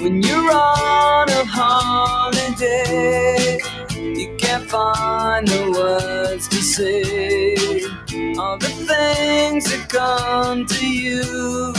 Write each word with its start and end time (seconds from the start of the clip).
When 0.00 0.22
you're 0.22 0.52
on 0.52 1.28
a 1.28 1.44
holiday, 1.44 2.78
you 3.96 4.36
can't 4.38 4.70
find 4.70 5.48
the 5.48 5.72
words 5.76 6.46
to 6.48 6.62
say. 6.62 7.52
All 8.38 8.58
the 8.58 8.68
things 8.68 9.64
that 9.70 9.88
come 9.88 10.66
to 10.66 10.86
you, 10.88 11.74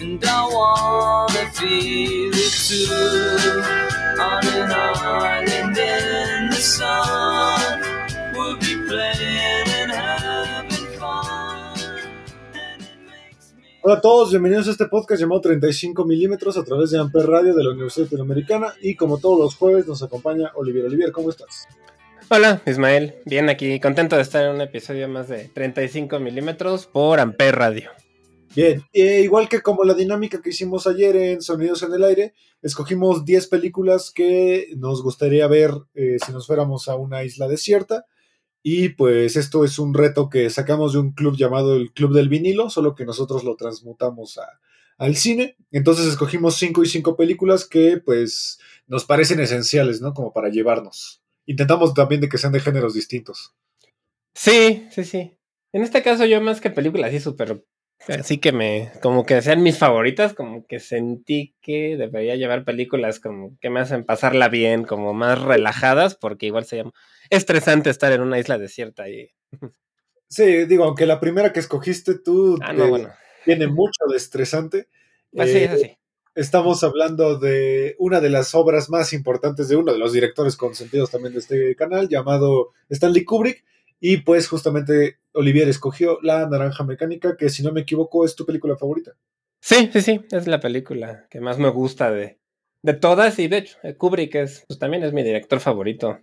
and 0.00 0.24
I 0.24 0.46
wanna 0.46 1.50
feel 1.50 2.30
it 2.32 2.52
too. 2.68 3.64
On 4.20 4.46
an 4.46 4.70
island 4.70 5.76
in 5.76 6.50
the 6.50 6.62
sun, 6.62 7.82
we'll 8.34 8.56
be 8.58 8.74
playing 8.86 9.73
Hola 13.86 13.96
a 13.96 14.00
todos, 14.00 14.30
bienvenidos 14.30 14.66
a 14.66 14.70
este 14.70 14.86
podcast 14.86 15.20
llamado 15.20 15.42
35 15.42 16.06
milímetros 16.06 16.56
a 16.56 16.64
través 16.64 16.90
de 16.90 16.98
Amper 16.98 17.26
Radio 17.26 17.54
de 17.54 17.62
la 17.62 17.72
Universidad 17.72 18.06
Latinoamericana 18.06 18.72
y 18.80 18.94
como 18.94 19.18
todos 19.18 19.38
los 19.38 19.56
jueves 19.56 19.86
nos 19.86 20.02
acompaña 20.02 20.52
Olivier. 20.54 20.86
Olivier, 20.86 21.12
¿cómo 21.12 21.28
estás? 21.28 21.68
Hola, 22.30 22.62
Ismael. 22.64 23.16
Bien 23.26 23.50
aquí, 23.50 23.78
contento 23.80 24.16
de 24.16 24.22
estar 24.22 24.42
en 24.42 24.54
un 24.54 24.62
episodio 24.62 25.06
más 25.06 25.28
de 25.28 25.48
35 25.48 26.18
milímetros 26.18 26.86
por 26.86 27.20
Amper 27.20 27.56
Radio. 27.56 27.90
Bien, 28.56 28.82
e 28.94 29.20
igual 29.20 29.50
que 29.50 29.60
como 29.60 29.84
la 29.84 29.92
dinámica 29.92 30.40
que 30.40 30.48
hicimos 30.48 30.86
ayer 30.86 31.14
en 31.16 31.42
Sonidos 31.42 31.82
en 31.82 31.92
el 31.92 32.04
Aire, 32.04 32.32
escogimos 32.62 33.26
10 33.26 33.48
películas 33.48 34.10
que 34.10 34.68
nos 34.78 35.02
gustaría 35.02 35.46
ver 35.46 35.72
eh, 35.92 36.16
si 36.24 36.32
nos 36.32 36.46
fuéramos 36.46 36.88
a 36.88 36.96
una 36.96 37.22
isla 37.22 37.48
desierta. 37.48 38.06
Y 38.66 38.88
pues 38.88 39.36
esto 39.36 39.62
es 39.64 39.78
un 39.78 39.92
reto 39.92 40.30
que 40.30 40.48
sacamos 40.48 40.94
de 40.94 40.98
un 41.00 41.12
club 41.12 41.36
llamado 41.36 41.76
el 41.76 41.92
Club 41.92 42.14
del 42.14 42.30
Vinilo, 42.30 42.70
solo 42.70 42.94
que 42.94 43.04
nosotros 43.04 43.44
lo 43.44 43.56
transmutamos 43.56 44.38
a- 44.38 44.58
al 44.96 45.16
cine. 45.16 45.56
Entonces 45.70 46.06
escogimos 46.06 46.56
5 46.56 46.82
y 46.82 46.86
5 46.86 47.14
películas 47.14 47.66
que 47.66 47.98
pues 47.98 48.58
nos 48.86 49.04
parecen 49.04 49.38
esenciales, 49.40 50.00
¿no? 50.00 50.14
Como 50.14 50.32
para 50.32 50.48
llevarnos. 50.48 51.20
Intentamos 51.44 51.92
también 51.92 52.22
de 52.22 52.30
que 52.30 52.38
sean 52.38 52.54
de 52.54 52.60
géneros 52.60 52.94
distintos. 52.94 53.54
Sí, 54.34 54.86
sí, 54.90 55.04
sí. 55.04 55.36
En 55.72 55.82
este 55.82 56.02
caso 56.02 56.24
yo 56.24 56.40
más 56.40 56.60
que 56.62 56.70
películas 56.70 57.08
así 57.08 57.20
súper... 57.20 57.62
Así 58.08 58.38
que 58.38 58.52
me... 58.52 58.90
Como 59.00 59.24
que 59.24 59.40
sean 59.42 59.62
mis 59.62 59.78
favoritas, 59.78 60.34
como 60.34 60.66
que 60.66 60.78
sentí 60.78 61.54
que 61.60 61.96
debería 61.96 62.36
llevar 62.36 62.64
películas 62.64 63.20
como 63.20 63.56
que 63.60 63.70
me 63.70 63.80
hacen 63.80 64.04
pasarla 64.04 64.48
bien, 64.48 64.84
como 64.84 65.14
más 65.14 65.40
relajadas, 65.40 66.14
porque 66.14 66.46
igual 66.46 66.64
sería 66.64 66.90
estresante 67.30 67.90
estar 67.90 68.12
en 68.12 68.20
una 68.20 68.38
isla 68.38 68.58
desierta 68.58 69.08
y... 69.08 69.30
Sí, 70.28 70.64
digo, 70.66 70.84
aunque 70.84 71.06
la 71.06 71.20
primera 71.20 71.52
que 71.52 71.60
escogiste 71.60 72.18
tú 72.18 72.58
Ah, 72.62 72.72
no, 72.72 72.88
bueno. 72.88 73.10
tiene 73.44 73.68
mucho 73.68 74.04
de 74.10 74.16
estresante. 74.16 74.88
Pues 75.32 75.50
sí, 75.50 75.58
eh, 75.58 75.64
es 75.64 75.70
así. 75.70 75.98
Estamos 76.34 76.82
hablando 76.82 77.38
de 77.38 77.94
una 77.98 78.20
de 78.20 78.30
las 78.30 78.54
obras 78.54 78.90
más 78.90 79.12
importantes 79.12 79.68
de 79.68 79.76
uno 79.76 79.92
de 79.92 79.98
los 79.98 80.12
directores 80.12 80.56
consentidos 80.56 81.10
también 81.10 81.34
de 81.34 81.38
este 81.38 81.76
canal, 81.76 82.08
llamado 82.08 82.72
Stanley 82.88 83.24
Kubrick. 83.24 83.64
Y 84.00 84.18
pues 84.18 84.48
justamente 84.48 85.18
Olivier 85.34 85.68
escogió 85.68 86.18
La 86.22 86.48
Naranja 86.48 86.84
Mecánica, 86.84 87.36
que 87.36 87.48
si 87.50 87.62
no 87.62 87.72
me 87.72 87.82
equivoco 87.82 88.24
es 88.24 88.34
tu 88.34 88.46
película 88.46 88.76
favorita. 88.76 89.12
Sí, 89.60 89.90
sí, 89.92 90.00
sí, 90.02 90.20
es 90.30 90.46
la 90.46 90.60
película 90.60 91.26
que 91.30 91.40
más 91.40 91.58
me 91.58 91.68
gusta 91.70 92.10
de, 92.10 92.38
de 92.82 92.92
todas 92.94 93.38
y 93.38 93.48
de 93.48 93.58
hecho 93.58 93.78
eh, 93.82 93.94
Kubrick 93.96 94.34
es, 94.36 94.64
pues 94.68 94.78
también 94.78 95.02
es 95.04 95.12
mi 95.12 95.22
director 95.22 95.60
favorito. 95.60 96.20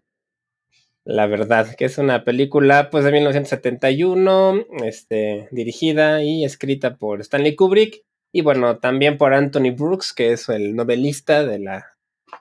La 1.03 1.25
verdad, 1.25 1.75
que 1.75 1.85
es 1.85 1.97
una 1.97 2.23
película 2.23 2.89
pues 2.91 3.03
de 3.03 3.11
1971, 3.11 4.66
este, 4.83 5.47
dirigida 5.51 6.23
y 6.23 6.45
escrita 6.45 6.95
por 6.97 7.21
Stanley 7.21 7.55
Kubrick 7.55 8.03
y 8.31 8.41
bueno, 8.41 8.77
también 8.77 9.17
por 9.17 9.33
Anthony 9.33 9.71
Brooks, 9.75 10.13
que 10.13 10.31
es 10.31 10.47
el 10.50 10.75
novelista 10.75 11.44
de 11.44 11.59
la 11.59 11.88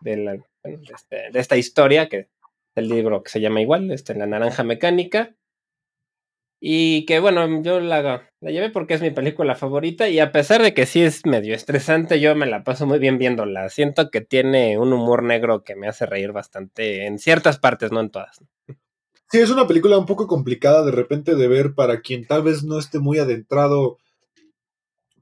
de, 0.02 0.16
la, 0.18 0.32
de, 0.34 0.78
este- 0.94 1.30
de 1.32 1.40
esta 1.40 1.56
historia, 1.56 2.08
que 2.08 2.28
el 2.76 2.88
libro 2.88 3.22
que 3.22 3.30
se 3.30 3.40
llama 3.40 3.60
igual, 3.62 3.90
este, 3.90 4.14
La 4.14 4.26
Naranja 4.26 4.62
Mecánica. 4.62 5.34
Y 6.62 7.06
que 7.06 7.20
bueno, 7.20 7.62
yo 7.62 7.80
la, 7.80 8.30
la 8.40 8.50
llevé 8.50 8.68
porque 8.68 8.92
es 8.92 9.00
mi 9.00 9.10
película 9.10 9.54
favorita 9.54 10.10
y 10.10 10.20
a 10.20 10.30
pesar 10.30 10.62
de 10.62 10.74
que 10.74 10.84
sí 10.84 11.00
es 11.00 11.24
medio 11.24 11.54
estresante, 11.54 12.20
yo 12.20 12.34
me 12.36 12.44
la 12.44 12.64
paso 12.64 12.86
muy 12.86 12.98
bien 12.98 13.16
viéndola. 13.16 13.70
Siento 13.70 14.10
que 14.10 14.20
tiene 14.20 14.78
un 14.78 14.92
humor 14.92 15.22
negro 15.22 15.64
que 15.64 15.74
me 15.74 15.88
hace 15.88 16.04
reír 16.04 16.32
bastante 16.32 17.06
en 17.06 17.18
ciertas 17.18 17.58
partes, 17.58 17.92
no 17.92 18.00
en 18.00 18.10
todas. 18.10 18.44
Sí, 19.30 19.38
es 19.38 19.50
una 19.50 19.66
película 19.66 19.96
un 19.96 20.06
poco 20.06 20.26
complicada 20.26 20.84
de 20.84 20.90
repente 20.90 21.36
de 21.36 21.48
ver 21.48 21.74
para 21.74 22.00
quien 22.00 22.26
tal 22.26 22.42
vez 22.42 22.64
no 22.64 22.78
esté 22.78 22.98
muy 22.98 23.18
adentrado, 23.18 23.98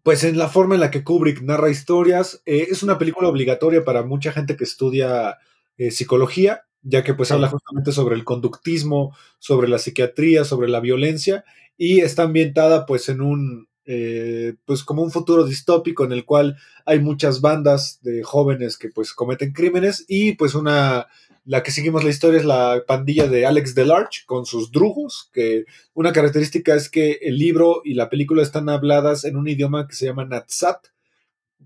pues 0.02 0.24
en 0.24 0.38
la 0.38 0.48
forma 0.48 0.74
en 0.74 0.80
la 0.80 0.90
que 0.90 1.04
Kubrick 1.04 1.42
narra 1.42 1.70
historias. 1.70 2.42
Eh, 2.46 2.68
es 2.70 2.82
una 2.82 2.98
película 2.98 3.28
obligatoria 3.28 3.84
para 3.84 4.02
mucha 4.02 4.32
gente 4.32 4.56
que 4.56 4.64
estudia 4.64 5.36
eh, 5.76 5.90
psicología, 5.90 6.64
ya 6.88 7.04
que 7.04 7.14
pues 7.14 7.28
Sí. 7.28 7.34
habla 7.34 7.48
justamente 7.48 7.92
sobre 7.92 8.16
el 8.16 8.24
conductismo, 8.24 9.14
sobre 9.38 9.68
la 9.68 9.78
psiquiatría, 9.78 10.44
sobre 10.44 10.68
la 10.68 10.80
violencia, 10.80 11.44
y 11.76 12.00
está 12.00 12.24
ambientada 12.24 12.86
pues 12.86 13.08
en 13.08 13.20
un, 13.20 13.68
eh, 13.86 14.54
pues 14.64 14.82
como 14.84 15.02
un 15.02 15.10
futuro 15.10 15.44
distópico 15.46 16.04
en 16.04 16.12
el 16.12 16.24
cual 16.24 16.56
hay 16.86 16.98
muchas 17.00 17.40
bandas 17.40 18.00
de 18.02 18.22
jóvenes 18.22 18.76
que 18.78 18.88
pues 18.90 19.12
cometen 19.14 19.52
crímenes 19.52 20.04
y 20.08 20.34
pues 20.34 20.54
una 20.54 21.06
la 21.44 21.62
que 21.62 21.70
seguimos 21.70 22.04
la 22.04 22.10
historia 22.10 22.38
es 22.40 22.44
la 22.44 22.84
pandilla 22.86 23.26
de 23.26 23.46
Alex 23.46 23.74
Delarge 23.74 24.24
con 24.26 24.44
sus 24.44 24.70
drugos, 24.70 25.30
que 25.32 25.64
una 25.94 26.12
característica 26.12 26.74
es 26.74 26.90
que 26.90 27.18
el 27.22 27.38
libro 27.38 27.80
y 27.84 27.94
la 27.94 28.10
película 28.10 28.42
están 28.42 28.68
habladas 28.68 29.24
en 29.24 29.34
un 29.36 29.48
idioma 29.48 29.88
que 29.88 29.94
se 29.94 30.04
llama 30.04 30.26
Natsat, 30.26 30.88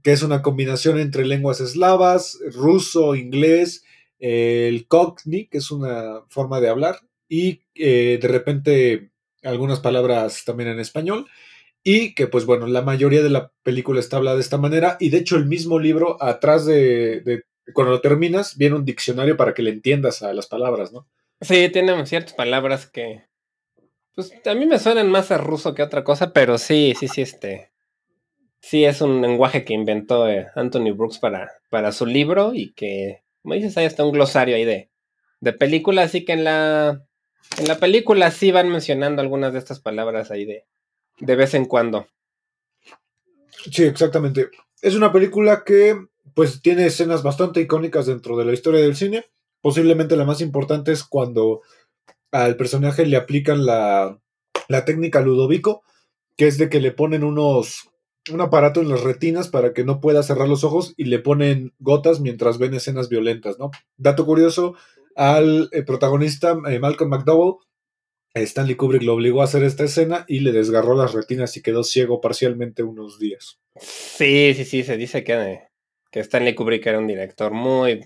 que 0.04 0.12
es 0.12 0.22
una 0.22 0.40
combinación 0.42 1.00
entre 1.00 1.26
lenguas 1.26 1.60
eslavas, 1.60 2.38
ruso, 2.54 3.16
inglés, 3.16 3.82
el 4.22 4.86
cockney, 4.86 5.48
que 5.48 5.58
es 5.58 5.72
una 5.72 6.22
forma 6.28 6.60
de 6.60 6.68
hablar, 6.68 7.00
y 7.28 7.62
eh, 7.74 8.18
de 8.22 8.28
repente 8.28 9.10
algunas 9.42 9.80
palabras 9.80 10.44
también 10.44 10.70
en 10.70 10.78
español. 10.78 11.26
Y 11.84 12.14
que, 12.14 12.28
pues 12.28 12.46
bueno, 12.46 12.68
la 12.68 12.82
mayoría 12.82 13.24
de 13.24 13.30
la 13.30 13.50
película 13.64 13.98
está 13.98 14.18
hablada 14.18 14.36
de 14.36 14.42
esta 14.42 14.58
manera. 14.58 14.96
Y 15.00 15.10
de 15.10 15.18
hecho, 15.18 15.36
el 15.36 15.46
mismo 15.46 15.80
libro, 15.80 16.16
atrás 16.22 16.64
de, 16.64 17.42
cuando 17.74 17.90
lo 17.90 18.00
terminas, 18.00 18.56
viene 18.56 18.76
un 18.76 18.84
diccionario 18.84 19.36
para 19.36 19.52
que 19.52 19.62
le 19.62 19.70
entiendas 19.70 20.22
a 20.22 20.32
las 20.32 20.46
palabras, 20.46 20.92
¿no? 20.92 21.08
Sí, 21.40 21.68
tiene 21.70 22.06
ciertas 22.06 22.34
palabras 22.34 22.86
que, 22.86 23.24
pues 24.14 24.32
a 24.46 24.54
mí 24.54 24.66
me 24.66 24.78
suenan 24.78 25.10
más 25.10 25.32
a 25.32 25.38
ruso 25.38 25.74
que 25.74 25.82
otra 25.82 26.04
cosa, 26.04 26.32
pero 26.32 26.56
sí, 26.56 26.94
sí, 26.96 27.08
sí, 27.08 27.22
este, 27.22 27.72
sí 28.60 28.84
es 28.84 29.00
un 29.00 29.20
lenguaje 29.20 29.64
que 29.64 29.74
inventó 29.74 30.28
eh, 30.28 30.46
Anthony 30.54 30.92
Brooks 30.94 31.18
para, 31.18 31.50
para 31.68 31.90
su 31.90 32.06
libro 32.06 32.52
y 32.54 32.72
que, 32.74 33.22
como 33.42 33.54
dices, 33.54 33.76
hay 33.76 33.86
hasta 33.86 34.04
un 34.04 34.12
glosario 34.12 34.56
ahí 34.56 34.64
de, 34.64 34.90
de 35.40 35.52
película, 35.52 36.02
así 36.02 36.24
que 36.24 36.32
en 36.32 36.44
la, 36.44 37.04
en 37.58 37.68
la 37.68 37.78
película 37.78 38.30
sí 38.30 38.52
van 38.52 38.68
mencionando 38.68 39.20
algunas 39.20 39.52
de 39.52 39.58
estas 39.58 39.80
palabras 39.80 40.30
ahí 40.30 40.44
de, 40.44 40.64
de 41.18 41.36
vez 41.36 41.54
en 41.54 41.66
cuando. 41.66 42.06
Sí, 43.70 43.84
exactamente. 43.84 44.50
Es 44.80 44.94
una 44.94 45.12
película 45.12 45.62
que, 45.64 45.96
pues, 46.34 46.62
tiene 46.62 46.86
escenas 46.86 47.22
bastante 47.22 47.60
icónicas 47.60 48.06
dentro 48.06 48.36
de 48.36 48.44
la 48.44 48.52
historia 48.52 48.80
del 48.80 48.96
cine. 48.96 49.26
Posiblemente 49.60 50.16
la 50.16 50.24
más 50.24 50.40
importante 50.40 50.90
es 50.90 51.04
cuando 51.04 51.62
al 52.32 52.56
personaje 52.56 53.06
le 53.06 53.16
aplican 53.16 53.64
la, 53.64 54.18
la 54.68 54.84
técnica 54.84 55.20
Ludovico, 55.20 55.84
que 56.36 56.48
es 56.48 56.58
de 56.58 56.68
que 56.68 56.80
le 56.80 56.90
ponen 56.90 57.22
unos 57.22 57.91
un 58.30 58.40
aparato 58.40 58.80
en 58.80 58.88
las 58.88 59.02
retinas 59.02 59.48
para 59.48 59.72
que 59.72 59.84
no 59.84 60.00
pueda 60.00 60.22
cerrar 60.22 60.48
los 60.48 60.64
ojos 60.64 60.94
y 60.96 61.04
le 61.04 61.18
ponen 61.18 61.72
gotas 61.78 62.20
mientras 62.20 62.58
ven 62.58 62.74
escenas 62.74 63.08
violentas, 63.08 63.58
¿no? 63.58 63.70
Dato 63.96 64.24
curioso, 64.24 64.74
al 65.16 65.68
eh, 65.72 65.82
protagonista 65.82 66.56
eh, 66.68 66.78
Malcolm 66.78 67.10
McDowell, 67.10 67.56
Stanley 68.34 68.76
Kubrick 68.76 69.02
lo 69.02 69.14
obligó 69.14 69.42
a 69.42 69.44
hacer 69.44 69.62
esta 69.62 69.84
escena 69.84 70.24
y 70.26 70.40
le 70.40 70.52
desgarró 70.52 70.94
las 70.94 71.12
retinas 71.12 71.56
y 71.56 71.62
quedó 71.62 71.84
ciego 71.84 72.20
parcialmente 72.20 72.82
unos 72.82 73.18
días. 73.18 73.58
Sí, 73.78 74.54
sí, 74.54 74.64
sí, 74.64 74.84
se 74.84 74.96
dice 74.96 75.22
que, 75.22 75.68
que 76.10 76.20
Stanley 76.20 76.54
Kubrick 76.54 76.86
era 76.86 76.98
un 76.98 77.06
director 77.06 77.52
muy, 77.52 78.00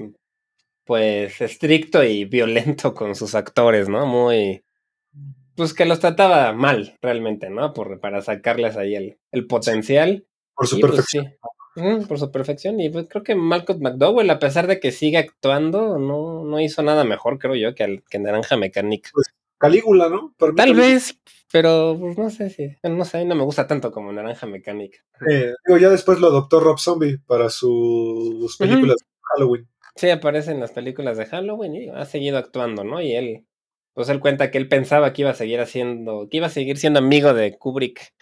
pues, 0.85 1.41
estricto 1.41 2.03
y 2.03 2.25
violento 2.25 2.93
con 2.93 3.15
sus 3.15 3.35
actores, 3.35 3.89
¿no? 3.89 4.07
Muy, 4.07 4.65
pues 5.57 5.75
que 5.75 5.85
los 5.87 6.01
trataba 6.01 6.53
mal, 6.53 6.97
realmente, 7.03 7.51
¿no? 7.51 7.73
Por, 7.73 7.99
para 8.01 8.23
sacarles 8.23 8.77
ahí 8.77 8.95
el, 8.95 9.19
el 9.33 9.47
potencial. 9.47 10.27
Por 10.55 10.67
su 10.67 10.79
Y, 10.79 10.81
pues, 10.81 10.93
perfección. 10.93 11.27
sí. 11.27 11.81
Ujú, 11.83 12.07
por 12.09 12.19
su 12.19 12.31
perfección. 12.31 12.81
Y 12.81 12.89
pues, 12.89 13.07
creo 13.09 13.23
que 13.23 13.35
Malcolm 13.35 13.81
McDowell, 13.83 14.31
a 14.31 14.39
pesar 14.39 14.67
de 14.67 14.81
que 14.81 14.93
sigue 14.93 15.19
actuando, 15.19 15.99
no, 15.99 16.45
no 16.45 16.61
hizo 16.61 16.83
nada 16.83 17.05
mejor, 17.05 17.39
creo 17.39 17.55
yo, 17.55 17.75
que, 17.75 17.85
al- 17.85 18.03
que 18.09 18.19
Naranja 18.19 18.57
Mecánica. 18.57 19.11
Calígula, 19.59 20.09
¿no? 20.11 20.35
Tal 20.55 20.75
vez, 20.75 21.19
pero 21.51 21.97
pues, 21.99 22.19
no 22.19 22.29
sé 22.31 22.51
si. 22.51 22.77
No 22.83 23.05
sé, 23.07 23.25
no 23.25 23.35
me 23.35 23.43
gusta 23.45 23.67
tanto 23.67 23.91
como 23.91 24.13
Naranja 24.13 24.47
Mecánica. 24.47 24.99
Eh, 25.31 25.53
digo, 25.67 25.79
ya 25.79 25.89
después 25.91 26.21
lo 26.21 26.27
adoptó 26.29 26.61
Rob 26.61 26.79
Zombie 26.79 27.19
para 27.27 27.49
sus 27.49 28.57
películas 28.59 28.97
de 28.97 29.07
Halloween. 29.23 29.69
Sí, 29.97 30.11
aparece 30.11 30.51
en 30.53 30.61
las 30.61 30.73
películas 30.73 31.17
de 31.17 31.25
Halloween 31.27 31.75
y 31.75 31.89
ha 31.89 32.05
seguido 32.05 32.37
actuando, 32.37 32.85
¿no? 32.85 33.01
Y 33.01 33.15
él, 33.15 33.47
pues 33.97 34.11
él 34.11 34.21
cuenta 34.21 34.51
que 34.51 34.59
él 34.59 34.69
pensaba 34.69 35.15
que 35.15 35.23
iba 35.23 35.31
a 35.31 35.35
seguir 35.35 35.59
haciendo, 35.59 36.29
que 36.31 36.37
iba 36.37 36.49
a 36.49 36.51
seguir 36.51 36.77
siendo 36.77 36.99
amigo 36.99 37.33
de 37.33 37.57
Kubrick 37.57 38.13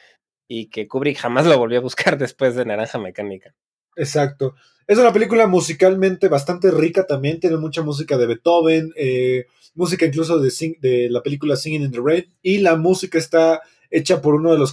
y 0.47 0.71
que 0.71 0.87
Kubrick 0.87 1.19
jamás 1.19 1.47
lo 1.47 1.59
volvió 1.59 1.79
a 1.79 1.83
buscar 1.83 2.17
después 2.19 2.55
de 2.55 2.65
Naranja 2.65 2.97
Mecánica. 3.01 3.57
Exacto. 3.97 4.55
Es 4.87 4.99
una 4.99 5.13
película 5.13 5.49
musicalmente 5.49 6.29
bastante 6.29 6.71
rica 6.71 7.09
también, 7.09 7.41
tiene 7.41 7.57
mucha 7.57 7.83
música 7.83 8.17
de 8.17 8.27
Beethoven, 8.27 8.93
eh, 8.95 9.47
música 9.75 10.07
incluso 10.07 10.39
de, 10.39 11.09
la 11.11 11.23
película 11.25 11.57
Singing 11.57 11.83
in 11.83 11.91
the 11.91 11.99
Rain, 12.01 12.33
y 12.41 12.59
la 12.59 12.77
música 12.77 13.19
está 13.19 13.61
hecha 13.91 14.23
por 14.23 14.37
uno 14.37 14.53
de 14.53 14.59
los 14.59 14.73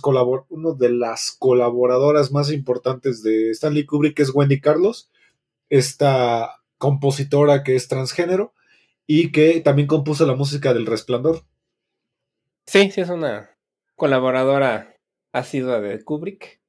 uno 0.50 0.74
de 0.75 0.92
las 0.92 1.31
colaboradoras 1.31 2.31
más 2.31 2.51
importantes 2.51 3.24
de 3.24 3.50
Stanley 3.50 3.88
Kubrick, 3.88 4.18
que 4.18 4.21
es 4.21 4.36
Wendy 4.36 4.62
Carlos, 4.62 5.09
esta 5.68 6.62
compositora 6.77 7.63
que 7.63 7.75
es 7.75 7.88
transgénero 7.88 8.54
y 9.13 9.33
que 9.33 9.59
también 9.59 9.89
compuso 9.89 10.25
la 10.25 10.35
música 10.35 10.73
del 10.73 10.85
Resplandor. 10.85 11.43
Sí, 12.65 12.91
sí 12.91 13.01
es 13.01 13.09
una 13.09 13.49
colaboradora 13.97 14.95
asidua 15.33 15.81
de 15.81 16.01
Kubrick. 16.01 16.61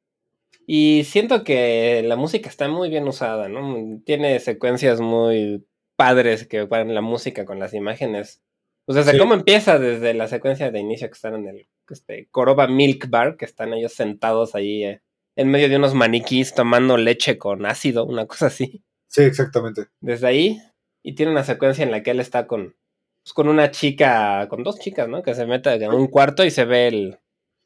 Y 0.66 1.04
siento 1.04 1.44
que 1.44 2.02
la 2.04 2.16
música 2.16 2.48
está 2.48 2.66
muy 2.68 2.88
bien 2.90 3.06
usada, 3.06 3.48
¿no? 3.48 4.00
Tiene 4.04 4.40
secuencias 4.40 5.00
muy 5.00 5.64
padres 5.94 6.44
que 6.48 6.64
van 6.64 6.92
la 6.94 7.00
música 7.00 7.44
con 7.44 7.60
las 7.60 7.74
imágenes. 7.74 8.42
Desde 8.88 9.12
Sí. 9.12 9.18
cómo 9.18 9.34
empieza, 9.34 9.78
desde 9.78 10.12
la 10.12 10.26
secuencia 10.26 10.72
de 10.72 10.80
inicio 10.80 11.06
que 11.06 11.14
están 11.14 11.34
en 11.36 11.46
el 11.46 11.68
este, 11.90 12.26
Coroba 12.32 12.66
Milk 12.66 13.08
Bar, 13.08 13.36
que 13.36 13.44
están 13.44 13.72
ellos 13.72 13.92
sentados 13.92 14.56
ahí 14.56 14.82
eh, 14.82 15.00
en 15.36 15.48
medio 15.48 15.68
de 15.68 15.76
unos 15.76 15.94
maniquís 15.94 16.54
tomando 16.54 16.96
leche 16.96 17.38
con 17.38 17.66
ácido, 17.66 18.04
una 18.04 18.26
cosa 18.26 18.46
así. 18.46 18.82
Sí, 19.06 19.22
exactamente. 19.22 19.86
Desde 20.00 20.26
ahí, 20.26 20.58
y 21.02 21.14
tiene 21.14 21.32
una 21.32 21.44
secuencia 21.44 21.84
en 21.84 21.90
la 21.90 22.02
que 22.02 22.12
él 22.12 22.20
está 22.20 22.46
con, 22.46 22.74
pues, 23.22 23.32
con 23.32 23.48
una 23.48 23.70
chica, 23.70 24.48
con 24.48 24.62
dos 24.62 24.78
chicas, 24.78 25.08
¿no? 25.08 25.22
Que 25.22 25.34
se 25.34 25.46
mete 25.46 25.72
en 25.72 25.92
un 25.92 26.06
cuarto 26.08 26.44
y 26.44 26.50
se 26.50 26.64
ve 26.64 26.88
el, 26.88 27.18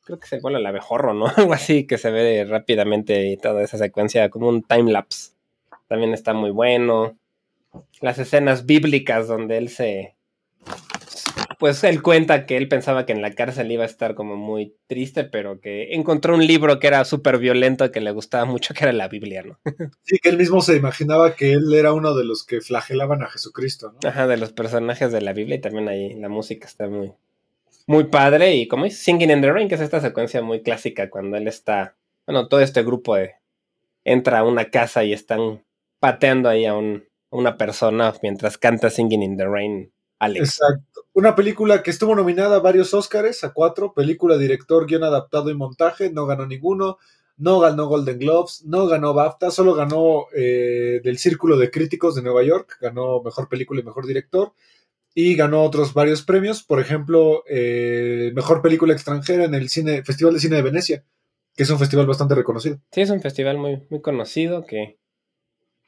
creo 0.06 0.20
que 0.20 0.28
se 0.28 0.40
vuela 0.40 0.58
el 0.58 0.66
abejorro, 0.66 1.14
¿no? 1.14 1.26
Algo 1.36 1.52
así, 1.52 1.86
que 1.86 1.98
se 1.98 2.10
ve 2.10 2.44
rápidamente 2.44 3.26
y 3.26 3.36
toda 3.36 3.62
esa 3.62 3.76
secuencia 3.76 4.30
como 4.30 4.48
un 4.48 4.62
time 4.62 4.92
lapse. 4.92 5.32
También 5.88 6.14
está 6.14 6.32
muy 6.32 6.50
bueno. 6.50 7.16
Las 8.00 8.18
escenas 8.18 8.66
bíblicas 8.66 9.28
donde 9.28 9.58
él 9.58 9.68
se... 9.68 10.16
Pues 11.58 11.82
él 11.84 12.02
cuenta 12.02 12.44
que 12.44 12.56
él 12.56 12.68
pensaba 12.68 13.06
que 13.06 13.12
en 13.12 13.22
la 13.22 13.32
cárcel 13.32 13.72
iba 13.72 13.82
a 13.82 13.86
estar 13.86 14.14
como 14.14 14.36
muy 14.36 14.74
triste, 14.86 15.24
pero 15.24 15.60
que 15.60 15.94
encontró 15.94 16.34
un 16.34 16.46
libro 16.46 16.78
que 16.78 16.86
era 16.86 17.04
súper 17.04 17.38
violento, 17.38 17.90
que 17.90 18.00
le 18.00 18.10
gustaba 18.10 18.44
mucho, 18.44 18.74
que 18.74 18.84
era 18.84 18.92
la 18.92 19.08
Biblia, 19.08 19.42
¿no? 19.42 19.58
Sí, 20.02 20.18
que 20.18 20.28
él 20.28 20.36
mismo 20.36 20.60
se 20.60 20.76
imaginaba 20.76 21.34
que 21.34 21.52
él 21.52 21.72
era 21.72 21.92
uno 21.92 22.14
de 22.14 22.24
los 22.24 22.44
que 22.44 22.60
flagelaban 22.60 23.22
a 23.22 23.30
Jesucristo, 23.30 23.92
¿no? 23.92 24.08
Ajá, 24.08 24.26
de 24.26 24.36
los 24.36 24.52
personajes 24.52 25.12
de 25.12 25.22
la 25.22 25.32
Biblia 25.32 25.56
y 25.56 25.60
también 25.60 25.88
ahí 25.88 26.14
la 26.14 26.28
música 26.28 26.66
está 26.66 26.88
muy, 26.88 27.12
muy 27.86 28.04
padre. 28.04 28.54
Y 28.56 28.68
como 28.68 28.84
es 28.84 28.98
Singing 28.98 29.30
in 29.30 29.40
the 29.40 29.50
Rain, 29.50 29.68
que 29.68 29.76
es 29.76 29.80
esta 29.80 30.00
secuencia 30.00 30.42
muy 30.42 30.62
clásica 30.62 31.08
cuando 31.08 31.36
él 31.36 31.48
está, 31.48 31.96
bueno, 32.26 32.48
todo 32.48 32.60
este 32.60 32.82
grupo 32.82 33.16
de, 33.16 33.34
entra 34.04 34.38
a 34.38 34.44
una 34.44 34.66
casa 34.66 35.04
y 35.04 35.12
están 35.12 35.64
pateando 35.98 36.48
ahí 36.48 36.64
a, 36.64 36.74
un, 36.74 37.04
a 37.30 37.36
una 37.36 37.56
persona 37.56 38.14
mientras 38.22 38.58
canta 38.58 38.90
Singing 38.90 39.22
in 39.22 39.36
the 39.36 39.46
Rain, 39.46 39.92
Alex. 40.18 40.60
Exacto. 40.60 41.04
Una 41.12 41.34
película 41.34 41.82
que 41.82 41.90
estuvo 41.90 42.14
nominada 42.14 42.56
a 42.56 42.60
varios 42.60 42.92
Oscars, 42.94 43.44
a 43.44 43.52
cuatro, 43.52 43.94
película, 43.94 44.36
director, 44.36 44.86
guion 44.86 45.04
adaptado 45.04 45.50
y 45.50 45.54
montaje, 45.54 46.10
no 46.10 46.26
ganó 46.26 46.46
ninguno, 46.46 46.98
no 47.36 47.60
ganó 47.60 47.86
Golden 47.86 48.18
Globes, 48.18 48.64
no 48.64 48.86
ganó 48.86 49.14
BAFTA, 49.14 49.50
solo 49.50 49.74
ganó 49.74 50.26
eh, 50.34 51.00
del 51.04 51.18
Círculo 51.18 51.56
de 51.56 51.70
Críticos 51.70 52.14
de 52.14 52.22
Nueva 52.22 52.42
York, 52.42 52.78
ganó 52.80 53.22
Mejor 53.22 53.48
Película 53.48 53.80
y 53.80 53.84
Mejor 53.84 54.06
Director, 54.06 54.52
y 55.14 55.34
ganó 55.34 55.62
otros 55.62 55.94
varios 55.94 56.22
premios, 56.22 56.62
por 56.62 56.80
ejemplo, 56.80 57.42
eh, 57.48 58.32
Mejor 58.34 58.62
Película 58.62 58.92
Extranjera 58.92 59.44
en 59.44 59.54
el 59.54 59.68
cine, 59.68 60.02
Festival 60.04 60.34
de 60.34 60.40
Cine 60.40 60.56
de 60.56 60.62
Venecia, 60.62 61.04
que 61.54 61.62
es 61.62 61.70
un 61.70 61.78
festival 61.78 62.06
bastante 62.06 62.34
reconocido. 62.34 62.78
Sí, 62.92 63.00
es 63.02 63.10
un 63.10 63.20
festival 63.20 63.58
muy, 63.58 63.82
muy 63.90 64.00
conocido 64.00 64.66
que... 64.66 64.98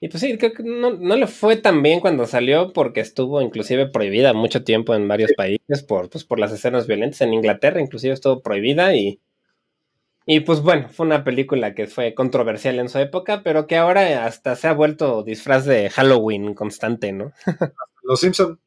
Y 0.01 0.09
pues 0.09 0.21
sí, 0.21 0.39
creo 0.39 0.53
que 0.53 0.63
no, 0.63 0.93
no 0.93 1.17
le 1.17 1.27
fue 1.27 1.57
tan 1.57 1.83
bien 1.83 1.99
cuando 2.01 2.27
salió 2.27 2.73
porque 2.73 3.01
estuvo 3.01 3.41
inclusive 3.43 3.89
prohibida 3.89 4.33
mucho 4.33 4.63
tiempo 4.63 4.95
en 4.95 5.09
varios 5.09 5.33
países 5.37 5.83
por, 5.83 6.09
pues, 6.09 6.25
por 6.25 6.39
las 6.39 6.53
escenas 6.53 6.87
violentas. 6.87 7.21
En 7.21 7.35
Inglaterra 7.35 7.81
inclusive 7.81 8.15
estuvo 8.15 8.41
prohibida 8.41 8.95
y... 8.95 9.21
Y 10.31 10.41
pues 10.41 10.61
bueno, 10.61 10.91
fue 10.91 11.07
una 11.07 11.25
película 11.25 11.75
que 11.75 11.87
fue 11.87 12.15
controversial 12.15 12.79
en 12.79 12.91
su 12.91 12.99
época, 12.99 13.43
pero 13.43 13.67
que 13.67 13.79
ahora 13.79 14.27
hasta 14.27 14.57
se 14.57 14.69
ha 14.69 14.75
vuelto 14.75 15.23
disfraz 15.23 15.65
de 15.65 15.89
Halloween 15.89 16.53
constante, 16.53 17.13
¿no? 17.13 17.33
Los 18.03 18.21
Simpson 18.21 18.61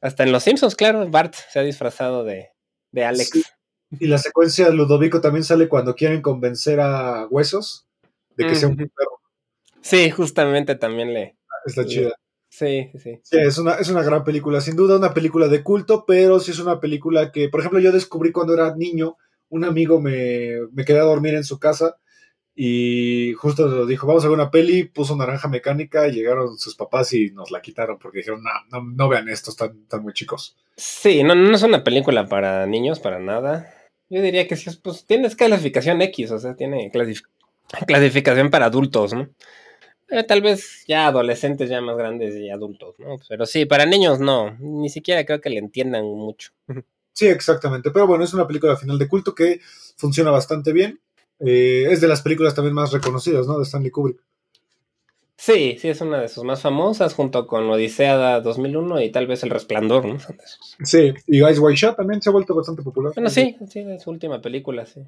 Hasta 0.00 0.24
en 0.24 0.32
Los 0.32 0.42
Simpsons, 0.42 0.74
claro, 0.74 1.08
Bart 1.08 1.34
se 1.34 1.60
ha 1.60 1.62
disfrazado 1.62 2.24
de, 2.24 2.50
de 2.90 3.04
Alex. 3.04 3.30
Sí. 3.30 3.44
y 3.92 4.08
la 4.08 4.18
secuencia 4.18 4.66
de 4.66 4.74
Ludovico 4.74 5.20
también 5.20 5.44
sale 5.44 5.68
cuando 5.68 5.94
quieren 5.94 6.20
convencer 6.20 6.80
a 6.80 7.28
Huesos 7.30 7.86
de 8.36 8.48
que 8.48 8.56
sea 8.56 8.68
un 8.68 8.76
perro. 8.76 9.20
Sí, 9.84 10.10
justamente 10.10 10.76
también 10.76 11.12
le... 11.12 11.36
Está 11.66 11.84
chida. 11.84 12.14
Sí, 12.48 12.88
sí, 12.92 12.98
sí. 12.98 13.20
Sí, 13.22 13.36
es 13.38 13.58
una, 13.58 13.74
es 13.74 13.90
una 13.90 14.02
gran 14.02 14.24
película, 14.24 14.62
sin 14.62 14.76
duda 14.76 14.96
una 14.96 15.12
película 15.12 15.48
de 15.48 15.62
culto, 15.62 16.04
pero 16.06 16.40
sí 16.40 16.52
es 16.52 16.58
una 16.58 16.80
película 16.80 17.30
que, 17.30 17.50
por 17.50 17.60
ejemplo, 17.60 17.80
yo 17.80 17.92
descubrí 17.92 18.32
cuando 18.32 18.54
era 18.54 18.74
niño, 18.74 19.18
un 19.50 19.64
amigo 19.64 20.00
me, 20.00 20.52
me 20.72 20.86
quedé 20.86 21.00
a 21.00 21.04
dormir 21.04 21.34
en 21.34 21.44
su 21.44 21.58
casa 21.58 21.98
y 22.54 23.34
justo 23.34 23.66
nos 23.66 23.86
dijo, 23.86 24.06
vamos 24.06 24.24
a 24.24 24.28
ver 24.28 24.34
una 24.36 24.50
peli, 24.50 24.84
puso 24.84 25.16
naranja 25.16 25.48
mecánica, 25.48 26.08
llegaron 26.08 26.56
sus 26.56 26.76
papás 26.76 27.12
y 27.12 27.30
nos 27.32 27.50
la 27.50 27.60
quitaron 27.60 27.98
porque 27.98 28.18
dijeron, 28.18 28.42
no, 28.42 28.50
no, 28.70 28.90
no 28.90 29.08
vean 29.10 29.28
esto, 29.28 29.50
están, 29.50 29.82
están 29.82 30.02
muy 30.02 30.14
chicos. 30.14 30.56
Sí, 30.76 31.22
no, 31.24 31.34
no 31.34 31.54
es 31.54 31.62
una 31.62 31.84
película 31.84 32.26
para 32.26 32.66
niños, 32.66 33.00
para 33.00 33.18
nada. 33.18 33.70
Yo 34.08 34.22
diría 34.22 34.48
que 34.48 34.56
sí, 34.56 34.70
es, 34.70 34.76
pues 34.76 35.04
tiene 35.04 35.28
clasificación 35.28 36.00
X, 36.00 36.30
o 36.30 36.38
sea, 36.38 36.54
tiene 36.54 36.90
clasif- 36.90 37.26
clasificación 37.86 38.48
para 38.48 38.66
adultos, 38.66 39.12
¿no? 39.12 39.28
Eh, 40.08 40.22
tal 40.24 40.42
vez 40.42 40.84
ya 40.86 41.06
adolescentes, 41.06 41.70
ya 41.70 41.80
más 41.80 41.96
grandes 41.96 42.36
y 42.36 42.50
adultos, 42.50 42.96
¿no? 42.98 43.16
Pero 43.28 43.46
sí, 43.46 43.64
para 43.64 43.86
niños 43.86 44.20
no, 44.20 44.56
ni 44.60 44.88
siquiera 44.88 45.24
creo 45.24 45.40
que 45.40 45.50
le 45.50 45.58
entiendan 45.58 46.04
mucho. 46.04 46.52
Sí, 47.12 47.26
exactamente, 47.28 47.90
pero 47.90 48.06
bueno, 48.06 48.24
es 48.24 48.34
una 48.34 48.46
película 48.46 48.76
final 48.76 48.98
de 48.98 49.08
culto 49.08 49.34
que 49.34 49.60
funciona 49.96 50.30
bastante 50.30 50.72
bien. 50.72 51.00
Eh, 51.38 51.86
es 51.90 52.00
de 52.00 52.08
las 52.08 52.22
películas 52.22 52.54
también 52.54 52.74
más 52.74 52.92
reconocidas, 52.92 53.46
¿no? 53.46 53.58
De 53.58 53.64
Stanley 53.64 53.90
Kubrick. 53.90 54.20
Sí, 55.36 55.76
sí, 55.78 55.88
es 55.88 56.00
una 56.00 56.20
de 56.20 56.28
sus 56.28 56.44
más 56.44 56.62
famosas, 56.62 57.12
junto 57.12 57.46
con 57.46 57.68
Odisea 57.68 58.40
2001 58.40 59.00
y 59.02 59.10
tal 59.10 59.26
vez 59.26 59.42
El 59.42 59.50
Resplandor, 59.50 60.06
¿no? 60.06 60.18
Sí, 60.84 61.12
y 61.26 61.40
Guys 61.40 61.58
White 61.58 61.76
Shot 61.76 61.96
también 61.96 62.22
se 62.22 62.30
ha 62.30 62.32
vuelto 62.32 62.54
bastante 62.54 62.82
popular. 62.82 63.12
Bueno, 63.14 63.30
sí, 63.30 63.56
sí, 63.68 63.80
es 63.80 64.02
su 64.02 64.10
última 64.10 64.40
película, 64.40 64.86
sí. 64.86 65.00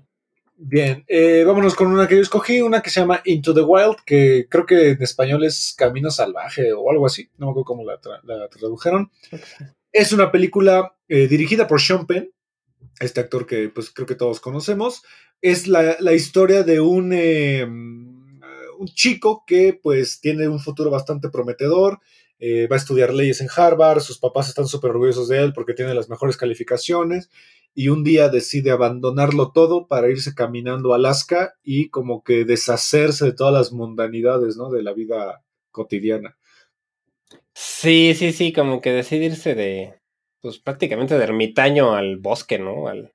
Bien, 0.58 1.04
eh, 1.06 1.44
vámonos 1.46 1.74
con 1.74 1.88
una 1.88 2.08
que 2.08 2.16
yo 2.16 2.22
escogí, 2.22 2.62
una 2.62 2.80
que 2.80 2.88
se 2.88 3.00
llama 3.00 3.20
Into 3.26 3.52
the 3.52 3.60
Wild, 3.60 3.96
que 4.06 4.46
creo 4.48 4.64
que 4.64 4.90
en 4.92 5.02
español 5.02 5.44
es 5.44 5.74
Camino 5.76 6.10
Salvaje 6.10 6.72
o 6.72 6.90
algo 6.90 7.04
así, 7.04 7.28
no 7.36 7.46
me 7.46 7.50
acuerdo 7.50 7.66
cómo 7.66 7.84
la, 7.84 8.00
tra- 8.00 8.22
la 8.24 8.48
tradujeron. 8.48 9.10
Es 9.92 10.12
una 10.12 10.32
película 10.32 10.96
eh, 11.08 11.28
dirigida 11.28 11.66
por 11.66 11.80
Sean 11.82 12.06
Penn, 12.06 12.30
este 13.00 13.20
actor 13.20 13.46
que 13.46 13.68
pues 13.68 13.90
creo 13.90 14.06
que 14.06 14.14
todos 14.14 14.40
conocemos. 14.40 15.02
Es 15.42 15.68
la, 15.68 15.96
la 16.00 16.14
historia 16.14 16.62
de 16.62 16.80
un, 16.80 17.12
eh, 17.12 17.62
un 17.64 18.88
chico 18.94 19.44
que 19.46 19.78
pues 19.82 20.20
tiene 20.22 20.48
un 20.48 20.58
futuro 20.60 20.88
bastante 20.90 21.28
prometedor, 21.28 22.00
eh, 22.38 22.66
va 22.66 22.76
a 22.76 22.78
estudiar 22.78 23.12
leyes 23.12 23.42
en 23.42 23.48
Harvard, 23.54 24.00
sus 24.00 24.18
papás 24.18 24.48
están 24.48 24.66
súper 24.66 24.90
orgullosos 24.92 25.28
de 25.28 25.38
él 25.42 25.52
porque 25.52 25.74
tiene 25.74 25.94
las 25.94 26.08
mejores 26.08 26.38
calificaciones 26.38 27.28
y 27.76 27.88
un 27.90 28.02
día 28.04 28.28
decide 28.30 28.72
abandonarlo 28.72 29.52
todo 29.52 29.86
para 29.86 30.10
irse 30.10 30.34
caminando 30.34 30.92
a 30.92 30.96
Alaska 30.96 31.54
y 31.62 31.90
como 31.90 32.24
que 32.24 32.44
deshacerse 32.46 33.26
de 33.26 33.34
todas 33.34 33.54
las 33.54 33.72
mundanidades, 33.72 34.56
¿no? 34.56 34.70
De 34.70 34.82
la 34.82 34.94
vida 34.94 35.44
cotidiana. 35.70 36.36
Sí, 37.54 38.14
sí, 38.14 38.32
sí, 38.32 38.52
como 38.52 38.80
que 38.80 38.92
decidirse 38.92 39.54
de, 39.54 40.00
pues 40.40 40.58
prácticamente 40.58 41.16
de 41.18 41.24
ermitaño 41.24 41.94
al 41.94 42.18
bosque, 42.18 42.58
¿no? 42.58 42.88
Al, 42.88 43.12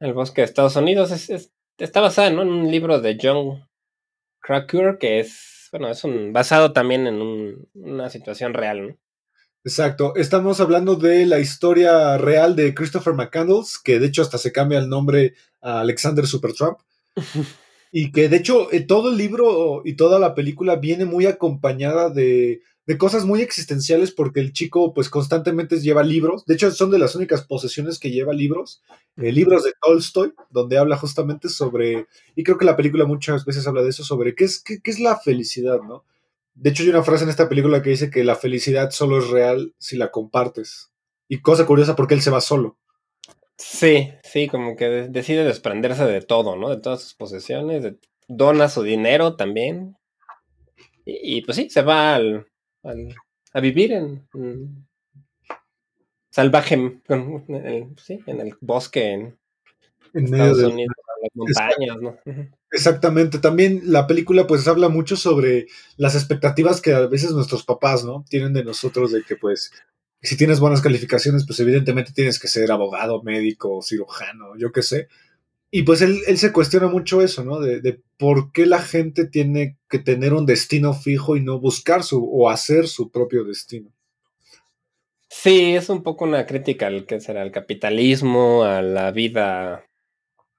al 0.00 0.14
bosque 0.14 0.40
de 0.40 0.46
Estados 0.46 0.76
Unidos. 0.76 1.10
Es, 1.10 1.30
es- 1.30 1.52
está 1.78 2.00
basada 2.00 2.30
¿no? 2.30 2.42
en 2.42 2.48
un 2.48 2.70
libro 2.70 3.00
de 3.00 3.18
John 3.20 3.68
Krakauer 4.40 4.98
que 4.98 5.20
es, 5.20 5.68
bueno, 5.72 5.90
es 5.90 6.04
un, 6.04 6.32
basado 6.32 6.72
también 6.72 7.06
en 7.06 7.20
un- 7.22 7.68
una 7.74 8.10
situación 8.10 8.54
real, 8.54 8.88
¿no? 8.88 8.96
Exacto, 9.66 10.14
estamos 10.14 10.60
hablando 10.60 10.94
de 10.94 11.26
la 11.26 11.40
historia 11.40 12.18
real 12.18 12.54
de 12.54 12.72
Christopher 12.72 13.14
McCandles, 13.14 13.80
que 13.82 13.98
de 13.98 14.06
hecho 14.06 14.22
hasta 14.22 14.38
se 14.38 14.52
cambia 14.52 14.78
el 14.78 14.88
nombre 14.88 15.34
a 15.60 15.80
Alexander 15.80 16.26
Supertramp. 16.26 16.78
Y 17.92 18.12
que 18.12 18.28
de 18.28 18.36
hecho 18.36 18.70
eh, 18.72 18.80
todo 18.80 19.10
el 19.10 19.16
libro 19.16 19.80
y 19.84 19.94
toda 19.94 20.18
la 20.18 20.34
película 20.34 20.76
viene 20.76 21.04
muy 21.06 21.24
acompañada 21.24 22.10
de, 22.10 22.60
de 22.84 22.98
cosas 22.98 23.24
muy 23.24 23.40
existenciales 23.40 24.12
porque 24.12 24.40
el 24.40 24.52
chico 24.52 24.92
pues 24.92 25.08
constantemente 25.08 25.80
lleva 25.80 26.02
libros. 26.02 26.44
De 26.46 26.54
hecho 26.54 26.70
son 26.72 26.90
de 26.90 26.98
las 26.98 27.14
únicas 27.14 27.42
posesiones 27.46 27.98
que 27.98 28.10
lleva 28.10 28.34
libros. 28.34 28.82
eh, 29.16 29.32
libros 29.32 29.64
de 29.64 29.72
Tolstoy, 29.80 30.32
donde 30.50 30.76
habla 30.78 30.98
justamente 30.98 31.48
sobre, 31.48 32.06
y 32.34 32.42
creo 32.42 32.58
que 32.58 32.66
la 32.66 32.76
película 32.76 33.06
muchas 33.06 33.44
veces 33.46 33.66
habla 33.66 33.82
de 33.82 33.90
eso, 33.90 34.04
sobre 34.04 34.34
qué 34.34 34.44
es, 34.44 34.60
qué, 34.62 34.80
qué 34.82 34.90
es 34.90 35.00
la 35.00 35.16
felicidad, 35.18 35.80
¿no? 35.80 36.04
De 36.58 36.70
hecho 36.70 36.82
hay 36.82 36.88
una 36.88 37.02
frase 37.02 37.24
en 37.24 37.30
esta 37.30 37.48
película 37.48 37.82
que 37.82 37.90
dice 37.90 38.10
que 38.10 38.24
la 38.24 38.34
felicidad 38.34 38.90
solo 38.90 39.18
es 39.18 39.28
real 39.28 39.74
si 39.78 39.96
la 39.96 40.10
compartes. 40.10 40.90
Y 41.28 41.40
cosa 41.42 41.66
curiosa 41.66 41.94
porque 41.96 42.14
él 42.14 42.22
se 42.22 42.30
va 42.30 42.40
solo. 42.40 42.78
Sí, 43.58 44.10
sí, 44.22 44.48
como 44.48 44.74
que 44.76 44.86
de- 44.88 45.08
decide 45.08 45.44
desprenderse 45.44 46.04
de 46.04 46.22
todo, 46.22 46.56
¿no? 46.56 46.68
De 46.70 46.78
todas 46.80 47.02
sus 47.02 47.14
posesiones, 47.14 47.82
de- 47.82 47.98
dona 48.28 48.68
su 48.68 48.82
dinero 48.82 49.36
también. 49.36 49.96
Y, 51.04 51.38
y, 51.38 51.42
pues 51.42 51.56
sí, 51.56 51.68
se 51.70 51.82
va 51.82 52.14
al, 52.16 52.46
al- 52.82 53.14
a 53.52 53.60
vivir 53.60 53.92
en, 53.92 54.26
en 54.34 54.86
salvaje, 56.30 56.74
en 56.74 57.02
el, 57.48 57.94
sí, 57.98 58.20
en 58.26 58.40
el 58.40 58.54
bosque, 58.60 59.12
en 59.12 59.38
Estados 60.14 60.58
Unidos, 60.72 60.95
las 61.22 61.30
montañas, 61.34 61.96
¿no? 62.00 62.18
Exactamente, 62.70 63.38
también 63.38 63.80
la 63.84 64.06
película 64.06 64.46
pues 64.46 64.66
habla 64.68 64.88
mucho 64.88 65.16
sobre 65.16 65.66
las 65.96 66.14
expectativas 66.14 66.80
que 66.80 66.92
a 66.92 67.06
veces 67.06 67.32
nuestros 67.32 67.64
papás, 67.64 68.04
¿no? 68.04 68.24
Tienen 68.28 68.52
de 68.52 68.64
nosotros 68.64 69.12
de 69.12 69.22
que 69.22 69.36
pues 69.36 69.72
si 70.22 70.36
tienes 70.36 70.60
buenas 70.60 70.80
calificaciones 70.80 71.46
pues 71.46 71.60
evidentemente 71.60 72.12
tienes 72.12 72.38
que 72.38 72.48
ser 72.48 72.70
abogado, 72.72 73.22
médico, 73.22 73.82
cirujano, 73.82 74.56
yo 74.56 74.72
qué 74.72 74.82
sé. 74.82 75.08
Y 75.70 75.82
pues 75.82 76.00
él, 76.00 76.20
él 76.26 76.38
se 76.38 76.52
cuestiona 76.52 76.86
mucho 76.88 77.22
eso, 77.22 77.44
¿no? 77.44 77.60
De, 77.60 77.80
de 77.80 78.00
por 78.18 78.52
qué 78.52 78.66
la 78.66 78.80
gente 78.80 79.26
tiene 79.26 79.78
que 79.88 79.98
tener 79.98 80.32
un 80.32 80.46
destino 80.46 80.94
fijo 80.94 81.36
y 81.36 81.42
no 81.42 81.60
buscar 81.60 82.02
su 82.02 82.24
o 82.24 82.48
hacer 82.48 82.88
su 82.88 83.10
propio 83.10 83.44
destino. 83.44 83.92
Sí, 85.28 85.74
es 85.74 85.90
un 85.90 86.02
poco 86.02 86.24
una 86.24 86.46
crítica 86.46 86.86
al 86.86 87.04
que 87.04 87.20
será 87.20 87.42
el 87.42 87.52
capitalismo, 87.52 88.64
a 88.64 88.80
la 88.80 89.10
vida, 89.10 89.84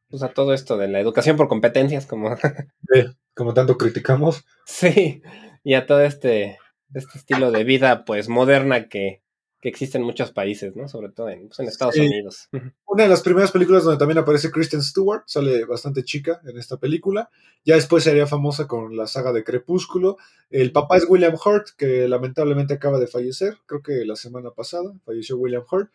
pues 0.09 0.23
a 0.23 0.29
todo 0.29 0.53
esto 0.53 0.77
de 0.77 0.87
la 0.87 0.99
educación 0.99 1.37
por 1.37 1.47
competencias, 1.47 2.05
como 2.05 2.29
Eh, 2.95 3.07
como 3.35 3.53
tanto 3.53 3.77
criticamos. 3.77 4.43
sí, 4.65 5.21
y 5.63 5.73
a 5.75 5.85
todo 5.85 6.01
este, 6.01 6.57
este 6.93 7.17
estilo 7.17 7.51
de 7.51 7.63
vida, 7.63 8.05
pues 8.05 8.29
moderna 8.29 8.87
que, 8.89 9.21
que 9.59 9.69
existe 9.69 9.97
en 9.97 10.03
muchos 10.03 10.31
países, 10.31 10.75
¿no? 10.75 10.87
Sobre 10.87 11.09
todo 11.09 11.29
en, 11.29 11.47
pues, 11.47 11.59
en 11.59 11.67
Estados 11.67 11.95
Sí. 11.95 12.01
Unidos. 12.05 12.47
Una 12.85 13.03
de 13.03 13.09
las 13.09 13.21
primeras 13.21 13.51
películas 13.51 13.83
donde 13.83 13.97
también 13.99 14.17
aparece 14.19 14.51
Kristen 14.51 14.81
Stewart, 14.81 15.23
sale 15.25 15.65
bastante 15.65 16.03
chica 16.03 16.39
en 16.45 16.57
esta 16.57 16.77
película. 16.77 17.29
Ya 17.65 17.75
después 17.75 18.03
se 18.03 18.11
haría 18.11 18.27
famosa 18.27 18.67
con 18.67 18.95
la 18.95 19.07
saga 19.07 19.33
de 19.33 19.43
Crepúsculo. 19.43 20.17
El 20.49 20.71
papá 20.71 20.97
es 20.97 21.05
William 21.09 21.33
Hurt, 21.43 21.69
que 21.77 22.07
lamentablemente 22.07 22.75
acaba 22.75 22.99
de 22.99 23.07
fallecer, 23.07 23.57
creo 23.65 23.81
que 23.81 24.05
la 24.05 24.15
semana 24.15 24.51
pasada 24.51 24.93
falleció 25.05 25.37
William 25.37 25.63
Hurt. 25.69 25.91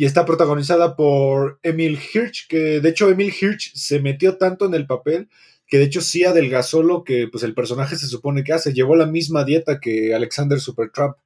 Y 0.00 0.04
está 0.04 0.24
protagonizada 0.24 0.94
por 0.94 1.58
Emil 1.64 1.98
Hirsch, 1.98 2.46
que 2.48 2.80
de 2.80 2.88
hecho 2.88 3.10
Emil 3.10 3.32
Hirsch 3.38 3.72
se 3.74 3.98
metió 3.98 4.36
tanto 4.38 4.66
en 4.66 4.74
el 4.74 4.86
papel 4.86 5.28
que 5.66 5.78
de 5.78 5.84
hecho 5.84 6.00
sí 6.00 6.24
adelgazó 6.24 6.84
lo 6.84 7.02
que 7.02 7.26
pues, 7.26 7.42
el 7.42 7.52
personaje 7.52 7.96
se 7.96 8.06
supone 8.06 8.44
que 8.44 8.52
hace. 8.52 8.72
Llevó 8.72 8.94
la 8.94 9.06
misma 9.06 9.44
dieta 9.44 9.80
que 9.80 10.14
Alexander 10.14 10.60
Supertramp. 10.60 11.16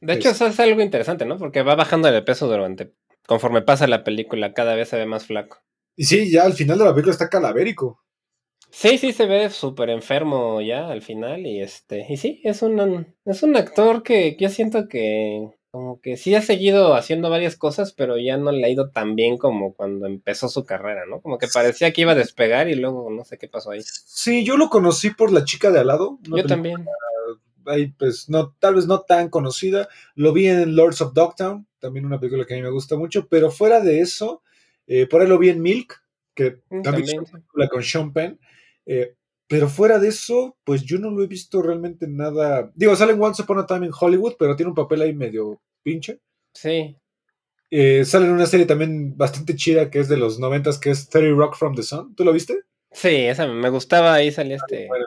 De 0.00 0.14
hecho, 0.14 0.30
Es- 0.30 0.34
eso 0.36 0.48
es 0.48 0.58
algo 0.58 0.80
interesante, 0.82 1.24
¿no? 1.24 1.38
Porque 1.38 1.62
va 1.62 1.76
bajando 1.76 2.10
de 2.10 2.20
peso 2.22 2.48
durante, 2.48 2.92
conforme 3.26 3.62
pasa 3.62 3.86
la 3.86 4.02
película, 4.02 4.54
cada 4.54 4.74
vez 4.74 4.88
se 4.88 4.96
ve 4.96 5.06
más 5.06 5.26
flaco. 5.26 5.58
Y 5.96 6.04
sí, 6.04 6.30
ya 6.32 6.42
al 6.42 6.54
final 6.54 6.78
de 6.78 6.84
la 6.86 6.90
película 6.92 7.12
está 7.12 7.28
calavérico. 7.28 8.02
Sí, 8.70 8.98
sí, 8.98 9.12
se 9.12 9.26
ve 9.26 9.50
súper 9.50 9.90
enfermo 9.90 10.60
ya 10.60 10.88
al 10.88 11.02
final 11.02 11.46
y 11.46 11.60
este, 11.60 12.06
y 12.08 12.16
sí, 12.16 12.40
es 12.44 12.62
un, 12.62 13.06
es 13.24 13.42
un 13.42 13.56
actor 13.56 14.02
que 14.02 14.36
yo 14.38 14.48
siento 14.48 14.88
que 14.88 15.50
como 15.70 16.00
que 16.00 16.16
sí 16.16 16.34
ha 16.34 16.42
seguido 16.42 16.94
haciendo 16.94 17.30
varias 17.30 17.56
cosas, 17.56 17.92
pero 17.92 18.18
ya 18.18 18.36
no 18.36 18.50
le 18.50 18.66
ha 18.66 18.70
ido 18.70 18.90
tan 18.90 19.14
bien 19.14 19.38
como 19.38 19.74
cuando 19.74 20.06
empezó 20.06 20.48
su 20.48 20.64
carrera, 20.64 21.02
¿no? 21.06 21.20
Como 21.20 21.38
que 21.38 21.46
parecía 21.46 21.92
que 21.92 22.00
iba 22.00 22.12
a 22.12 22.16
despegar 22.16 22.68
y 22.68 22.74
luego 22.74 23.08
no 23.10 23.24
sé 23.24 23.38
qué 23.38 23.46
pasó 23.48 23.70
ahí. 23.70 23.80
Sí, 23.82 24.44
yo 24.44 24.56
lo 24.56 24.68
conocí 24.68 25.10
por 25.10 25.32
La 25.32 25.44
chica 25.44 25.70
de 25.70 25.78
al 25.80 25.86
lado. 25.86 26.18
Yo 26.22 26.44
también. 26.44 26.84
ahí, 27.66 27.88
pues, 27.98 28.28
no, 28.28 28.54
tal 28.58 28.74
vez 28.74 28.86
no 28.86 29.02
tan 29.02 29.28
conocida. 29.28 29.88
Lo 30.16 30.32
vi 30.32 30.48
en 30.48 30.74
Lords 30.74 31.00
of 31.02 31.14
Dogtown, 31.14 31.66
también 31.78 32.04
una 32.04 32.18
película 32.18 32.44
que 32.46 32.54
a 32.54 32.56
mí 32.56 32.62
me 32.62 32.70
gusta 32.70 32.96
mucho, 32.96 33.28
pero 33.28 33.50
fuera 33.50 33.80
de 33.80 34.00
eso, 34.00 34.42
eh, 34.88 35.06
por 35.06 35.20
ahí 35.22 35.28
lo 35.28 35.38
vi 35.38 35.50
en 35.50 35.62
Milk, 35.62 36.02
que 36.34 36.58
Mm, 36.70 36.82
también, 36.82 37.04
es 37.04 37.10
también, 37.12 37.18
una 37.20 37.30
película 37.30 37.68
con 37.68 37.82
Sean 37.84 38.12
Penn. 38.12 38.40
eh, 38.86 39.14
pero 39.50 39.68
fuera 39.68 39.98
de 39.98 40.06
eso, 40.06 40.56
pues 40.62 40.84
yo 40.84 41.00
no 41.00 41.10
lo 41.10 41.24
he 41.24 41.26
visto 41.26 41.60
realmente 41.60 42.06
nada. 42.06 42.70
Digo, 42.76 42.94
sale 42.94 43.14
en 43.14 43.20
Once 43.20 43.42
Upon 43.42 43.58
a 43.58 43.66
Time 43.66 43.86
en 43.86 43.92
Hollywood, 43.98 44.36
pero 44.38 44.54
tiene 44.54 44.70
un 44.70 44.76
papel 44.76 45.02
ahí 45.02 45.12
medio 45.12 45.60
pinche. 45.82 46.20
Sí, 46.54 46.96
Eh, 47.68 48.04
sale 48.04 48.26
en 48.26 48.32
una 48.32 48.46
serie 48.46 48.64
también 48.64 49.16
bastante 49.16 49.56
chida 49.56 49.90
que 49.90 49.98
es 49.98 50.08
de 50.08 50.16
los 50.16 50.38
noventas, 50.38 50.78
que 50.78 50.90
es 50.90 51.08
30 51.08 51.36
Rock 51.36 51.56
from 51.56 51.74
the 51.74 51.82
Sun. 51.82 52.14
¿Tú 52.14 52.24
lo 52.24 52.32
viste? 52.32 52.60
sí, 52.92 53.08
esa 53.26 53.48
me 53.48 53.70
gustaba, 53.70 54.14
ahí 54.14 54.30
salía 54.30 54.54
este... 54.56 54.86
bueno. 54.86 55.04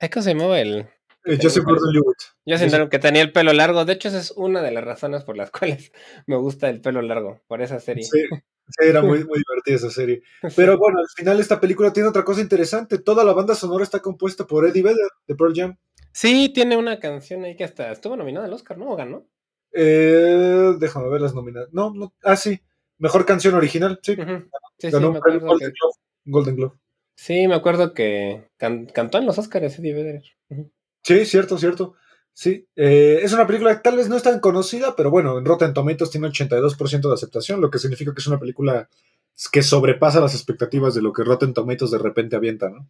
Ay, 0.00 0.10
¿Cómo 0.10 0.22
se 0.22 0.34
llamaba 0.34 0.60
el...? 0.60 0.86
Eh, 1.24 1.38
Joseph 1.40 1.64
Gordon-Levitt. 1.64 2.18
Yo 2.44 2.58
siento 2.58 2.90
que 2.90 2.98
tenía 2.98 3.22
el 3.22 3.32
pelo 3.32 3.54
largo, 3.54 3.86
de 3.86 3.94
hecho 3.94 4.08
esa 4.08 4.18
es 4.18 4.32
una 4.32 4.60
de 4.60 4.70
las 4.70 4.84
razones 4.84 5.24
por 5.24 5.38
las 5.38 5.50
cuales 5.50 5.92
me 6.26 6.36
gusta 6.36 6.68
el 6.68 6.82
pelo 6.82 7.00
largo, 7.00 7.40
por 7.46 7.62
esa 7.62 7.80
serie. 7.80 8.04
Sí, 8.04 8.22
sí, 8.68 8.88
era 8.88 9.02
muy, 9.02 9.18
muy 9.24 9.38
divertida 9.46 9.76
esa 9.76 9.90
serie. 9.90 10.22
Pero 10.56 10.78
bueno, 10.78 10.98
al 11.00 11.08
final 11.16 11.40
esta 11.40 11.60
película 11.60 11.92
tiene 11.92 12.08
otra 12.08 12.24
cosa 12.24 12.40
interesante. 12.40 12.98
Toda 12.98 13.24
la 13.24 13.32
banda 13.32 13.54
sonora 13.54 13.84
está 13.84 14.00
compuesta 14.00 14.46
por 14.46 14.66
Eddie 14.66 14.82
Vedder 14.82 15.08
de 15.26 15.34
Pearl 15.34 15.52
Jam. 15.54 15.76
Sí, 16.12 16.50
tiene 16.54 16.76
una 16.76 17.00
canción 17.00 17.44
ahí 17.44 17.56
que 17.56 17.64
hasta 17.64 17.90
estuvo 17.90 18.16
nominada 18.16 18.46
al 18.46 18.52
Oscar, 18.52 18.78
¿no? 18.78 18.90
¿O 18.90 18.96
ganó? 18.96 19.26
Eh, 19.72 20.74
déjame 20.78 21.08
ver 21.08 21.20
las 21.20 21.34
nominadas. 21.34 21.68
No, 21.72 21.92
no, 21.92 22.12
ah, 22.22 22.36
sí. 22.36 22.60
Mejor 22.98 23.26
canción 23.26 23.54
original, 23.54 23.98
sí. 24.02 24.12
Ujú. 24.12 24.44
Sí, 24.78 24.88
sí, 24.88 24.90
Ganó 24.90 25.10
un 25.10 25.16
acuerdo 25.16 25.40
Golden 25.46 25.68
que, 25.70 25.74
Globe. 25.78 25.94
Golden 26.26 26.56
Globe. 26.56 26.74
sí, 27.16 27.48
me 27.48 27.54
acuerdo 27.56 27.92
que 27.92 28.48
can- 28.56 28.86
cantó 28.86 29.18
en 29.18 29.26
los 29.26 29.38
Oscars 29.38 29.78
Eddie 29.78 29.94
Vedder. 29.94 30.22
Ujú. 30.48 30.70
Sí, 31.02 31.26
cierto, 31.26 31.58
cierto. 31.58 31.94
Sí, 32.36 32.66
eh, 32.74 33.20
es 33.22 33.32
una 33.32 33.46
película 33.46 33.76
que 33.76 33.80
tal 33.82 33.96
vez 33.96 34.08
no 34.08 34.16
es 34.16 34.24
tan 34.24 34.40
conocida, 34.40 34.96
pero 34.96 35.08
bueno, 35.10 35.38
en 35.38 35.44
Rotten 35.44 35.72
Tomatoes 35.72 36.10
tiene 36.10 36.26
82% 36.28 37.08
de 37.08 37.14
aceptación, 37.14 37.60
lo 37.60 37.70
que 37.70 37.78
significa 37.78 38.12
que 38.12 38.20
es 38.20 38.26
una 38.26 38.40
película 38.40 38.88
que 39.52 39.62
sobrepasa 39.62 40.20
las 40.20 40.34
expectativas 40.34 40.94
de 40.94 41.02
lo 41.02 41.12
que 41.12 41.22
Rotten 41.24 41.54
Tomatoes 41.54 41.92
de 41.92 41.98
repente 41.98 42.34
avienta, 42.36 42.70
¿no? 42.70 42.88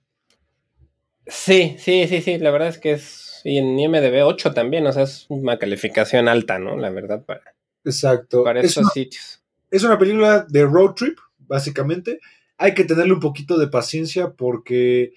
Sí, 1.27 1.77
sí, 1.79 2.07
sí, 2.09 2.21
sí, 2.23 2.39
la 2.39 2.51
verdad 2.51 2.69
es 2.69 2.79
que 2.79 2.93
es, 2.93 3.41
y 3.45 3.59
en 3.59 3.79
IMDB 3.79 4.25
8 4.25 4.53
también, 4.53 4.87
o 4.87 4.93
sea, 4.93 5.05
es 5.05 5.27
una 5.29 5.59
calificación 5.59 6.29
alta, 6.29 6.59
¿no? 6.59 6.77
La 6.77 6.91
verdad, 6.91 7.23
para, 7.25 7.43
Exacto. 7.85 8.45
para 8.45 8.61
Es 8.61 8.67
estos 8.67 8.85
una, 8.85 8.93
sitios. 8.93 9.43
es 9.71 9.83
una 9.85 9.99
película 9.99 10.47
de 10.49 10.65
road 10.65 10.95
trip, 10.95 11.19
básicamente. 11.39 12.19
Hay 12.57 12.75
que 12.75 12.85
tenerle 12.85 13.13
un 13.15 13.21
poquito 13.21 13.59
de 13.59 13.69
paciencia 13.69 14.31
porque, 14.33 15.13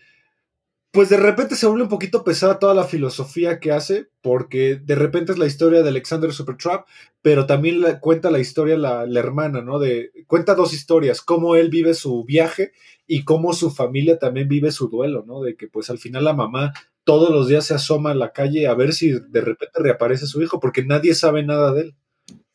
pues 0.91 1.09
de 1.09 1.17
repente 1.17 1.55
se 1.55 1.67
vuelve 1.67 1.83
un 1.83 1.89
poquito 1.89 2.23
pesada 2.23 2.59
toda 2.59 2.73
la 2.73 2.85
filosofía 2.85 3.59
que 3.59 3.71
hace, 3.71 4.09
porque 4.21 4.75
de 4.75 4.95
repente 4.95 5.31
es 5.31 5.37
la 5.37 5.45
historia 5.45 5.83
de 5.83 5.89
Alexander 5.89 6.31
Supertramp, 6.33 6.85
pero 7.21 7.45
también 7.45 7.81
la- 7.81 7.99
cuenta 7.99 8.31
la 8.31 8.39
historia 8.39 8.77
la, 8.77 9.05
la 9.05 9.19
hermana, 9.19 9.61
¿no? 9.61 9.79
De, 9.79 10.11
cuenta 10.27 10.55
dos 10.55 10.73
historias, 10.73 11.21
cómo 11.21 11.55
él 11.55 11.69
vive 11.69 11.93
su 11.93 12.23
viaje 12.23 12.71
y 13.05 13.23
cómo 13.25 13.53
su 13.53 13.69
familia 13.69 14.17
también 14.17 14.47
vive 14.47 14.71
su 14.71 14.87
duelo, 14.89 15.23
¿no? 15.27 15.41
De 15.41 15.55
que 15.55 15.67
pues 15.67 15.89
al 15.89 15.99
final 15.99 16.23
la 16.25 16.33
mamá 16.33 16.73
todos 17.03 17.29
los 17.29 17.47
días 17.47 17.65
se 17.65 17.73
asoma 17.73 18.11
a 18.11 18.15
la 18.15 18.31
calle 18.33 18.67
a 18.67 18.73
ver 18.73 18.91
si 18.93 19.11
de 19.11 19.41
repente 19.41 19.79
reaparece 19.79 20.25
su 20.25 20.41
hijo, 20.41 20.59
porque 20.59 20.83
nadie 20.83 21.13
sabe 21.15 21.43
nada 21.43 21.73
de 21.73 21.81
él. 21.81 21.95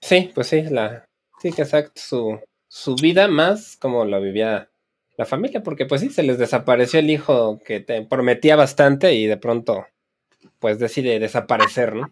Sí, 0.01 0.31
pues 0.35 0.49
sí, 0.49 0.62
la, 0.62 1.05
sí, 1.41 1.49
exacto, 1.49 1.93
su, 1.95 2.41
su 2.69 2.97
vida 2.97 3.29
más 3.29 3.77
como 3.81 4.05
lo 4.05 4.21
vivía 4.21 4.69
la 5.23 5.26
familia, 5.26 5.62
porque 5.62 5.87
pues 5.87 6.00
sí, 6.00 6.11
se 6.11 6.23
les 6.23 6.38
desapareció 6.38 6.99
el 6.99 7.11
hijo 7.11 7.61
que 7.64 7.81
te 7.81 8.05
prometía 8.05 8.57
bastante 8.57 9.14
y 9.14 9.26
de 9.26 9.37
pronto 9.37 9.87
pues 10.59 10.79
decide 10.79 11.19
desaparecer, 11.21 11.95
¿no? 11.95 12.11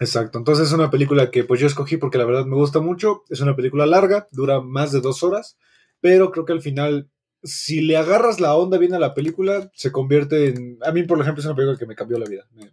Exacto, 0.00 0.38
entonces 0.38 0.66
es 0.66 0.72
una 0.72 0.90
película 0.90 1.30
que 1.30 1.44
pues 1.44 1.60
yo 1.60 1.68
escogí 1.68 1.96
porque 1.96 2.18
la 2.18 2.24
verdad 2.24 2.44
me 2.44 2.56
gusta 2.56 2.80
mucho, 2.80 3.22
es 3.30 3.40
una 3.40 3.54
película 3.54 3.86
larga, 3.86 4.26
dura 4.32 4.60
más 4.60 4.90
de 4.90 5.00
dos 5.00 5.22
horas, 5.22 5.56
pero 6.00 6.32
creo 6.32 6.44
que 6.44 6.52
al 6.52 6.60
final, 6.60 7.08
si 7.44 7.80
le 7.82 7.96
agarras 7.96 8.40
la 8.40 8.56
onda 8.56 8.78
bien 8.78 8.94
a 8.94 8.98
la 8.98 9.14
película, 9.14 9.70
se 9.74 9.92
convierte 9.92 10.48
en, 10.48 10.78
a 10.84 10.90
mí 10.90 11.04
por 11.04 11.20
ejemplo 11.20 11.40
es 11.40 11.46
una 11.46 11.54
película 11.54 11.78
que 11.78 11.86
me 11.86 11.94
cambió 11.94 12.18
la 12.18 12.28
vida, 12.28 12.44
me, 12.52 12.72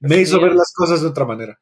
me 0.00 0.20
hizo 0.22 0.40
ver 0.40 0.54
las 0.54 0.72
cosas 0.74 1.02
de 1.02 1.08
otra 1.08 1.26
manera. 1.26 1.60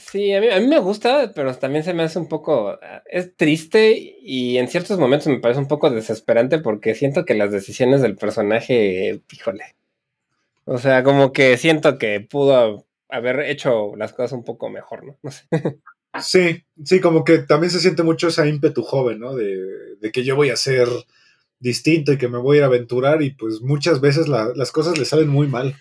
Sí, 0.00 0.32
a 0.32 0.40
mí, 0.40 0.48
a 0.48 0.58
mí 0.60 0.66
me 0.66 0.78
gusta, 0.78 1.32
pero 1.34 1.54
también 1.56 1.84
se 1.84 1.92
me 1.94 2.02
hace 2.02 2.18
un 2.18 2.28
poco, 2.28 2.70
ah, 2.82 3.02
es 3.06 3.36
triste 3.36 3.92
y 4.22 4.56
en 4.58 4.68
ciertos 4.68 4.98
momentos 4.98 5.26
me 5.28 5.40
parece 5.40 5.60
un 5.60 5.68
poco 5.68 5.90
desesperante 5.90 6.58
porque 6.58 6.94
siento 6.94 7.24
que 7.24 7.34
las 7.34 7.52
decisiones 7.52 8.00
del 8.00 8.16
personaje, 8.16 9.22
híjole, 9.32 9.76
o 10.64 10.78
sea, 10.78 11.02
como 11.04 11.32
que 11.32 11.56
siento 11.58 11.98
que 11.98 12.20
pudo 12.20 12.86
haber 13.08 13.40
hecho 13.40 13.94
las 13.96 14.12
cosas 14.12 14.32
un 14.32 14.44
poco 14.44 14.70
mejor, 14.70 15.04
¿no? 15.04 15.18
No 15.22 15.30
sé. 15.30 15.46
Sí, 16.22 16.64
sí, 16.84 17.00
como 17.00 17.24
que 17.24 17.38
también 17.38 17.70
se 17.70 17.80
siente 17.80 18.02
mucho 18.02 18.28
ese 18.28 18.48
ímpetu 18.48 18.82
joven, 18.82 19.20
¿no? 19.20 19.34
De, 19.34 19.96
de 20.00 20.12
que 20.12 20.24
yo 20.24 20.34
voy 20.36 20.50
a 20.50 20.56
ser 20.56 20.88
distinto 21.60 22.12
y 22.12 22.18
que 22.18 22.28
me 22.28 22.38
voy 22.38 22.58
a 22.60 22.66
aventurar 22.66 23.22
y 23.22 23.30
pues 23.30 23.60
muchas 23.60 24.00
veces 24.00 24.26
la- 24.28 24.52
las 24.56 24.72
cosas 24.72 24.98
le 24.98 25.04
salen 25.04 25.28
muy 25.28 25.46
mal. 25.46 25.76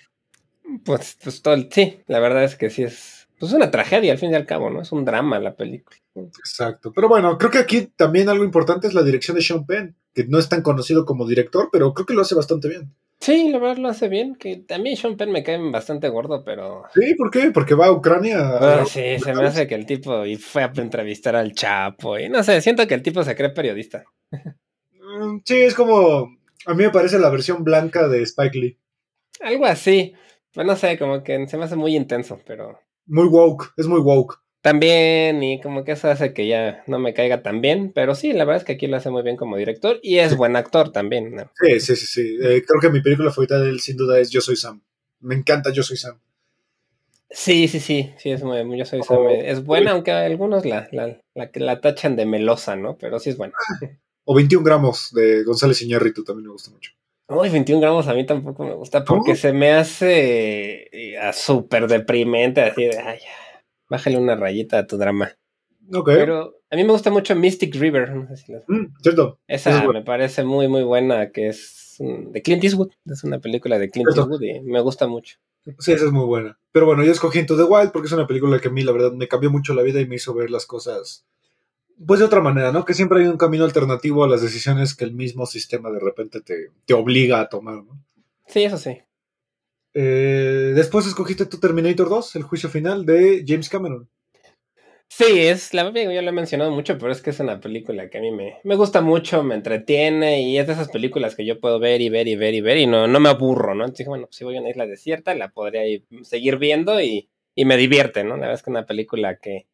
Pues, 0.85 1.17
pues 1.23 1.41
todo 1.41 1.55
el- 1.55 1.69
sí, 1.71 2.01
la 2.07 2.19
verdad 2.19 2.43
es 2.43 2.55
que 2.55 2.69
sí 2.69 2.83
es. 2.83 3.18
Pues 3.39 3.53
una 3.53 3.71
tragedia 3.71 4.11
al 4.11 4.17
fin 4.17 4.31
y 4.31 4.35
al 4.35 4.45
cabo, 4.45 4.69
¿no? 4.69 4.81
Es 4.81 4.91
un 4.91 5.05
drama 5.05 5.39
la 5.39 5.55
película. 5.55 5.97
Exacto. 6.15 6.91
Pero 6.93 7.07
bueno, 7.07 7.37
creo 7.37 7.49
que 7.51 7.59
aquí 7.59 7.87
también 7.95 8.27
algo 8.29 8.43
importante 8.43 8.87
es 8.87 8.93
la 8.93 9.03
dirección 9.03 9.35
de 9.35 9.41
Sean 9.43 9.65
Penn, 9.65 9.95
que 10.13 10.25
no 10.25 10.37
es 10.39 10.49
tan 10.49 10.61
conocido 10.61 11.05
como 11.05 11.25
director, 11.27 11.69
pero 11.71 11.93
creo 11.93 12.05
que 12.05 12.13
lo 12.13 12.21
hace 12.21 12.35
bastante 12.35 12.67
bien. 12.67 12.93
Sí, 13.21 13.49
la 13.49 13.59
verdad 13.59 13.77
lo 13.77 13.89
hace 13.89 14.07
bien. 14.07 14.35
Que 14.35 14.57
también 14.57 14.95
Sean 14.97 15.17
Penn 15.17 15.31
me 15.31 15.43
cae 15.43 15.57
bastante 15.71 16.09
gordo, 16.09 16.43
pero. 16.43 16.83
Sí, 16.93 17.15
¿por 17.15 17.31
qué? 17.31 17.51
Porque 17.51 17.75
va 17.75 17.87
a 17.87 17.91
Ucrania. 17.91 18.37
Ah, 18.39 18.85
sí, 18.85 19.19
se 19.19 19.33
me 19.33 19.45
hace 19.45 19.67
que 19.67 19.75
el 19.75 19.85
tipo 19.85 20.25
y 20.25 20.35
fue 20.37 20.63
a 20.63 20.71
entrevistar 20.75 21.35
al 21.35 21.53
Chapo 21.53 22.17
y 22.17 22.29
no 22.29 22.43
sé, 22.43 22.61
siento 22.61 22.87
que 22.87 22.93
el 22.93 23.01
tipo 23.03 23.23
se 23.23 23.35
cree 23.35 23.49
periodista. 23.49 24.03
Mm, 24.31 25.39
Sí, 25.45 25.55
es 25.61 25.73
como. 25.75 26.37
A 26.65 26.73
mí 26.73 26.83
me 26.83 26.89
parece 26.91 27.19
la 27.19 27.29
versión 27.29 27.63
blanca 27.63 28.07
de 28.07 28.21
Spike 28.23 28.57
Lee. 28.57 28.77
Algo 29.41 29.65
así. 29.65 30.13
Pues 30.53 30.65
no 30.65 30.75
sé, 30.75 30.97
como 30.97 31.23
que 31.23 31.47
se 31.47 31.57
me 31.57 31.65
hace 31.65 31.75
muy 31.75 31.95
intenso, 31.95 32.39
pero 32.45 32.79
Muy 33.09 33.25
woke, 33.27 33.73
es 33.75 33.87
muy 33.87 33.99
woke. 33.99 34.37
también 34.61 35.41
y 35.41 35.59
como 35.61 35.83
que 35.83 35.93
eso 35.93 36.09
hace 36.09 36.33
que 36.33 36.47
ya 36.47 36.83
no 36.87 36.99
me 36.99 37.13
caiga 37.13 37.41
tan 37.41 37.59
bien, 37.59 37.91
pero 37.93 38.13
sí, 38.13 38.33
la 38.33 38.45
verdad 38.45 38.61
es 38.61 38.65
que 38.65 38.73
aquí 38.73 38.87
lo 38.87 38.97
hace 38.97 39.09
muy 39.09 39.23
bien 39.23 39.35
como 39.35 39.57
director 39.57 39.99
y 40.03 40.19
es 40.19 40.37
buen 40.37 40.55
actor 40.55 40.91
también. 40.91 41.35
¿no? 41.35 41.49
Sí, 41.61 41.79
sí, 41.79 41.95
sí. 41.95 42.05
sí. 42.05 42.37
Eh, 42.41 42.63
creo 42.67 42.79
que 42.81 42.89
mi 42.89 43.01
película 43.01 43.31
favorita 43.31 43.59
de 43.59 43.69
él, 43.69 43.79
sin 43.79 43.97
duda, 43.97 44.19
es 44.19 44.29
Yo 44.29 44.41
Soy 44.41 44.55
Sam. 44.55 44.81
Me 45.21 45.35
encanta 45.35 45.71
Yo 45.71 45.81
Soy 45.83 45.97
Sam. 45.97 46.19
Sí, 47.31 47.67
sí, 47.67 47.79
sí, 47.79 48.11
sí, 48.17 48.31
es 48.31 48.43
muy, 48.43 48.77
yo 48.77 48.85
soy 48.85 49.03
Sam, 49.03 49.27
eh, 49.27 49.51
es 49.51 49.63
buena, 49.63 49.91
aunque 49.91 50.11
algunos 50.11 50.65
la, 50.65 50.87
la, 50.91 51.21
la, 51.35 51.51
la 51.53 51.79
tachan 51.79 52.15
de 52.15 52.25
melosa, 52.25 52.75
¿no? 52.75 52.97
Pero 52.97 53.19
sí 53.19 53.29
es 53.29 53.37
buena. 53.37 53.53
O 54.23 54.33
21 54.35 54.63
gramos 54.63 55.11
de 55.13 55.43
González 55.43 55.79
Iñárritu 55.83 56.23
también 56.23 56.47
me 56.47 56.51
gusta 56.53 56.71
mucho. 56.71 56.91
Uy, 57.29 57.49
21 57.49 57.79
gramos 57.79 58.07
a 58.07 58.13
mí 58.15 58.25
tampoco 58.25 58.63
me 58.63 58.73
gusta 58.73 59.03
porque 59.05 59.31
¿Cómo? 59.31 59.35
se 59.35 59.53
me 59.53 59.71
hace 59.71 60.89
eh, 60.91 61.17
a 61.19 61.31
súper 61.31 61.87
deprimente, 61.87 62.61
así 62.61 62.85
de, 62.85 62.97
ay, 62.97 63.19
bájale 63.87 64.17
una 64.17 64.35
rayita 64.35 64.79
a 64.79 64.87
tu 64.87 64.97
drama. 64.97 65.31
Ok. 65.93 66.07
Pero 66.07 66.55
a 66.71 66.75
mí 66.75 66.83
me 66.83 66.91
gusta 66.91 67.11
mucho 67.11 67.35
Mystic 67.35 67.75
River, 67.75 68.15
no 68.15 68.27
sé 68.27 68.37
si 68.37 68.51
la- 68.51 68.63
Mm, 68.67 68.93
cierto. 69.01 69.39
Esa 69.47 69.69
es 69.69 69.89
me 69.93 70.01
parece 70.03 70.43
muy, 70.43 70.67
muy 70.67 70.81
buena, 70.83 71.31
que 71.31 71.49
es 71.49 71.95
mm, 71.99 72.31
de 72.31 72.41
Clint 72.41 72.63
Eastwood, 72.63 72.91
es 73.05 73.23
una 73.23 73.39
película 73.39 73.77
de 73.77 73.89
Clint 73.91 74.09
Cierto. 74.11 74.21
Eastwood 74.31 74.41
y 74.41 74.61
me 74.61 74.81
gusta 74.81 75.07
mucho. 75.07 75.37
Sí, 75.77 75.91
esa 75.91 76.05
es 76.05 76.11
muy 76.11 76.25
buena. 76.25 76.57
Pero 76.71 76.87
bueno, 76.87 77.03
yo 77.03 77.11
escogí 77.11 77.39
Into 77.39 77.55
the 77.57 77.63
Wild 77.63 77.91
porque 77.91 78.07
es 78.07 78.11
una 78.11 78.25
película 78.25 78.59
que 78.59 78.69
a 78.69 78.71
mí, 78.71 78.81
la 78.81 78.91
verdad, 78.91 79.11
me 79.11 79.27
cambió 79.27 79.51
mucho 79.51 79.73
la 79.75 79.83
vida 79.83 79.99
y 80.01 80.07
me 80.07 80.15
hizo 80.15 80.33
ver 80.33 80.49
las 80.49 80.65
cosas, 80.65 81.27
pues 82.05 82.19
de 82.19 82.25
otra 82.25 82.41
manera, 82.41 82.71
¿no? 82.71 82.85
Que 82.85 82.93
siempre 82.93 83.21
hay 83.21 83.27
un 83.27 83.37
camino 83.37 83.63
alternativo 83.65 84.23
a 84.23 84.27
las 84.27 84.41
decisiones 84.41 84.95
que 84.95 85.05
el 85.05 85.13
mismo 85.13 85.45
sistema 85.45 85.91
de 85.91 85.99
repente 85.99 86.41
te, 86.41 86.71
te 86.85 86.93
obliga 86.93 87.41
a 87.41 87.49
tomar, 87.49 87.83
¿no? 87.83 87.99
Sí, 88.47 88.63
eso 88.63 88.77
sí. 88.77 89.01
Eh, 89.93 90.73
después 90.75 91.05
escogiste 91.07 91.45
tu 91.45 91.59
Terminator 91.59 92.09
2, 92.09 92.35
el 92.35 92.43
juicio 92.43 92.69
final 92.69 93.05
de 93.05 93.43
James 93.47 93.69
Cameron. 93.69 94.09
Sí, 95.07 95.25
es 95.39 95.73
la 95.73 95.89
digo, 95.91 96.11
yo 96.11 96.21
lo 96.21 96.29
he 96.29 96.31
mencionado 96.31 96.71
mucho, 96.71 96.97
pero 96.99 97.11
es 97.11 97.21
que 97.21 97.31
es 97.31 97.39
una 97.39 97.59
película 97.59 98.09
que 98.09 98.19
a 98.19 98.21
mí 98.21 98.31
me, 98.31 98.57
me 98.63 98.75
gusta 98.75 99.01
mucho, 99.01 99.43
me 99.43 99.55
entretiene 99.55 100.41
y 100.43 100.57
es 100.59 100.67
de 100.67 100.73
esas 100.73 100.89
películas 100.89 101.35
que 101.35 101.45
yo 101.45 101.59
puedo 101.59 101.79
ver 101.79 101.99
y 102.01 102.09
ver 102.09 102.27
y 102.27 102.35
ver 102.35 102.53
y 102.53 102.61
ver 102.61 102.77
y 102.77 102.85
no, 102.85 103.07
no 103.07 103.19
me 103.19 103.29
aburro, 103.29 103.73
¿no? 103.73 103.85
Entonces, 103.85 104.07
bueno, 104.07 104.27
pues 104.27 104.35
si 104.37 104.43
voy 104.43 104.55
a 104.57 104.61
una 104.61 104.69
isla 104.69 104.85
desierta, 104.85 105.33
la 105.33 105.49
podría 105.49 105.83
ir- 105.85 106.05
seguir 106.23 106.57
viendo 106.57 107.01
y, 107.01 107.27
y 107.55 107.65
me 107.65 107.75
divierte, 107.75 108.23
¿no? 108.23 108.35
La 108.35 108.41
verdad 108.41 108.53
es 108.53 108.61
que 108.61 108.69
es 108.69 108.75
una 108.75 108.85
película 108.85 109.39
que, 109.39 109.67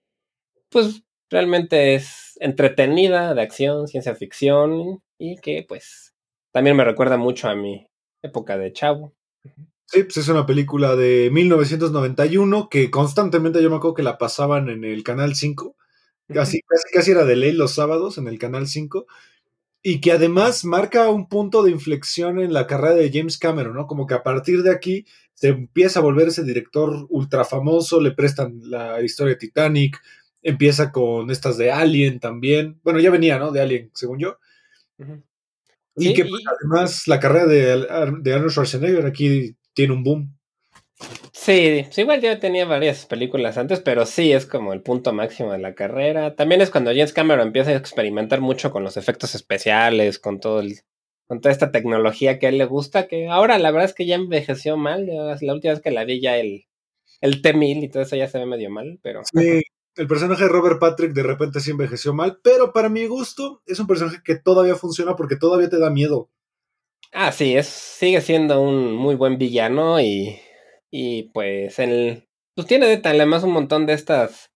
pues, 0.70 1.04
realmente 1.30 1.96
es 1.96 2.38
entretenida, 2.40 3.34
de 3.34 3.42
acción, 3.42 3.88
ciencia 3.88 4.16
ficción 4.16 5.02
y 5.18 5.38
que, 5.38 5.66
pues, 5.68 6.14
también 6.52 6.76
me 6.76 6.86
recuerda 6.86 7.18
mucho 7.18 7.50
a 7.50 7.56
mi 7.56 7.88
época 8.22 8.58
de 8.58 8.74
chavo. 8.74 9.14
Sí, 9.88 10.04
pues 10.04 10.18
es 10.18 10.28
una 10.30 10.46
película 10.46 10.96
de 10.96 11.30
1991 11.32 12.70
que 12.70 12.90
constantemente 12.90 13.62
yo 13.62 13.70
me 13.70 13.76
acuerdo 13.76 13.94
que 13.94 14.04
la 14.04 14.18
pasaban 14.18 14.70
en 14.70 14.84
el 14.84 15.04
Canal 15.04 15.36
5. 15.36 15.76
Casi, 16.28 16.62
casi, 16.62 16.92
casi 16.92 17.12
era 17.12 17.24
de 17.24 17.36
ley 17.36 17.52
los 17.52 17.72
sábados 17.74 18.18
en 18.18 18.28
el 18.28 18.40
Canal 18.40 18.68
5. 18.68 19.06
Y 19.84 20.02
que 20.02 20.12
además 20.12 20.66
marca 20.66 21.10
un 21.10 21.30
punto 21.30 21.62
de 21.62 21.70
inflexión 21.70 22.40
en 22.40 22.52
la 22.54 22.66
carrera 22.66 22.96
de 22.96 23.12
James 23.14 23.38
Cameron, 23.38 23.76
¿no? 23.76 23.86
Como 23.86 24.08
que 24.08 24.16
a 24.16 24.24
partir 24.24 24.64
de 24.64 24.72
aquí 24.72 25.06
se 25.36 25.50
empieza 25.50 26.00
a 26.00 26.04
volver 26.04 26.30
ese 26.30 26.44
director 26.44 27.06
ultra 27.10 27.46
famoso, 27.46 28.02
le 28.02 28.12
prestan 28.12 28.62
la 28.64 29.00
historia 29.04 29.34
de 29.34 29.40
Titanic, 29.40 30.02
empieza 30.46 30.92
con 30.92 31.30
estas 31.32 31.58
de 31.58 31.72
Alien 31.72 32.20
también. 32.20 32.80
Bueno, 32.84 33.00
ya 33.00 33.10
venía, 33.12 33.38
¿no? 33.40 33.52
De 33.52 33.62
Alien, 33.62 33.92
según 33.94 34.20
yo. 34.20 34.38
Y 35.98 36.08
Sí, 36.08 36.14
que 36.14 36.26
pues, 36.26 36.42
y- 36.42 36.46
además 36.48 37.08
la 37.08 37.20
carrera 37.20 37.46
de, 37.48 37.60
de 38.22 38.34
Arnold 38.34 38.52
Schwarzenegger 38.52 39.06
aquí 39.06 39.56
tiene 39.74 39.94
un 39.94 40.04
boom. 40.04 40.38
Sí, 41.34 41.86
sí, 41.92 42.02
igual 42.02 42.22
yo 42.22 42.40
tenía 42.40 42.66
varias 42.66 43.06
películas 43.06 43.58
antes, 43.58 43.80
pero 43.82 44.06
sí 44.06 44.32
es 44.32 44.46
como 44.46 44.74
el 44.74 44.82
punto 44.82 45.14
máximo 45.14 45.52
de 45.52 45.60
la 45.60 45.76
carrera. 45.76 46.36
También 46.36 46.62
es 46.62 46.70
cuando 46.72 46.92
James 46.92 47.14
Cameron 47.14 47.48
empieza 47.48 47.72
a 47.72 47.76
experimentar 47.76 48.42
mucho 48.42 48.72
con 48.72 48.84
los 48.84 48.98
efectos 48.98 49.36
especiales, 49.36 50.18
con 50.20 50.40
todo 50.40 50.62
el, 50.62 50.80
con 51.28 51.42
toda 51.42 51.52
esta 51.52 51.72
tecnología 51.72 52.40
que 52.40 52.48
a 52.48 52.50
él 52.50 52.58
le 52.58 52.66
gusta, 52.66 53.08
que 53.08 53.28
ahora 53.28 53.60
la 53.60 53.72
verdad 53.72 53.90
es 53.90 53.94
que 53.94 54.06
ya 54.06 54.16
envejeció 54.16 54.78
mal. 54.78 55.08
la 55.08 55.54
última 55.54 55.74
vez 55.74 55.82
que 55.82 55.92
la 55.92 56.06
vi 56.06 56.22
ya 56.22 56.38
el, 56.38 56.66
el 57.22 57.42
T-1000 57.42 57.84
y 57.84 57.90
todo 57.90 58.04
eso 58.04 58.16
ya 58.16 58.28
se 58.28 58.40
ve 58.40 58.46
medio 58.46 58.70
mal, 58.70 59.00
pero 59.02 59.22
Sí, 59.24 59.62
el 59.96 60.08
personaje 60.08 60.44
de 60.44 60.50
Robert 60.50 60.80
Patrick 60.80 61.14
de 61.14 61.24
repente 61.24 61.60
sí 61.60 61.72
envejeció 61.72 62.14
mal, 62.14 62.40
pero 62.44 62.74
para 62.74 62.90
mi 62.90 63.06
gusto 63.08 63.62
es 63.66 63.80
un 63.80 63.88
personaje 63.88 64.22
que 64.24 64.36
todavía 64.36 64.76
funciona 64.76 65.16
porque 65.16 65.36
todavía 65.38 65.70
te 65.70 65.80
da 65.80 65.90
miedo. 65.90 66.30
Ah, 67.12 67.32
sí, 67.32 67.56
es, 67.56 67.68
sigue 67.68 68.20
siendo 68.22 68.62
un 68.62 68.94
muy 68.94 69.16
buen 69.16 69.38
villano 69.38 70.02
y, 70.02 70.40
y 70.92 71.24
pues 71.30 71.80
el, 71.80 72.28
pues 72.56 72.68
tiene 72.68 72.88
de- 72.88 73.02
además 73.10 73.44
un 73.44 73.52
montón 73.52 73.86
de 73.86 73.94
estas 73.94 74.52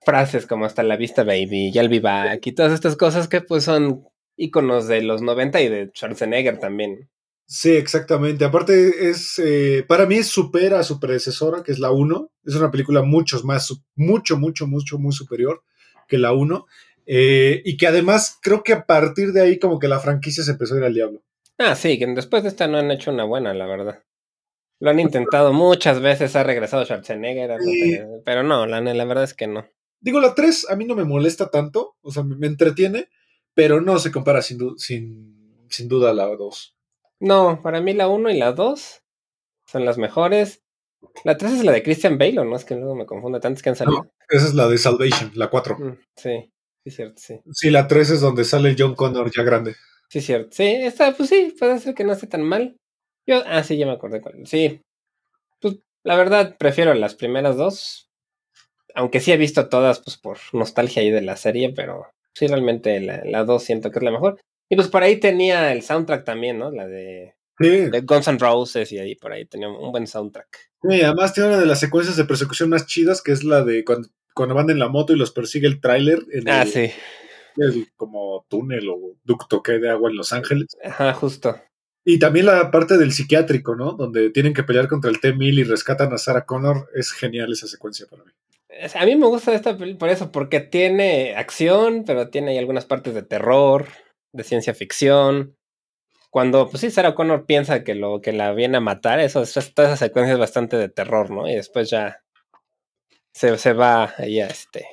frases 0.00 0.46
como 0.46 0.64
hasta 0.64 0.82
la 0.82 0.96
vista 0.96 1.24
baby, 1.24 1.72
ya 1.72 1.82
el 1.82 2.00
back 2.00 2.46
y 2.46 2.52
todas 2.52 2.72
estas 2.72 2.96
cosas 2.96 3.28
que 3.28 3.40
pues 3.42 3.64
son 3.64 4.06
íconos 4.36 4.86
de 4.88 5.02
los 5.02 5.20
90 5.22 5.60
y 5.60 5.68
de 5.68 5.90
Schwarzenegger 5.94 6.58
también. 6.58 7.10
Sí, 7.50 7.70
exactamente. 7.70 8.44
Aparte, 8.44 9.08
es 9.08 9.38
eh, 9.42 9.82
para 9.88 10.04
mí 10.04 10.22
supera 10.22 10.80
a 10.80 10.84
su 10.84 11.00
predecesora, 11.00 11.62
que 11.62 11.72
es 11.72 11.78
la 11.78 11.90
1. 11.90 12.30
Es 12.44 12.54
una 12.54 12.70
película 12.70 13.00
mucho 13.00 13.42
más, 13.42 13.74
mucho, 13.96 14.36
mucho, 14.36 14.66
mucho, 14.66 14.98
muy 14.98 15.12
superior 15.12 15.62
que 16.06 16.18
la 16.18 16.34
1. 16.34 16.66
Eh, 17.06 17.62
y 17.64 17.78
que 17.78 17.86
además 17.86 18.38
creo 18.42 18.62
que 18.62 18.74
a 18.74 18.84
partir 18.84 19.32
de 19.32 19.40
ahí 19.40 19.58
como 19.58 19.78
que 19.78 19.88
la 19.88 19.98
franquicia 19.98 20.44
se 20.44 20.50
empezó 20.50 20.74
a 20.74 20.78
ir 20.78 20.84
al 20.84 20.92
diablo. 20.92 21.22
Ah, 21.56 21.74
sí, 21.74 21.98
que 21.98 22.06
después 22.08 22.42
de 22.42 22.50
esta 22.50 22.68
no 22.68 22.76
han 22.76 22.90
hecho 22.90 23.10
una 23.10 23.24
buena, 23.24 23.54
la 23.54 23.66
verdad. 23.66 24.02
Lo 24.78 24.90
han 24.90 25.00
intentado 25.00 25.54
muchas 25.54 26.00
veces, 26.00 26.36
ha 26.36 26.44
regresado 26.44 26.84
Schwarzenegger, 26.84 27.58
Sí. 27.62 27.98
pero 28.26 28.42
no, 28.42 28.66
la, 28.66 28.82
la 28.82 29.04
verdad 29.06 29.24
es 29.24 29.32
que 29.32 29.46
no. 29.46 29.66
Digo, 30.00 30.20
la 30.20 30.34
3 30.34 30.68
a 30.68 30.76
mí 30.76 30.84
no 30.84 30.94
me 30.94 31.04
molesta 31.04 31.50
tanto, 31.50 31.96
o 32.02 32.12
sea, 32.12 32.22
me, 32.24 32.46
entretiene, 32.46 33.08
pero 33.54 33.80
no 33.80 33.98
se 33.98 34.12
compara 34.12 34.42
sin, 34.42 34.76
sin 34.76 35.88
duda 35.88 36.10
a 36.10 36.14
la 36.14 36.26
2. 36.26 36.77
No, 37.20 37.60
para 37.62 37.80
mí 37.80 37.94
la 37.94 38.08
1 38.08 38.30
y 38.30 38.38
la 38.38 38.52
2 38.52 39.02
son 39.66 39.84
las 39.84 39.98
mejores. 39.98 40.62
La 41.24 41.36
3 41.36 41.52
es 41.52 41.64
la 41.64 41.72
de 41.72 41.82
Christian 41.82 42.18
Bale, 42.18 42.40
¿o 42.40 42.44
no? 42.44 42.56
Es 42.56 42.64
que 42.64 42.74
luego 42.74 42.94
me 42.94 43.06
confunde 43.06 43.40
tantas 43.40 43.62
que 43.62 43.70
han 43.70 43.76
salido. 43.76 44.10
Esa 44.28 44.46
es 44.46 44.54
la 44.54 44.68
de 44.68 44.78
Salvation, 44.78 45.30
la 45.34 45.48
4. 45.48 45.78
Mm, 45.78 45.98
sí, 46.16 46.50
sí, 46.84 46.90
cierto, 46.90 47.14
sí. 47.16 47.40
Sí, 47.52 47.70
la 47.70 47.86
3 47.86 48.10
es 48.10 48.20
donde 48.20 48.44
sale 48.44 48.74
John 48.78 48.94
Connor 48.94 49.30
ya 49.34 49.42
grande. 49.42 49.74
Sí, 50.08 50.20
cierto. 50.20 50.50
Sí, 50.52 50.64
esta, 50.64 51.12
pues 51.12 51.28
sí, 51.28 51.54
puede 51.58 51.78
ser 51.78 51.94
que 51.94 52.04
no 52.04 52.12
esté 52.12 52.26
tan 52.26 52.42
mal. 52.42 52.76
Yo, 53.26 53.42
ah, 53.46 53.62
sí, 53.62 53.76
ya 53.76 53.86
me 53.86 53.92
acordé 53.92 54.20
cuál. 54.20 54.46
Sí. 54.46 54.80
Pues 55.60 55.76
la 56.04 56.16
verdad, 56.16 56.56
prefiero 56.58 56.94
las 56.94 57.14
primeras 57.14 57.56
dos. 57.56 58.08
Aunque 58.94 59.20
sí 59.20 59.32
he 59.32 59.36
visto 59.36 59.68
todas, 59.68 60.00
pues 60.00 60.16
por 60.16 60.38
nostalgia 60.52 61.02
ahí 61.02 61.10
de 61.10 61.22
la 61.22 61.36
serie, 61.36 61.72
pero 61.74 62.06
sí, 62.34 62.46
realmente 62.46 63.00
la, 63.00 63.22
la 63.24 63.44
dos 63.44 63.62
siento 63.62 63.90
que 63.90 63.98
es 63.98 64.02
la 64.02 64.10
mejor. 64.10 64.40
Y 64.68 64.76
pues 64.76 64.88
por 64.88 65.02
ahí 65.02 65.16
tenía 65.18 65.72
el 65.72 65.82
soundtrack 65.82 66.24
también, 66.24 66.58
¿no? 66.58 66.70
La 66.70 66.86
de, 66.86 67.34
Sí, 67.60 67.68
de 67.68 68.00
Guns 68.02 68.28
N' 68.28 68.38
Roses 68.38 68.92
y 68.92 68.98
ahí 68.98 69.14
por 69.16 69.32
ahí 69.32 69.44
tenía 69.46 69.68
un 69.68 69.90
buen 69.90 70.06
soundtrack. 70.06 70.70
Sí, 70.88 71.00
además 71.02 71.32
tiene 71.34 71.48
una 71.50 71.58
de 71.58 71.66
las 71.66 71.80
secuencias 71.80 72.16
de 72.16 72.24
persecución 72.24 72.68
más 72.68 72.86
chidas, 72.86 73.20
que 73.22 73.32
es 73.32 73.42
la 73.42 73.64
de 73.64 73.84
cuando, 73.84 74.08
cuando 74.34 74.54
van 74.54 74.70
en 74.70 74.78
la 74.78 74.88
moto 74.88 75.12
y 75.12 75.16
los 75.18 75.32
persigue 75.32 75.66
el 75.66 75.80
tráiler 75.80 76.20
en 76.32 76.48
Ah, 76.48 76.62
el, 76.62 76.68
sí. 76.68 76.90
el 77.56 77.88
como 77.96 78.46
túnel 78.48 78.88
o 78.88 79.16
ducto 79.24 79.62
que 79.62 79.72
hay 79.72 79.80
de 79.80 79.90
agua 79.90 80.10
en 80.10 80.16
Los 80.16 80.32
Ángeles. 80.32 80.66
Ajá, 80.84 81.12
justo. 81.14 81.58
Y 82.04 82.18
también 82.20 82.46
la 82.46 82.70
parte 82.70 82.96
del 82.96 83.12
psiquiátrico, 83.12 83.74
¿no? 83.74 83.92
Donde 83.92 84.30
tienen 84.30 84.54
que 84.54 84.62
pelear 84.62 84.86
contra 84.88 85.10
el 85.10 85.20
T-1000 85.20 85.58
y 85.58 85.64
rescatan 85.64 86.12
a 86.12 86.18
Sarah 86.18 86.46
Connor. 86.46 86.88
Es 86.94 87.10
genial 87.12 87.52
esa 87.52 87.66
secuencia 87.66 88.06
para 88.08 88.22
mí. 88.24 88.30
A 88.94 89.04
mí 89.04 89.16
me 89.16 89.26
gusta 89.26 89.52
esta 89.52 89.76
peli 89.76 89.94
por 89.94 90.08
eso, 90.08 90.30
porque 90.30 90.60
tiene 90.60 91.34
acción, 91.34 92.04
pero 92.06 92.28
tiene 92.30 92.52
ahí 92.52 92.58
algunas 92.58 92.86
partes 92.86 93.12
de 93.14 93.22
terror, 93.24 93.88
de 94.32 94.44
ciencia 94.44 94.74
ficción. 94.74 95.56
Cuando, 96.30 96.68
pues 96.68 96.80
sí, 96.82 96.90
Sarah 96.90 97.14
Connor 97.14 97.46
piensa 97.46 97.84
que 97.84 97.94
lo 97.94 98.20
que 98.20 98.32
la 98.32 98.52
viene 98.52 98.76
a 98.76 98.80
matar, 98.80 99.18
eso, 99.20 99.42
eso- 99.42 99.60
toda 99.74 99.88
esa 99.88 99.96
secuencia 99.96 100.34
es 100.34 100.38
bastante 100.38 100.76
de 100.76 100.88
terror, 100.88 101.30
¿no? 101.30 101.48
Y 101.48 101.54
después 101.54 101.88
ya 101.90 102.22
se, 103.32 103.56
se 103.58 103.72
va 103.72 104.14
ahí 104.18 104.40
a 104.40 104.46
este. 104.46 104.86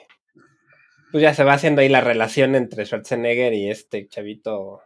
Pues 1.12 1.22
ya 1.22 1.34
se 1.34 1.44
va 1.44 1.54
haciendo 1.54 1.82
ahí 1.82 1.90
la 1.90 2.02
relación 2.02 2.56
entre 2.56 2.86
Schwarzenegger 2.86 3.54
y 3.54 3.70
este 3.70 4.08
chavito 4.08 4.82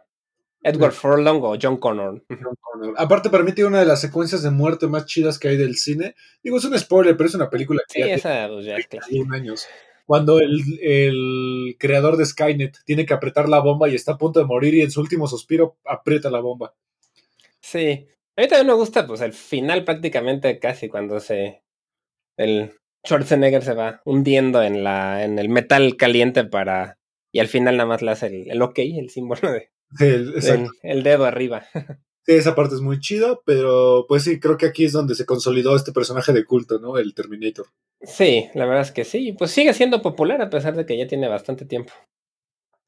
Edward 0.62 0.92
Furlong 0.92 1.42
o 1.42 1.56
John 1.60 1.76
Connor. 1.78 2.22
John 2.28 2.54
Connor. 2.60 2.94
Aparte, 2.98 3.30
para 3.30 3.42
mí 3.44 3.52
tiene 3.52 3.68
una 3.68 3.80
de 3.80 3.86
las 3.86 4.00
secuencias 4.00 4.42
de 4.42 4.50
muerte 4.50 4.86
más 4.86 5.06
chidas 5.06 5.38
que 5.38 5.48
hay 5.48 5.56
del 5.56 5.76
cine. 5.76 6.14
Digo, 6.42 6.58
es 6.58 6.64
un 6.64 6.78
spoiler, 6.78 7.16
pero 7.16 7.28
es 7.28 7.34
una 7.34 7.48
película 7.50 7.82
que 7.88 8.02
Sí, 8.02 8.08
ya 8.08 8.14
esa 8.14 8.48
pues, 8.48 8.66
ya 8.66 8.76
es 8.76 8.86
clásica. 8.86 9.06
tiene 9.08 9.24
31 9.26 9.34
años. 9.34 9.66
Cuando 10.10 10.40
el, 10.40 10.60
el 10.82 11.76
creador 11.78 12.16
de 12.16 12.26
Skynet 12.26 12.78
tiene 12.84 13.06
que 13.06 13.14
apretar 13.14 13.48
la 13.48 13.60
bomba 13.60 13.88
y 13.88 13.94
está 13.94 14.14
a 14.14 14.18
punto 14.18 14.40
de 14.40 14.44
morir 14.46 14.74
y 14.74 14.80
en 14.80 14.90
su 14.90 15.00
último 15.00 15.28
suspiro 15.28 15.76
aprieta 15.84 16.30
la 16.32 16.40
bomba. 16.40 16.74
Sí. 17.60 18.08
A 18.36 18.40
mí 18.42 18.48
también 18.48 18.66
me 18.66 18.72
gusta, 18.74 19.06
pues, 19.06 19.20
el 19.20 19.32
final 19.32 19.84
prácticamente 19.84 20.58
casi 20.58 20.88
cuando 20.88 21.20
se. 21.20 21.62
El 22.36 22.72
Schwarzenegger 23.06 23.62
se 23.62 23.74
va 23.74 24.00
hundiendo 24.04 24.64
en 24.64 24.82
la. 24.82 25.22
en 25.22 25.38
el 25.38 25.48
metal 25.48 25.96
caliente 25.96 26.42
para. 26.42 26.98
Y 27.30 27.38
al 27.38 27.46
final 27.46 27.76
nada 27.76 27.88
más 27.88 28.02
le 28.02 28.10
hace 28.10 28.26
el, 28.26 28.50
el 28.50 28.62
ok, 28.62 28.78
el 28.80 29.10
símbolo 29.10 29.52
de, 29.52 29.70
Sí, 29.96 30.06
el- 30.06 30.32
del- 30.40 30.68
el 30.82 31.02
dedo 31.04 31.24
arriba. 31.24 31.66
Esa 32.36 32.54
parte 32.54 32.76
es 32.76 32.80
muy 32.80 33.00
chida, 33.00 33.38
pero 33.44 34.06
pues 34.08 34.22
sí, 34.22 34.38
creo 34.38 34.56
que 34.56 34.66
aquí 34.66 34.84
es 34.84 34.92
donde 34.92 35.14
se 35.14 35.26
consolidó 35.26 35.74
este 35.74 35.90
personaje 35.90 36.32
de 36.32 36.44
culto, 36.44 36.78
¿no? 36.78 36.96
El 36.96 37.12
Terminator. 37.12 37.66
Sí, 38.02 38.48
la 38.54 38.66
verdad 38.66 38.82
es 38.82 38.92
que 38.92 39.04
sí. 39.04 39.34
Pues 39.36 39.50
sigue 39.50 39.74
siendo 39.74 40.00
popular 40.00 40.40
a 40.40 40.48
pesar 40.48 40.76
de 40.76 40.86
que 40.86 40.96
ya 40.96 41.08
tiene 41.08 41.28
bastante 41.28 41.64
tiempo. 41.64 41.92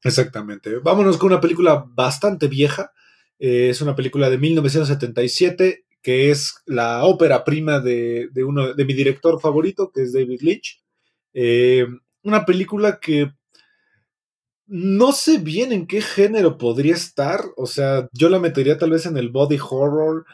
Exactamente. 0.01 0.77
Vámonos 0.79 1.17
con 1.17 1.31
una 1.31 1.41
película 1.41 1.85
bastante 1.87 2.47
vieja. 2.47 2.91
Eh, 3.37 3.69
es 3.69 3.81
una 3.81 3.95
película 3.95 4.29
de 4.29 4.37
1977 4.37 5.85
que 6.01 6.31
es 6.31 6.55
la 6.65 7.05
ópera 7.05 7.43
prima 7.43 7.79
de, 7.79 8.29
de 8.31 8.43
uno 8.43 8.73
de 8.73 8.85
mi 8.85 8.93
director 8.93 9.39
favorito, 9.41 9.91
que 9.91 10.03
es 10.03 10.13
David 10.13 10.41
Lynch. 10.41 10.81
Eh, 11.33 11.85
una 12.23 12.45
película 12.45 12.99
que 12.99 13.31
no 14.67 15.11
sé 15.11 15.37
bien 15.39 15.71
en 15.71 15.87
qué 15.87 16.01
género 16.01 16.57
podría 16.57 16.93
estar. 16.93 17.41
O 17.57 17.65
sea, 17.65 18.07
yo 18.13 18.29
la 18.29 18.39
metería 18.39 18.77
tal 18.77 18.91
vez 18.91 19.05
en 19.05 19.17
el 19.17 19.29
body 19.29 19.57
horror 19.69 20.25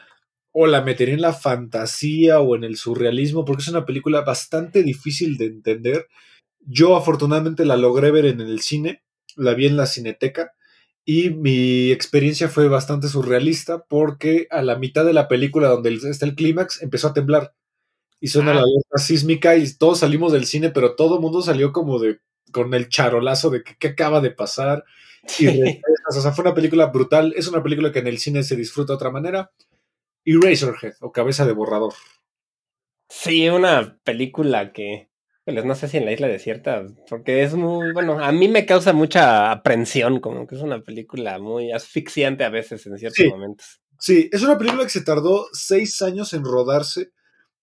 o 0.52 0.66
la 0.66 0.82
metería 0.82 1.14
en 1.14 1.22
la 1.22 1.32
fantasía 1.34 2.40
o 2.40 2.56
en 2.56 2.64
el 2.64 2.76
surrealismo, 2.76 3.44
porque 3.44 3.62
es 3.62 3.68
una 3.68 3.86
película 3.86 4.22
bastante 4.22 4.82
difícil 4.82 5.36
de 5.38 5.46
entender. 5.46 6.06
Yo 6.60 6.96
afortunadamente 6.96 7.64
la 7.64 7.76
logré 7.76 8.10
ver 8.10 8.26
en 8.26 8.40
el 8.40 8.60
cine, 8.60 9.02
la 9.36 9.54
vi 9.54 9.66
en 9.66 9.76
la 9.76 9.86
cineteca 9.86 10.52
y 11.04 11.30
mi 11.30 11.90
experiencia 11.92 12.48
fue 12.48 12.68
bastante 12.68 13.08
surrealista 13.08 13.84
porque 13.88 14.46
a 14.50 14.62
la 14.62 14.76
mitad 14.78 15.04
de 15.04 15.14
la 15.14 15.28
película 15.28 15.68
donde 15.68 15.94
está 15.94 16.26
el 16.26 16.34
clímax 16.34 16.82
empezó 16.82 17.08
a 17.08 17.14
temblar 17.14 17.54
y 18.20 18.28
suena 18.28 18.52
Ah. 18.52 18.54
la 18.54 18.60
alerta 18.62 18.98
sísmica 18.98 19.56
y 19.56 19.72
todos 19.78 20.00
salimos 20.00 20.32
del 20.32 20.46
cine, 20.46 20.70
pero 20.70 20.94
todo 20.96 21.16
el 21.16 21.20
mundo 21.22 21.42
salió 21.42 21.72
como 21.72 21.98
de 21.98 22.18
con 22.50 22.74
el 22.74 22.88
charolazo 22.88 23.50
de 23.50 23.62
que 23.62 23.76
qué 23.78 23.88
acaba 23.88 24.20
de 24.20 24.30
pasar 24.30 24.84
y 25.38 25.46
regresas. 25.46 26.16
O 26.16 26.20
sea, 26.20 26.32
fue 26.32 26.44
una 26.44 26.54
película 26.54 26.86
brutal. 26.86 27.34
Es 27.36 27.46
una 27.48 27.62
película 27.62 27.92
que 27.92 27.98
en 28.00 28.06
el 28.06 28.18
cine 28.18 28.42
se 28.42 28.56
disfruta 28.56 28.92
de 28.92 28.96
otra 28.96 29.10
manera. 29.10 29.50
Y 30.24 30.34
Razorhead, 30.36 30.94
o 31.00 31.12
Cabeza 31.12 31.46
de 31.46 31.52
Borrador. 31.52 31.94
Sí, 33.08 33.48
una 33.48 33.98
película 34.04 34.72
que, 34.72 35.08
híjoles, 35.46 35.64
no 35.64 35.74
sé 35.74 35.88
si 35.88 35.96
en 35.96 36.04
la 36.04 36.12
isla 36.12 36.28
desierta, 36.28 36.86
porque 37.08 37.42
es 37.42 37.54
muy, 37.54 37.92
bueno, 37.92 38.22
a 38.22 38.30
mí 38.30 38.46
me 38.48 38.66
causa 38.66 38.92
mucha 38.92 39.50
aprensión, 39.50 40.20
como 40.20 40.46
que 40.46 40.54
es 40.54 40.60
una 40.62 40.82
película 40.82 41.38
muy 41.38 41.72
asfixiante 41.72 42.44
a 42.44 42.50
veces 42.50 42.86
en 42.86 42.98
ciertos 42.98 43.16
Sí. 43.16 43.28
momentos. 43.28 43.80
Sí, 43.98 44.28
es 44.32 44.42
una 44.42 44.56
película 44.56 44.84
que 44.84 44.90
se 44.90 45.02
tardó 45.02 45.46
seis 45.52 46.00
años 46.02 46.32
en 46.32 46.44
rodarse 46.44 47.10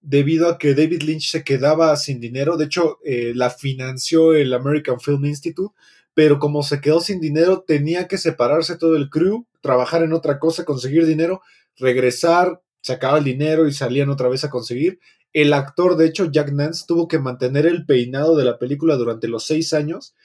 debido 0.02 0.50
a 0.50 0.58
que 0.58 0.74
David 0.74 1.04
Lynch 1.04 1.32
se 1.32 1.44
quedaba 1.44 1.96
sin 1.96 2.20
dinero. 2.20 2.58
De 2.58 2.66
hecho, 2.66 3.00
eh, 3.04 3.34
la 3.36 3.50
financió 3.50 4.34
el 4.34 4.54
American 4.54 5.00
Film 5.00 5.26
Institute, 5.26 5.76
pero 6.14 6.40
como 6.40 6.64
se 6.64 6.82
quedó 6.82 7.00
sin 7.00 7.20
dinero, 7.20 7.64
tenía 7.66 8.08
que 8.08 8.18
separarse 8.18 8.78
todo 8.78 8.96
el 8.96 9.10
crew, 9.10 9.46
trabajar 9.62 10.04
en 10.04 10.14
otra 10.14 10.40
cosa, 10.40 10.66
conseguir 10.66 11.06
dinero, 11.06 11.42
regresar, 11.76 12.62
sacaba 12.82 13.20
el 13.20 13.24
dinero 13.24 13.68
y 13.68 13.74
salían 13.74 14.10
otra 14.10 14.30
vez 14.30 14.44
a 14.44 14.50
conseguir. 14.50 15.00
El 15.34 15.54
actor, 15.54 15.98
de 15.98 16.08
hecho, 16.08 16.32
Jack 16.32 16.52
Nance, 16.52 16.86
tuvo 16.88 17.08
que 17.08 17.20
mantener 17.20 17.66
el 17.66 17.86
peinado 17.86 18.36
de 18.36 18.46
la 18.46 18.58
película 18.58 18.96
durante 18.96 19.28
los 19.28 19.46
seis 19.46 19.74
años. 19.74 20.16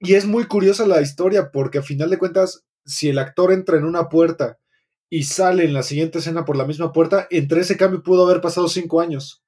Y 0.00 0.14
es 0.14 0.26
muy 0.26 0.44
curiosa 0.44 0.86
la 0.86 1.00
historia 1.00 1.50
porque 1.52 1.78
a 1.78 1.82
final 1.82 2.10
de 2.10 2.18
cuentas, 2.18 2.64
si 2.84 3.08
el 3.08 3.18
actor 3.18 3.52
entra 3.52 3.76
en 3.76 3.84
una 3.84 4.08
puerta 4.08 4.58
y 5.10 5.24
sale 5.24 5.64
en 5.64 5.72
la 5.72 5.82
siguiente 5.82 6.18
escena 6.18 6.44
por 6.44 6.56
la 6.56 6.66
misma 6.66 6.92
puerta, 6.92 7.26
entre 7.30 7.60
ese 7.60 7.76
cambio 7.76 8.02
pudo 8.02 8.26
haber 8.26 8.40
pasado 8.40 8.68
cinco 8.68 9.00
años. 9.00 9.42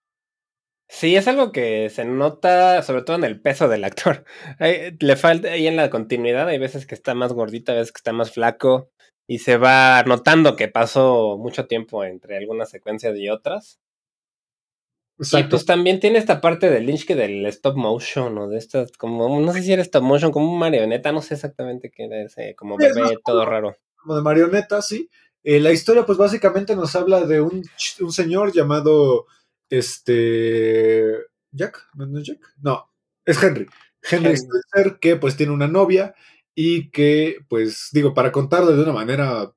Sí, 0.88 1.14
es 1.14 1.28
algo 1.28 1.52
que 1.52 1.88
se 1.88 2.04
nota, 2.04 2.82
sobre 2.82 3.02
todo 3.02 3.16
en 3.16 3.22
el 3.22 3.40
peso 3.40 3.68
del 3.68 3.84
actor. 3.84 4.24
Ahí, 4.58 4.96
le 4.98 5.16
falta 5.16 5.52
ahí 5.52 5.68
en 5.68 5.76
la 5.76 5.88
continuidad, 5.88 6.48
hay 6.48 6.58
veces 6.58 6.84
que 6.84 6.96
está 6.96 7.14
más 7.14 7.32
gordita, 7.32 7.72
hay 7.72 7.78
veces 7.78 7.92
que 7.92 7.98
está 7.98 8.12
más 8.12 8.32
flaco, 8.32 8.90
y 9.28 9.38
se 9.38 9.56
va 9.56 10.02
notando 10.02 10.56
que 10.56 10.66
pasó 10.66 11.38
mucho 11.38 11.66
tiempo 11.68 12.02
entre 12.02 12.36
algunas 12.36 12.70
secuencias 12.70 13.16
y 13.16 13.28
otras. 13.28 13.78
Y 15.16 15.22
Exacto. 15.22 15.50
pues 15.50 15.66
también 15.66 16.00
tiene 16.00 16.18
esta 16.18 16.40
parte 16.40 16.68
del 16.68 16.86
Lynch 16.86 17.06
que 17.06 17.14
del 17.14 17.46
stop 17.46 17.76
motion 17.76 18.36
o 18.38 18.48
de 18.48 18.58
estas, 18.58 18.90
como, 18.90 19.40
no 19.40 19.52
sé 19.52 19.62
si 19.62 19.72
era 19.72 19.82
stop 19.82 20.02
motion, 20.02 20.32
como 20.32 20.50
un 20.52 20.58
marioneta, 20.58 21.12
no 21.12 21.22
sé 21.22 21.34
exactamente 21.34 21.92
qué 21.92 22.06
era 22.06 22.22
ese, 22.22 22.56
como 22.56 22.76
bebé 22.76 23.18
todo 23.24 23.44
raro. 23.46 23.76
como 23.94 24.16
de 24.16 24.22
marioneta, 24.22 24.82
sí. 24.82 25.08
Eh, 25.42 25.61
la 25.61 25.72
historia, 25.72 26.05
pues 26.05 26.18
básicamente 26.18 26.76
nos 26.76 26.94
habla 26.96 27.26
de 27.26 27.40
un, 27.40 27.62
un 28.00 28.12
señor 28.12 28.53
llamado 28.53 29.26
este 29.70 31.16
Jack, 31.53 31.88
¿no 31.94 32.18
es 32.18 32.26
Jack? 32.26 32.55
No, 32.61 32.90
es 33.24 33.42
Henry. 33.42 33.66
Henry 34.03 34.33
Henry. 34.33 34.35
Spencer, 34.35 34.98
que 35.00 35.16
pues 35.16 35.37
tiene 35.37 35.53
una 35.53 35.68
novia 35.68 36.14
y 36.55 36.90
que, 36.90 37.38
pues, 37.48 37.88
digo, 37.92 38.12
para 38.14 38.33
contarlo 38.33 38.76
de 38.76 38.83
una 38.83 38.92
manera 38.92 39.53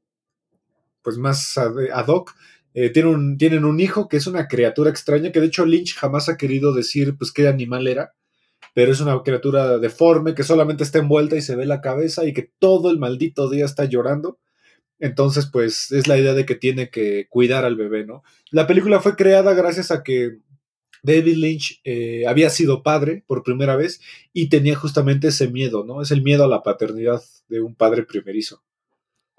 pues 1.02 1.17
más 1.17 1.58
ad, 1.58 2.08
hoc, 2.08 2.34
eh, 2.74 2.89
tiene 2.89 3.10
un, 3.10 3.38
tienen 3.38 3.65
un 3.65 3.80
hijo 3.80 4.08
que 4.08 4.17
es 4.17 4.26
una 4.28 4.48
criatura 4.48 4.89
extraña, 4.89 5.32
que 5.32 5.41
de 5.41 5.48
hecho 5.48 5.65
Lynch 5.65 5.96
jamás 5.96 6.30
ha 6.30 6.38
querido 6.38 6.74
decir 6.74 7.17
pues 7.17 7.32
qué 7.32 7.48
animal 7.48 7.88
era, 7.88 8.13
pero 8.74 8.91
es 8.91 9.02
una 9.02 9.22
criatura 9.22 9.78
deforme 9.80 10.34
que 10.34 10.43
solamente 10.43 10.84
está 10.84 11.00
envuelta 11.00 11.36
y 11.36 11.41
se 11.41 11.56
ve 11.56 11.65
la 11.65 11.82
cabeza 11.82 12.26
y 12.26 12.34
que 12.34 12.52
todo 12.60 12.89
el 12.89 13.00
maldito 13.00 13.50
día 13.50 13.65
está 13.65 13.86
llorando. 13.86 14.39
Entonces, 14.99 15.47
pues 15.51 15.91
es 15.91 16.08
la 16.08 16.17
idea 16.17 16.34
de 16.34 16.45
que 16.45 16.56
tiene 16.56 16.89
que 16.89 17.27
cuidar 17.29 17.65
al 17.65 17.75
bebé, 17.75 18.06
¿no? 18.06 18.23
La 18.51 18.67
película 18.67 18.99
fue 18.99 19.15
creada 19.15 19.53
gracias 19.53 19.91
a 19.91 20.03
que 20.03 20.38
David 21.03 21.36
Lynch 21.36 21.82
eh, 21.84 22.25
había 22.27 22.49
sido 22.49 22.82
padre 22.82 23.23
por 23.27 23.43
primera 23.43 23.75
vez 23.75 24.01
y 24.32 24.47
tenía 24.49 24.75
justamente 24.75 25.27
ese 25.27 25.49
miedo, 25.49 25.84
¿no? 25.84 26.01
Es 26.01 26.12
el 26.12 26.23
miedo 26.23 26.45
a 26.45 26.47
la 26.47 26.63
paternidad 26.63 27.21
de 27.49 27.62
un 27.62 27.75
padre 27.75 28.03
primerizo. 28.03 28.63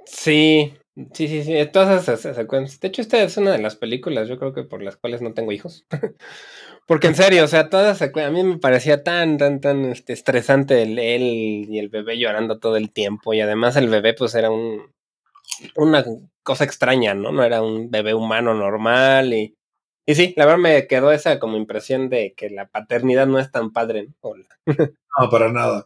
Sí, 0.05 0.75
sí, 1.14 1.29
sí, 1.29 1.43
sí, 1.43 1.55
todas 1.73 2.03
esas, 2.07 2.37
secuencias. 2.37 2.79
De 2.81 2.88
hecho, 2.88 3.01
esta 3.01 3.23
es 3.23 3.38
una 3.38 3.53
de 3.53 3.62
las 3.62 3.77
películas, 3.77 4.29
yo 4.29 4.38
creo 4.38 4.53
que 4.53 4.64
por 4.64 4.83
las 4.83 4.99
cuales 4.99 5.23
no 5.23 5.33
tengo 5.33 5.53
hijos. 5.53 5.87
Porque 6.87 7.07
en 7.07 7.14
serio, 7.14 7.45
o 7.45 7.49
sea, 7.49 7.71
todas 7.71 8.03
a 8.03 8.31
mí 8.31 8.43
me 8.43 8.59
parecía 8.59 9.03
tan, 9.03 9.38
tan, 9.38 9.62
tan 9.62 9.87
este, 9.87 10.12
estresante 10.12 10.83
el 10.83 10.99
él 10.99 11.67
y 11.71 11.79
el 11.79 11.88
bebé 11.88 12.19
llorando 12.19 12.59
todo 12.59 12.77
el 12.77 12.93
tiempo. 12.93 13.33
Y 13.33 13.40
además 13.40 13.77
el 13.77 13.88
bebé, 13.88 14.12
pues 14.12 14.35
era 14.35 14.51
un 14.51 14.93
una 15.77 16.05
cosa 16.43 16.64
extraña, 16.64 17.14
¿no? 17.14 17.33
No 17.33 17.43
era 17.45 17.62
un 17.62 17.90
bebé 17.90 18.14
humano 18.14 18.55
normal. 18.55 19.33
Y, 19.33 19.57
y 20.07 20.14
sí, 20.14 20.35
la 20.37 20.47
verdad 20.47 20.61
me 20.61 20.87
quedó 20.87 21.12
esa 21.12 21.38
como 21.38 21.57
impresión 21.57 22.09
de 22.09 22.35
que 22.37 22.51
la 22.51 22.69
paternidad 22.69 23.27
no 23.27 23.38
es 23.38 23.51
tan 23.51 23.73
padre, 23.73 24.09
¿no? 24.09 24.14
O 24.21 24.37
la- 24.37 24.47
No, 25.21 25.31
para 25.31 25.51
nada. 25.53 25.85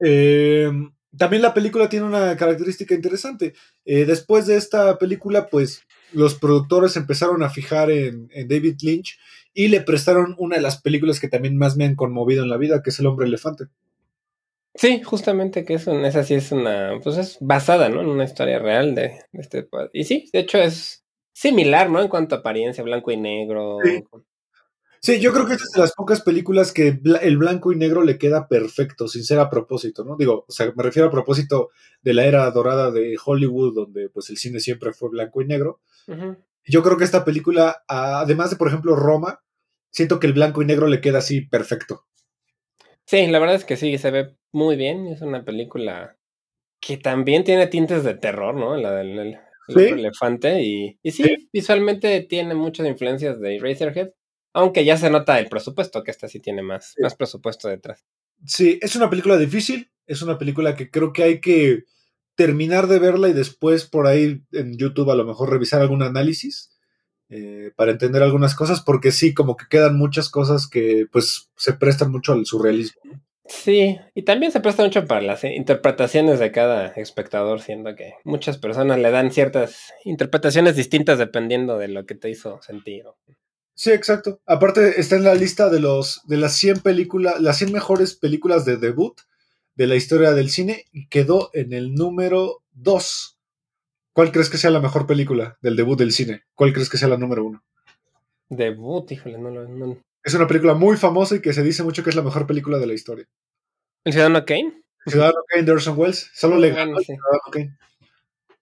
Eh, 0.00 0.70
también 1.16 1.42
la 1.42 1.54
película 1.54 1.88
tiene 1.88 2.06
una 2.06 2.36
característica 2.36 2.94
interesante. 2.94 3.54
Eh, 3.84 4.04
después 4.04 4.46
de 4.46 4.56
esta 4.56 4.98
película, 4.98 5.48
pues 5.48 5.82
los 6.12 6.34
productores 6.34 6.96
empezaron 6.96 7.42
a 7.42 7.50
fijar 7.50 7.90
en 7.90 8.28
David 8.48 8.76
Lynch 8.82 9.18
y 9.54 9.68
le 9.68 9.80
prestaron 9.80 10.34
una 10.38 10.56
de 10.56 10.62
las 10.62 10.80
películas 10.80 11.18
que 11.18 11.28
también 11.28 11.56
más 11.56 11.76
me 11.76 11.84
han 11.86 11.96
conmovido 11.96 12.42
en 12.44 12.50
la 12.50 12.58
vida, 12.58 12.82
que 12.82 12.90
es 12.90 12.98
El 13.00 13.06
hombre 13.06 13.26
elefante. 13.26 13.64
Sí, 14.76 15.02
justamente 15.02 15.64
que 15.64 15.74
es 15.74 15.86
un- 15.86 16.04
esa 16.04 16.22
sí 16.22 16.34
es 16.34 16.52
una, 16.52 16.98
pues 17.02 17.16
es 17.16 17.38
basada, 17.40 17.88
¿no? 17.88 18.00
En 18.02 18.08
una 18.08 18.24
historia 18.24 18.58
real 18.58 18.94
de, 18.94 19.20
de 19.32 19.40
este 19.40 19.68
Y 19.92 20.04
sí, 20.04 20.28
de 20.32 20.40
hecho 20.40 20.58
es 20.58 21.04
similar, 21.32 21.90
¿no? 21.90 22.00
En 22.00 22.08
cuanto 22.08 22.34
a 22.34 22.38
apariencia, 22.38 22.84
blanco 22.84 23.10
y 23.10 23.16
negro. 23.16 23.78
Sí. 23.84 24.04
Sí, 25.00 25.20
yo 25.20 25.32
creo 25.32 25.46
que 25.46 25.52
esta 25.52 25.64
es 25.66 25.72
de 25.72 25.80
las 25.80 25.92
pocas 25.92 26.20
películas 26.22 26.72
que 26.72 26.92
bla- 27.00 27.20
el 27.22 27.36
blanco 27.36 27.70
y 27.70 27.76
negro 27.76 28.02
le 28.02 28.18
queda 28.18 28.48
perfecto, 28.48 29.06
sin 29.06 29.22
ser 29.24 29.38
a 29.38 29.48
propósito, 29.50 30.04
¿no? 30.04 30.16
Digo, 30.16 30.44
o 30.48 30.52
sea, 30.52 30.72
me 30.74 30.82
refiero 30.82 31.08
a 31.08 31.12
propósito 31.12 31.70
de 32.02 32.14
la 32.14 32.24
era 32.24 32.50
dorada 32.50 32.90
de 32.90 33.16
Hollywood, 33.24 33.74
donde 33.74 34.08
pues 34.08 34.30
el 34.30 34.36
cine 34.36 34.58
siempre 34.58 34.92
fue 34.92 35.10
blanco 35.10 35.42
y 35.42 35.46
negro. 35.46 35.80
Yo 36.64 36.82
creo 36.82 36.96
que 36.96 37.04
esta 37.04 37.24
película, 37.24 37.84
además 37.86 38.50
de, 38.50 38.56
por 38.56 38.66
ejemplo, 38.68 38.96
Roma, 38.96 39.42
siento 39.90 40.18
que 40.18 40.26
el 40.26 40.32
blanco 40.32 40.62
y 40.62 40.64
negro 40.66 40.88
le 40.88 41.00
queda 41.00 41.18
así 41.18 41.42
perfecto. 41.42 42.05
Sí, 43.08 43.26
la 43.28 43.38
verdad 43.38 43.54
es 43.56 43.64
que 43.64 43.76
sí, 43.76 43.96
se 43.98 44.10
ve 44.10 44.36
muy 44.52 44.76
bien. 44.76 45.06
Es 45.06 45.22
una 45.22 45.44
película 45.44 46.16
que 46.80 46.96
también 46.98 47.44
tiene 47.44 47.66
tintes 47.68 48.04
de 48.04 48.14
terror, 48.14 48.54
¿no? 48.56 48.76
La 48.76 48.92
del 48.92 49.18
el- 49.18 49.38
el 49.68 49.74
Sí. 49.76 49.84
otro 49.84 49.96
elefante. 49.96 50.62
Y, 50.62 50.98
y 51.02 51.10
sí, 51.12 51.22
Sí. 51.24 51.48
visualmente 51.52 52.20
tiene 52.22 52.54
muchas 52.54 52.86
influencias 52.86 53.40
de 53.40 53.56
Eraserhead. 53.56 54.10
Aunque 54.54 54.84
ya 54.84 54.96
se 54.96 55.10
nota 55.10 55.38
el 55.38 55.48
presupuesto, 55.48 56.02
que 56.04 56.10
esta 56.12 56.28
sí 56.28 56.40
tiene 56.40 56.62
más, 56.62 56.94
Sí. 56.96 57.02
más 57.02 57.14
presupuesto 57.16 57.68
detrás. 57.68 58.04
Sí, 58.46 58.78
es 58.82 58.96
una 58.96 59.10
película 59.10 59.36
difícil, 59.38 59.90
es 60.06 60.22
una 60.22 60.38
película 60.38 60.76
que 60.76 60.90
creo 60.90 61.12
que 61.12 61.22
hay 61.24 61.40
que 61.40 61.84
terminar 62.36 62.86
de 62.88 62.98
verla 62.98 63.28
y 63.28 63.32
después 63.34 63.86
por 63.86 64.06
ahí 64.06 64.42
en 64.52 64.76
YouTube 64.78 65.10
a 65.10 65.14
lo 65.16 65.24
mejor 65.24 65.50
revisar 65.50 65.80
algún 65.80 66.02
análisis 66.02 66.75
eh, 67.28 67.72
para 67.76 67.92
entender 67.92 68.22
algunas 68.22 68.54
cosas, 68.54 68.80
porque 68.80 69.12
sí, 69.12 69.34
como 69.34 69.56
que 69.56 69.66
quedan 69.68 69.96
muchas 69.96 70.28
cosas 70.30 70.68
que 70.68 71.06
pues 71.10 71.50
se 71.56 71.72
prestan 71.72 72.10
mucho 72.10 72.32
al 72.32 72.46
surrealismo. 72.46 73.00
Sí, 73.48 73.98
y 74.14 74.22
también 74.22 74.50
se 74.50 74.60
presta 74.60 74.82
mucho 74.82 75.06
para 75.06 75.20
las 75.20 75.44
interpretaciones 75.44 76.40
de 76.40 76.50
cada 76.50 76.88
espectador, 76.88 77.60
siendo 77.60 77.94
que 77.94 78.14
muchas 78.24 78.58
personas 78.58 78.98
le 78.98 79.10
dan 79.10 79.30
ciertas 79.30 79.92
interpretaciones 80.04 80.76
distintas 80.76 81.18
dependiendo 81.18 81.78
de 81.78 81.88
lo 81.88 82.06
que 82.06 82.16
te 82.16 82.28
hizo 82.28 82.60
sentir. 82.62 83.04
Sí, 83.74 83.92
exacto. 83.92 84.40
Aparte 84.46 85.00
está 85.00 85.16
en 85.16 85.24
la 85.24 85.34
lista 85.34 85.68
de 85.68 85.80
los 85.80 86.22
de 86.24 86.38
las 86.38 86.54
100 86.56 86.80
películas, 86.80 87.40
las 87.40 87.58
100 87.58 87.72
mejores 87.72 88.14
películas 88.14 88.64
de 88.64 88.78
debut 88.78 89.20
de 89.74 89.86
la 89.86 89.96
historia 89.96 90.32
del 90.32 90.50
cine 90.50 90.86
y 90.92 91.08
quedó 91.08 91.50
en 91.52 91.72
el 91.72 91.94
número 91.94 92.62
2. 92.72 93.35
¿Cuál 94.16 94.32
crees 94.32 94.48
que 94.48 94.56
sea 94.56 94.70
la 94.70 94.80
mejor 94.80 95.06
película 95.06 95.58
del 95.60 95.76
debut 95.76 95.98
del 95.98 96.10
cine? 96.10 96.44
¿Cuál 96.54 96.72
crees 96.72 96.88
que 96.88 96.96
sea 96.96 97.06
la 97.06 97.18
número 97.18 97.44
uno? 97.44 97.62
Debut, 98.48 99.12
híjole, 99.12 99.36
no 99.36 99.50
lo. 99.50 99.68
No. 99.68 99.98
Es 100.24 100.32
una 100.32 100.46
película 100.46 100.72
muy 100.72 100.96
famosa 100.96 101.36
y 101.36 101.42
que 101.42 101.52
se 101.52 101.62
dice 101.62 101.82
mucho 101.82 102.02
que 102.02 102.08
es 102.08 102.16
la 102.16 102.22
mejor 102.22 102.46
película 102.46 102.78
de 102.78 102.86
la 102.86 102.94
historia. 102.94 103.26
¿El 104.04 104.14
Ciudadano 104.14 104.42
Kane? 104.46 104.72
Ciudadano 105.06 105.36
Kane 105.46 105.64
de 105.64 105.72
Orson 105.72 105.98
Welles. 105.98 106.30
Solo 106.32 106.56
le 106.56 106.70
ganó 106.70 106.92
Bueno, 106.92 106.98
sí. 107.00 107.04
Ciudadano 107.12 107.42
Kane. 107.52 107.76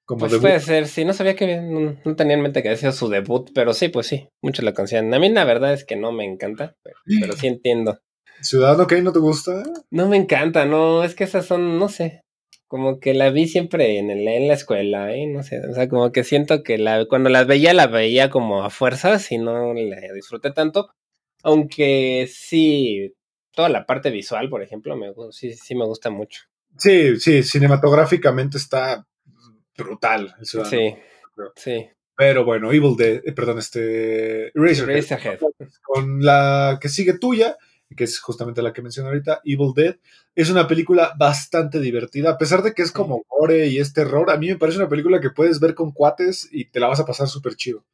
Como 0.04 0.18
Pues 0.18 0.32
debut. 0.32 0.42
puede 0.42 0.58
ser, 0.58 0.88
sí, 0.88 1.04
no 1.04 1.12
sabía 1.12 1.36
que 1.36 1.60
no, 1.60 2.00
no 2.04 2.16
tenía 2.16 2.34
en 2.34 2.42
mente 2.42 2.60
que 2.60 2.76
sido 2.76 2.90
su 2.90 3.08
debut, 3.08 3.52
pero 3.54 3.74
sí, 3.74 3.90
pues 3.90 4.08
sí, 4.08 4.28
muchos 4.42 4.64
lo 4.64 4.74
consideran. 4.74 5.14
A 5.14 5.20
mí 5.20 5.28
la 5.28 5.44
verdad 5.44 5.72
es 5.72 5.84
que 5.84 5.94
no 5.94 6.10
me 6.10 6.24
encanta, 6.24 6.74
pero, 6.82 6.96
pero 7.20 7.32
sí 7.34 7.46
entiendo. 7.46 8.00
Ciudadano 8.40 8.88
Kane 8.88 9.02
no 9.02 9.12
te 9.12 9.20
gusta. 9.20 9.62
No 9.92 10.08
me 10.08 10.16
encanta, 10.16 10.66
no, 10.66 11.04
es 11.04 11.14
que 11.14 11.22
esas 11.22 11.46
son, 11.46 11.78
no 11.78 11.88
sé, 11.88 12.23
como 12.66 12.98
que 13.00 13.14
la 13.14 13.31
vi 13.31 13.46
siempre 13.46 13.98
en, 13.98 14.11
el- 14.11 14.27
en 14.27 14.48
la 14.48 14.55
escuela, 14.55 15.14
¿eh? 15.14 15.27
no 15.27 15.42
sé, 15.42 15.61
o 15.61 15.74
sea, 15.74 15.88
como 15.88 16.11
que 16.12 16.24
siento 16.24 16.62
que 16.62 16.79
la, 16.79 17.05
cuando 17.07 17.29
las 17.31 17.46
veía, 17.46 17.72
la 17.74 17.87
veía 17.87 18.31
como 18.31 18.64
a 18.64 18.70
fuerzas 18.70 19.31
y 19.33 19.38
no 19.38 19.72
la 19.74 20.00
disfruté 20.14 20.50
tanto, 20.50 20.90
aunque 21.42 22.27
sí, 22.33 23.14
toda 23.53 23.68
la 23.68 23.87
parte 23.87 24.11
visual, 24.11 24.48
por 24.48 24.62
ejemplo, 24.62 24.96
me, 24.96 25.12
sí, 25.31 25.53
sí 25.53 25.74
me 25.74 25.85
gusta 25.85 26.11
mucho. 26.11 26.42
Sí, 26.79 27.16
sí, 27.20 27.42
cinematográficamente 27.44 28.57
está 28.59 29.07
brutal 29.77 30.35
el 30.40 30.46
Ciudadano. 30.46 30.70
Sí, 30.77 30.96
creo. 31.35 31.53
sí. 31.57 31.87
Pero 32.16 32.44
bueno, 32.44 32.72
Evil 32.72 32.94
Dead, 32.96 33.22
eh, 33.24 33.33
perdón, 33.33 33.59
este 33.59 34.46
Eraserhead, 34.57 34.90
Eraserhead. 34.98 35.38
con 35.83 36.22
la 36.24 36.79
que 36.81 36.88
sigue 36.88 37.18
tuya, 37.18 37.57
que 37.96 38.04
es 38.04 38.18
justamente 38.18 38.62
la 38.62 38.72
que 38.72 38.83
mencioné 38.83 39.09
ahorita, 39.09 39.40
Evil 39.44 39.72
Dead, 39.74 39.96
es 40.35 40.50
una 40.50 40.66
película 40.66 41.14
bastante 41.18 41.80
divertida, 41.80 42.30
a 42.30 42.38
pesar 42.38 42.62
de 42.62 42.74
que 42.74 42.83
es 42.83 42.92
como 42.92 43.24
gore 43.28 43.66
y 43.68 43.78
es 43.78 43.92
terror, 43.92 44.30
a 44.30 44.37
mí 44.37 44.48
me 44.48 44.57
parece 44.57 44.78
una 44.78 44.88
película 44.88 45.20
que 45.20 45.30
puedes 45.30 45.61
ver 45.61 45.74
con 45.74 45.92
cuates 45.92 46.48
y 46.52 46.66
te 46.66 46.80
la 46.80 46.88
vas 46.88 47.00
a 47.00 47.07
pasar 47.07 47.28
súper 47.28 47.54
chido. 47.57 47.85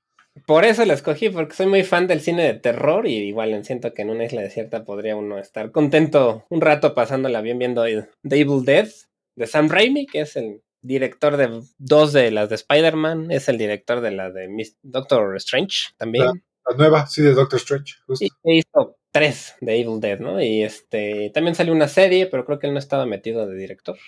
Por 0.46 0.64
eso 0.64 0.84
la 0.84 0.94
escogí, 0.94 1.28
porque 1.28 1.54
soy 1.54 1.66
muy 1.66 1.82
fan 1.82 2.06
del 2.06 2.20
cine 2.20 2.44
de 2.44 2.54
terror 2.54 3.06
y 3.06 3.16
igual 3.16 3.64
siento 3.64 3.92
que 3.92 4.02
en 4.02 4.10
una 4.10 4.24
isla 4.24 4.42
desierta 4.42 4.84
podría 4.84 5.16
uno 5.16 5.38
estar 5.38 5.72
contento 5.72 6.46
un 6.50 6.60
rato 6.60 6.94
pasándola 6.94 7.40
bien 7.40 7.58
viendo 7.58 7.84
The 7.84 8.40
Evil 8.40 8.64
Dead 8.64 8.88
de 9.36 9.46
Sam 9.46 9.68
Raimi, 9.68 10.06
que 10.06 10.20
es 10.20 10.36
el 10.36 10.62
director 10.82 11.36
de 11.36 11.62
dos 11.78 12.12
de 12.12 12.30
las 12.30 12.48
de 12.48 12.54
Spider-Man, 12.54 13.30
es 13.30 13.48
el 13.48 13.58
director 13.58 14.00
de 14.00 14.12
la 14.12 14.30
de 14.30 14.48
Doctor 14.82 15.36
Strange 15.36 15.88
también. 15.96 16.42
La 16.68 16.76
nueva, 16.76 17.06
sí, 17.06 17.22
de 17.22 17.34
Doctor 17.34 17.58
Strange, 17.58 17.94
justo. 18.06 18.24
Y 18.24 18.28
e 18.44 18.56
hizo 18.58 18.96
tres 19.12 19.54
de 19.60 19.80
Evil 19.80 20.00
Dead, 20.00 20.18
¿no? 20.18 20.42
Y 20.42 20.62
este 20.62 21.30
también 21.34 21.54
salió 21.54 21.72
una 21.72 21.88
serie, 21.88 22.26
pero 22.26 22.44
creo 22.44 22.58
que 22.58 22.66
él 22.66 22.72
no 22.72 22.78
estaba 22.78 23.06
metido 23.06 23.46
de 23.46 23.56
director. 23.56 23.98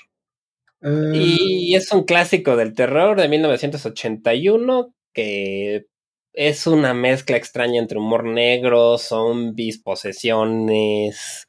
Y 1.14 1.76
es 1.76 1.92
un 1.92 2.02
clásico 2.02 2.56
del 2.56 2.74
terror 2.74 3.20
de 3.20 3.28
1981 3.28 4.92
que 5.12 5.86
es 6.32 6.66
una 6.66 6.92
mezcla 6.92 7.36
extraña 7.36 7.80
entre 7.80 7.98
humor 7.98 8.24
negro, 8.24 8.98
zombies, 8.98 9.78
posesiones, 9.78 11.46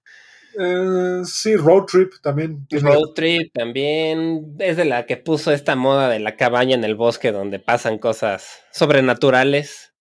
eh, 0.60 1.22
sí, 1.26 1.56
Road 1.56 1.86
Trip 1.86 2.14
también. 2.22 2.68
road 2.72 3.14
trip 3.16 3.52
también. 3.54 4.56
Es 4.60 4.78
de 4.78 4.86
la 4.86 5.06
que 5.06 5.18
puso 5.18 5.52
esta 5.52 5.76
moda 5.76 6.10
de 6.10 6.20
la 6.20 6.36
cabaña 6.36 6.76
en 6.76 6.84
el 6.84 6.96
bosque 6.96 7.32
donde 7.32 7.60
pasan 7.60 7.98
cosas 7.98 8.62
sobrenaturales. 8.72 9.93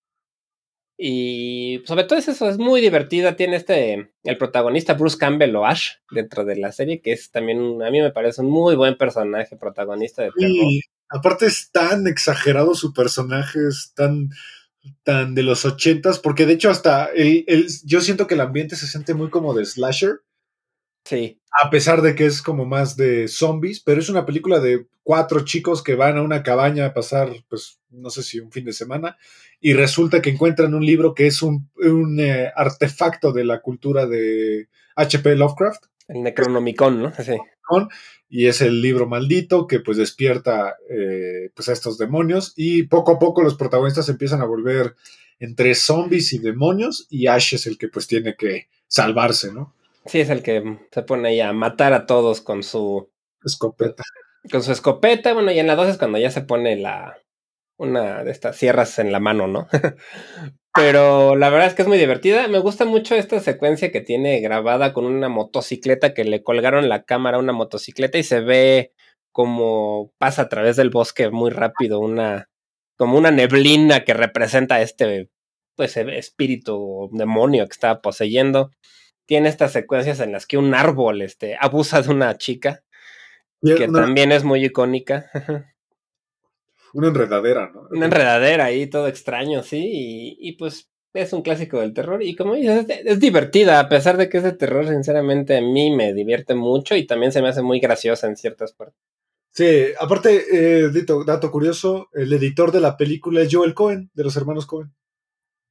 Y 1.05 1.83
sobre 1.85 2.05
todo 2.05 2.17
es 2.19 2.29
eso, 2.29 2.49
es 2.49 2.59
muy 2.59 2.81
divertida. 2.81 3.35
Tiene 3.35 3.57
este, 3.57 4.13
el 4.23 4.39
protagonista 4.39 4.95
Bruce 4.95 5.19
Campbell 5.19 5.57
o 5.57 5.67
Ash 5.67 5.95
dentro 6.13 6.45
de 6.45 6.55
la 6.57 6.71
serie, 6.71 7.01
que 7.01 7.13
es 7.13 7.33
también, 7.33 7.83
a 7.83 7.91
mí 7.91 8.01
me 8.01 8.13
parece 8.13 8.41
un 8.43 8.51
muy 8.51 8.77
buen 8.77 8.97
personaje 8.97 9.57
protagonista 9.57 10.23
de 10.23 10.31
terror. 10.31 10.51
Y 10.55 10.81
aparte 11.09 11.47
es 11.47 11.71
tan 11.73 12.07
exagerado 12.07 12.77
su 12.77 12.93
personaje, 12.93 13.59
es 13.69 13.93
tan, 13.97 14.31
tan 15.03 15.35
de 15.35 15.43
los 15.43 15.65
ochentas, 15.65 16.21
porque 16.21 16.47
de 16.47 16.53
hecho 16.53 16.71
hasta 16.71 17.07
el, 17.07 17.45
el- 17.49 17.67
yo 17.85 18.01
siento 18.01 18.29
que 18.29 18.35
el 18.35 18.41
ambiente 18.41 18.77
se 18.77 18.87
siente 18.87 19.13
muy 19.15 19.29
como 19.29 19.55
de 19.55 19.65
slasher, 19.65 20.21
Sí. 21.05 21.41
A 21.61 21.71
pesar 21.71 22.01
de 22.01 22.15
que 22.15 22.27
es 22.27 22.41
como 22.41 22.65
más 22.65 22.97
de 22.97 23.29
zombies, 23.29 23.81
pero 23.81 24.01
es 24.01 24.09
una 24.09 24.25
película 24.25 24.59
de 24.59 24.87
cuatro 25.03 25.45
chicos 25.45 25.83
que 25.83 25.95
van 25.95 26.17
a 26.17 26.23
una 26.23 26.43
cabaña 26.43 26.87
a 26.87 26.95
pasar, 26.95 27.31
pues, 27.49 27.79
no 27.91 28.11
sé 28.11 28.23
si 28.23 28.41
un 28.41 28.51
fin 28.51 28.65
de 28.65 28.73
semana, 28.73 29.19
y 29.61 29.75
resulta 29.75 30.23
que 30.23 30.31
encuentran 30.31 30.75
un 30.75 30.85
libro 30.85 31.15
que 31.15 31.27
es 31.27 31.43
un, 31.43 31.71
un, 31.77 32.21
eh, 32.21 32.51
artefacto 32.57 33.33
de 33.33 33.45
la 33.45 33.61
cultura 33.61 34.07
de 34.07 34.69
H.P. 34.97 35.37
Lovecraft. 35.37 35.85
El 36.09 36.23
Necronomicon, 36.23 37.03
¿no? 37.03 37.13
Sí. 37.15 37.37
y 38.29 38.47
es 38.47 38.61
el 38.61 38.81
libro 38.81 39.07
maldito 39.07 39.67
que 39.67 39.81
pues 39.81 39.97
despierta 39.97 40.77
eh, 40.91 41.51
pues 41.55 41.69
a 41.69 41.73
estos 41.73 41.97
demonios 41.97 42.53
y 42.57 42.85
poco 42.85 43.13
a 43.13 43.19
poco 43.19 43.43
los 43.43 43.55
protagonistas 43.55 44.09
empiezan 44.09 44.43
a 44.43 44.47
volver 44.47 44.95
entre 45.39 45.75
zombies 45.75 46.33
y 46.33 46.39
demonios 46.39 47.07
y 47.09 47.29
Ash 47.29 47.55
es 47.55 47.67
el 47.67 47.79
que 47.79 47.89
pues 47.89 48.07
tiene 48.07 48.35
que 48.37 48.69
salvarse, 48.89 49.53
¿no? 49.53 49.75
Sí, 50.07 50.21
es 50.21 50.31
el 50.31 50.43
que 50.43 50.79
se 50.91 51.03
pone 51.03 51.29
ahí 51.29 51.41
a 51.41 51.53
matar 51.53 51.93
a 51.93 52.07
todos 52.07 52.41
con 52.41 52.63
su, 52.63 53.11
Escopeta. 53.45 54.03
con 54.51 54.63
su 54.63 54.73
escopeta. 54.73 55.33
Bueno, 55.35 55.53
y 55.53 55.59
en 55.59 55.67
la 55.67 55.77
2 55.77 55.89
es 55.89 55.99
cuando 55.99 56.19
ya 56.19 56.31
se 56.31 56.43
pone 56.43 56.77
la 56.77 57.17
una 57.77 58.23
de 58.25 58.31
estas 58.31 58.57
sierras 58.57 58.99
en 58.99 59.13
la 59.13 59.21
mano, 59.21 59.47
¿no? 59.47 59.69
Pero 60.75 61.37
la 61.37 61.51
verdad 61.51 61.67
es 61.69 61.75
que 61.75 61.83
es 61.83 61.89
muy 61.89 61.99
divertida. 61.99 62.49
Me 62.49 62.59
gusta 62.59 62.85
mucho 62.85 63.15
esta 63.15 63.41
secuencia 63.41 63.93
que 63.93 64.01
tiene 64.01 64.41
grabada 64.41 64.95
con 64.95 65.05
una 65.05 65.29
motocicleta 65.29 66.15
que 66.15 66.25
le 66.25 66.43
colgaron 66.43 66.89
la 66.89 67.03
cámara 67.05 67.37
a 67.37 67.41
una 67.41 67.53
motocicleta 67.53 68.19
y 68.19 68.23
se 68.23 68.41
ve 68.41 68.93
como 69.33 70.13
pasa 70.19 70.43
a 70.43 70.49
través 70.49 70.77
del 70.77 70.91
bosque 70.91 71.31
muy 71.31 71.51
rápido 71.51 72.01
una 72.01 72.49
como 72.97 73.19
una 73.19 73.31
neblina 73.31 74.05
que 74.05 74.15
representa 74.15 74.77
a 74.77 74.83
este 74.83 75.31
pues 75.77 75.97
espíritu 75.97 76.77
o 76.77 77.11
demonio 77.13 77.67
que 77.67 77.73
estaba 77.73 78.01
poseyendo. 78.01 78.71
Tiene 79.27 79.49
estas 79.49 79.73
secuencias 79.73 80.21
en 80.21 80.33
las 80.33 80.47
que 80.47 80.59
un 80.59 80.75
árbol 80.75 81.23
este 81.23 81.57
abusa 81.61 82.03
de 82.03 82.11
una 82.11 82.37
chica 82.37 82.83
que 83.63 83.89
una, 83.89 84.01
también 84.01 84.33
es 84.33 84.45
muy 84.45 84.65
icónica. 84.65 85.31
una 86.95 87.09
enredadera, 87.09 87.71
¿no? 87.73 87.89
Una 87.91 88.07
enredadera 88.07 88.67
ahí, 88.67 88.89
todo 88.89 89.07
extraño, 89.07 89.63
sí, 89.63 89.79
y, 89.79 90.49
y 90.49 90.53
pues 90.53 90.91
es 91.15 91.33
un 91.33 91.43
clásico 91.43 91.81
del 91.81 91.95
terror. 91.95 92.23
Y 92.23 92.35
como 92.35 92.55
dices, 92.55 92.87
es, 92.89 93.01
es, 93.05 93.21
divertida, 93.21 93.79
a 93.79 93.89
pesar 93.89 94.17
de 94.17 94.29
que 94.29 94.39
es 94.39 94.45
de 94.45 94.53
terror, 94.53 94.89
sinceramente 94.89 95.57
a 95.57 95.61
mí 95.61 95.95
me 95.95 96.13
divierte 96.13 96.55
mucho 96.55 96.97
y 96.97 97.07
también 97.07 97.33
se 97.33 97.43
me 97.43 97.49
hace 97.49 97.63
muy 97.63 97.81
graciosa 97.81 98.27
en 98.27 98.37
ciertas 98.37 98.73
partes. 98.73 99.01
Sí, 99.51 99.85
aparte, 100.01 100.45
eh, 100.51 100.89
dito, 100.89 101.25
dato 101.25 101.51
curioso, 101.51 102.09
el 102.15 102.33
editor 102.33 102.73
de 102.73 102.81
la 102.81 102.97
película 102.97 103.43
es 103.43 103.55
Joel 103.55 103.75
Cohen, 103.75 104.11
de 104.15 104.25
los 104.25 104.35
hermanos 104.37 104.65
Cohen. 104.65 104.95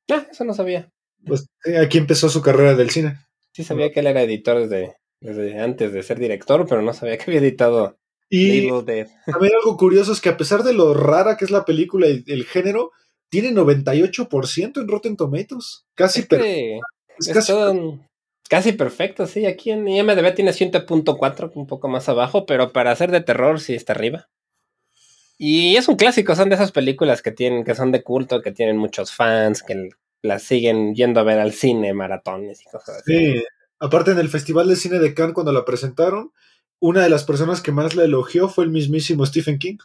Ah, 0.10 0.28
eso 0.30 0.46
no 0.46 0.54
sabía. 0.54 0.92
Pues 1.26 1.48
eh, 1.66 1.80
aquí 1.80 1.98
empezó 1.98 2.30
su 2.30 2.42
carrera 2.42 2.76
del 2.76 2.92
cine. 2.92 3.18
Sí 3.54 3.64
sabía 3.64 3.92
que 3.92 4.00
él 4.00 4.08
era 4.08 4.22
editor 4.24 4.60
desde, 4.68 4.96
desde 5.20 5.60
antes 5.60 5.92
de 5.94 6.04
ser 6.04 6.20
director, 6.20 6.66
pero 6.68 6.82
no 6.82 6.94
sabía 6.94 7.18
que 7.18 7.26
había 7.28 7.40
editado 7.42 7.98
Y 8.30 8.70
Dead. 8.84 9.08
también 9.26 9.54
algo 9.62 9.76
curioso 9.78 10.14
es 10.14 10.22
que 10.22 10.30
a 10.30 10.38
pesar 10.38 10.64
de 10.64 10.74
lo 10.74 10.94
rara 10.94 11.36
que 11.38 11.46
es 11.46 11.52
la 11.52 11.66
película 11.66 12.08
y 12.08 12.24
el 12.28 12.46
género, 12.46 12.92
tiene 13.30 13.52
98% 13.52 14.82
en 14.82 14.88
Rotten 14.88 15.18
Tomatoes. 15.18 15.86
Casi, 15.96 16.22
Es 16.22 16.26
per- 16.28 16.42
que 16.42 16.76
es 17.20 17.28
es 17.28 17.34
casi 17.34 17.52
todo 17.52 17.72
un- 17.72 18.08
casi 18.50 18.72
perfecto, 18.74 19.28
sí. 19.28 19.46
Aquí 19.46 19.72
en 19.72 19.88
IMDB 19.88 20.34
tiene 20.34 20.52
100.4, 20.54 21.52
un 21.56 21.68
poco 21.68 21.88
más 21.88 22.08
abajo, 22.10 22.46
pero 22.46 22.72
para 22.72 22.92
hacer 22.92 23.12
de 23.12 23.22
terror 23.22 23.60
sí 23.60 23.74
está 23.74 23.94
arriba. 23.94 24.30
Y 25.38 25.76
es 25.76 25.88
un 25.88 25.96
clásico, 25.96 26.36
son 26.36 26.50
de 26.50 26.56
esas 26.56 26.72
películas 26.72 27.22
que 27.22 27.32
tienen, 27.32 27.64
que 27.64 27.74
son 27.76 27.92
de 27.92 28.04
culto, 28.04 28.42
que 28.42 28.52
tienen 28.52 28.78
muchos 28.78 29.12
fans, 29.14 29.64
que 29.64 29.90
las 30.22 30.44
siguen 30.44 30.96
yendo 30.96 31.20
a 31.20 31.24
ver 31.24 31.40
al 31.40 31.54
cine, 31.54 31.94
maratones 31.94 32.62
y 32.62 32.66
cosas 32.66 32.98
así. 32.98 33.14
Sí, 33.14 33.44
aparte 33.80 34.12
en 34.12 34.20
el 34.20 34.30
Festival 34.30 34.68
de 34.68 34.76
Cine 34.76 35.00
de 35.00 35.14
Cannes 35.14 35.34
cuando 35.34 35.52
la 35.52 35.66
presentaron, 35.66 36.32
una 36.80 37.04
de 37.04 37.10
las 37.10 37.24
personas 37.24 37.62
que 37.62 37.72
más 37.72 37.96
la 37.96 38.04
elogió 38.04 38.50
fue 38.50 38.64
el 38.66 38.72
mismísimo 38.72 39.26
Stephen 39.26 39.60
King. 39.60 39.78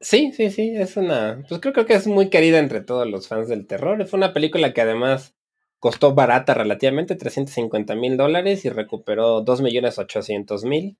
Sí, 0.00 0.32
sí, 0.32 0.50
sí, 0.50 0.72
es 0.76 0.96
una, 0.96 1.44
pues 1.48 1.60
creo, 1.60 1.74
creo 1.74 1.86
que 1.86 1.94
es 1.94 2.06
muy 2.06 2.30
querida 2.30 2.58
entre 2.58 2.80
todos 2.80 3.06
los 3.06 3.28
fans 3.28 3.48
del 3.48 3.66
terror. 3.66 4.06
Fue 4.06 4.16
una 4.16 4.32
película 4.32 4.72
que 4.72 4.80
además 4.80 5.34
costó 5.78 6.14
barata 6.14 6.54
relativamente, 6.54 7.16
350 7.16 7.94
mil 7.96 8.16
dólares 8.16 8.64
y 8.64 8.70
recuperó 8.70 9.42
2 9.42 9.60
millones 9.60 9.98
800 9.98 10.64
mil. 10.64 10.98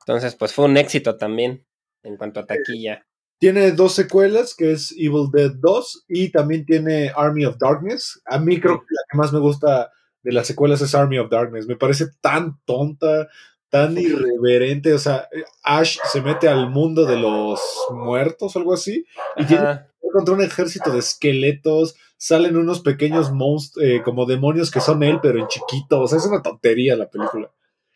Entonces, 0.00 0.34
pues 0.34 0.52
fue 0.52 0.66
un 0.66 0.76
éxito 0.76 1.16
también. 1.16 1.64
en 2.02 2.16
cuanto 2.16 2.40
a 2.40 2.46
taquilla. 2.46 3.06
Tiene 3.42 3.72
dos 3.72 3.96
secuelas, 3.96 4.54
que 4.54 4.70
es 4.70 4.92
Evil 4.92 5.26
Dead 5.32 5.50
2 5.56 6.04
y 6.06 6.28
también 6.28 6.64
tiene 6.64 7.10
Army 7.16 7.44
of 7.44 7.56
Darkness. 7.58 8.22
A 8.24 8.38
mí 8.38 8.60
creo 8.60 8.78
que 8.78 8.86
la 8.88 9.02
que 9.10 9.18
más 9.18 9.32
me 9.32 9.40
gusta 9.40 9.90
de 10.22 10.30
las 10.30 10.46
secuelas 10.46 10.80
es 10.80 10.94
Army 10.94 11.18
of 11.18 11.28
Darkness. 11.28 11.66
Me 11.66 11.74
parece 11.74 12.06
tan 12.20 12.60
tonta, 12.64 13.26
tan 13.68 13.98
irreverente. 13.98 14.92
O 14.92 14.98
sea, 14.98 15.28
Ash 15.64 15.98
se 16.12 16.20
mete 16.20 16.46
al 16.46 16.70
mundo 16.70 17.04
de 17.04 17.16
los 17.16 17.60
muertos 17.90 18.54
algo 18.54 18.74
así 18.74 19.04
y 19.36 19.44
tiene 19.44 19.86
contra 20.12 20.34
un 20.36 20.42
ejército 20.42 20.92
de 20.92 21.00
esqueletos. 21.00 21.96
Salen 22.16 22.56
unos 22.56 22.78
pequeños 22.78 23.32
monstruos, 23.32 23.84
eh, 23.84 24.02
como 24.04 24.24
demonios 24.24 24.70
que 24.70 24.80
son 24.80 25.02
él, 25.02 25.18
pero 25.20 25.40
en 25.40 25.48
chiquito. 25.48 26.00
O 26.00 26.06
sea, 26.06 26.18
es 26.18 26.26
una 26.26 26.42
tontería 26.42 26.94
la 26.94 27.10
película. 27.10 27.50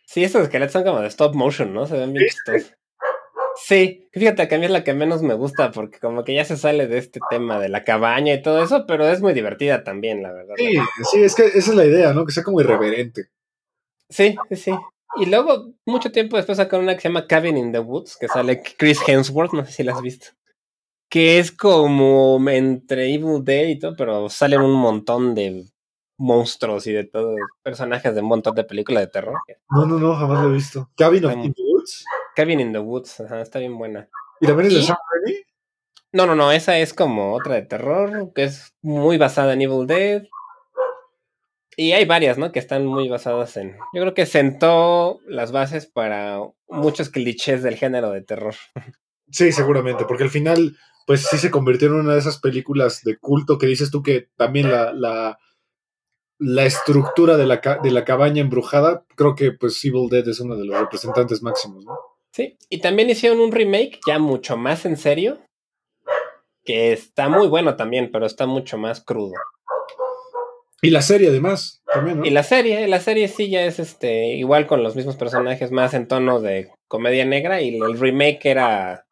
Sí, 0.06 0.24
esos 0.24 0.42
esqueletos 0.42 0.72
son 0.72 0.82
como 0.82 1.02
de 1.02 1.06
stop 1.06 1.36
motion, 1.36 1.72
¿no? 1.72 1.86
Se 1.86 1.96
ven 1.96 2.12
bien 2.12 2.26
chistosos. 2.26 2.76
Sí, 3.56 4.08
fíjate 4.12 4.46
que 4.48 4.54
a 4.54 4.58
mí 4.58 4.66
es 4.66 4.70
la 4.70 4.84
que 4.84 4.92
menos 4.92 5.22
me 5.22 5.34
gusta 5.34 5.70
porque 5.70 5.98
como 5.98 6.24
que 6.24 6.34
ya 6.34 6.44
se 6.44 6.56
sale 6.56 6.86
de 6.86 6.98
este 6.98 7.20
tema 7.30 7.58
de 7.58 7.70
la 7.70 7.84
cabaña 7.84 8.34
y 8.34 8.42
todo 8.42 8.62
eso, 8.62 8.84
pero 8.86 9.08
es 9.08 9.22
muy 9.22 9.32
divertida 9.32 9.82
también, 9.82 10.22
la 10.22 10.32
verdad. 10.32 10.54
Sí, 10.56 10.74
sí, 11.10 11.22
es 11.22 11.34
que 11.34 11.46
esa 11.46 11.70
es 11.70 11.74
la 11.74 11.86
idea, 11.86 12.12
¿no? 12.12 12.26
Que 12.26 12.32
sea 12.32 12.42
como 12.42 12.60
irreverente. 12.60 13.30
Sí, 14.10 14.36
sí, 14.50 14.56
sí. 14.56 14.72
Y 15.16 15.26
luego, 15.26 15.72
mucho 15.86 16.12
tiempo 16.12 16.36
después 16.36 16.58
sacaron 16.58 16.84
una 16.84 16.94
que 16.94 17.00
se 17.00 17.08
llama 17.08 17.26
Cabin 17.26 17.56
in 17.56 17.72
the 17.72 17.78
Woods, 17.78 18.16
que 18.20 18.28
sale 18.28 18.62
Chris 18.76 19.00
Hemsworth, 19.06 19.52
no 19.52 19.64
sé 19.64 19.72
si 19.72 19.82
la 19.82 19.94
has 19.94 20.02
visto. 20.02 20.28
Que 21.08 21.38
es 21.38 21.50
como 21.50 22.38
entre 22.50 23.14
Evil 23.14 23.42
Dead 23.42 23.68
y 23.68 23.78
todo, 23.78 23.94
pero 23.96 24.28
salen 24.28 24.60
un 24.60 24.74
montón 24.74 25.34
de 25.34 25.64
monstruos 26.18 26.86
y 26.86 26.92
de 26.92 27.04
todo, 27.04 27.34
personajes 27.62 28.14
de 28.14 28.20
un 28.20 28.28
montón 28.28 28.54
de 28.54 28.64
películas 28.64 29.04
de 29.04 29.08
terror. 29.08 29.38
No, 29.70 29.86
no, 29.86 29.98
no, 29.98 30.14
jamás 30.14 30.42
lo 30.42 30.50
he 30.50 30.54
visto. 30.54 30.90
Cabin 30.96 31.24
in 31.24 31.54
the 31.54 31.62
Woods. 31.62 32.04
Cabin 32.36 32.60
in 32.60 32.72
the 32.72 32.78
Woods, 32.78 33.18
ajá, 33.20 33.40
está 33.40 33.58
bien 33.58 33.78
buena. 33.78 34.10
¿Y 34.40 34.46
también 34.46 34.68
es 34.68 34.74
de 34.74 34.82
Sam 34.82 34.96
Raimi? 35.10 35.40
No, 36.12 36.26
no, 36.26 36.34
no, 36.34 36.52
esa 36.52 36.78
es 36.78 36.92
como 36.92 37.34
otra 37.34 37.54
de 37.54 37.62
terror, 37.62 38.32
que 38.34 38.44
es 38.44 38.74
muy 38.82 39.16
basada 39.16 39.54
en 39.54 39.62
Evil 39.62 39.86
Dead. 39.86 40.24
Y 41.78 41.92
hay 41.92 42.04
varias, 42.04 42.38
¿no? 42.38 42.52
Que 42.52 42.58
están 42.58 42.86
muy 42.86 43.08
basadas 43.08 43.56
en. 43.56 43.76
Yo 43.92 44.02
creo 44.02 44.14
que 44.14 44.26
sentó 44.26 45.18
las 45.26 45.50
bases 45.50 45.86
para 45.86 46.40
muchos 46.68 47.08
clichés 47.08 47.62
del 47.62 47.76
género 47.76 48.10
de 48.10 48.22
terror. 48.22 48.54
Sí, 49.30 49.50
seguramente, 49.50 50.04
porque 50.04 50.24
al 50.24 50.30
final, 50.30 50.76
pues 51.06 51.26
sí 51.26 51.38
se 51.38 51.50
convirtió 51.50 51.88
en 51.88 51.94
una 51.94 52.12
de 52.12 52.20
esas 52.20 52.38
películas 52.38 53.02
de 53.02 53.18
culto 53.18 53.58
que 53.58 53.66
dices 53.66 53.90
tú 53.90 54.02
que 54.02 54.28
también 54.36 54.70
la, 54.70 54.92
la, 54.92 55.38
la 56.38 56.64
estructura 56.64 57.36
de 57.36 57.46
la, 57.46 57.60
de 57.82 57.90
la 57.90 58.04
cabaña 58.04 58.42
embrujada, 58.42 59.04
creo 59.16 59.34
que 59.34 59.52
pues 59.52 59.82
Evil 59.84 60.08
Dead 60.10 60.28
es 60.28 60.40
uno 60.40 60.56
de 60.56 60.64
los 60.66 60.78
representantes 60.78 61.42
máximos, 61.42 61.84
¿no? 61.84 62.15
Sí, 62.36 62.58
y 62.68 62.80
también 62.82 63.08
hicieron 63.08 63.40
un 63.40 63.50
remake 63.50 63.98
ya 64.06 64.18
mucho 64.18 64.58
más 64.58 64.84
en 64.84 64.98
serio, 64.98 65.38
que 66.66 66.92
está 66.92 67.30
muy 67.30 67.48
bueno 67.48 67.76
también, 67.76 68.10
pero 68.12 68.26
está 68.26 68.44
mucho 68.44 68.76
más 68.76 69.02
crudo. 69.02 69.32
Y 70.82 70.90
la 70.90 71.00
serie 71.00 71.30
además, 71.30 71.82
también, 71.90 72.18
¿no? 72.18 72.26
Y 72.26 72.28
la 72.28 72.42
serie, 72.42 72.88
la 72.88 73.00
serie 73.00 73.28
sí 73.28 73.48
ya 73.48 73.64
es 73.64 73.78
este 73.78 74.34
igual 74.34 74.66
con 74.66 74.82
los 74.82 74.94
mismos 74.94 75.16
personajes, 75.16 75.72
más 75.72 75.94
en 75.94 76.08
tono 76.08 76.38
de 76.38 76.70
comedia 76.88 77.24
negra, 77.24 77.62
y 77.62 77.74
el 77.78 77.98
remake 77.98 78.44
era 78.44 79.06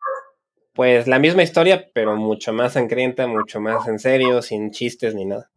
pues 0.75 1.07
la 1.07 1.19
misma 1.19 1.45
historia, 1.45 1.89
pero 1.95 2.17
mucho 2.17 2.53
más 2.53 2.75
sangrienta, 2.75 3.27
mucho 3.27 3.59
más 3.59 3.89
en 3.89 4.01
serio, 4.01 4.43
sin 4.43 4.71
chistes 4.71 5.15
ni 5.15 5.25
nada. 5.25 5.51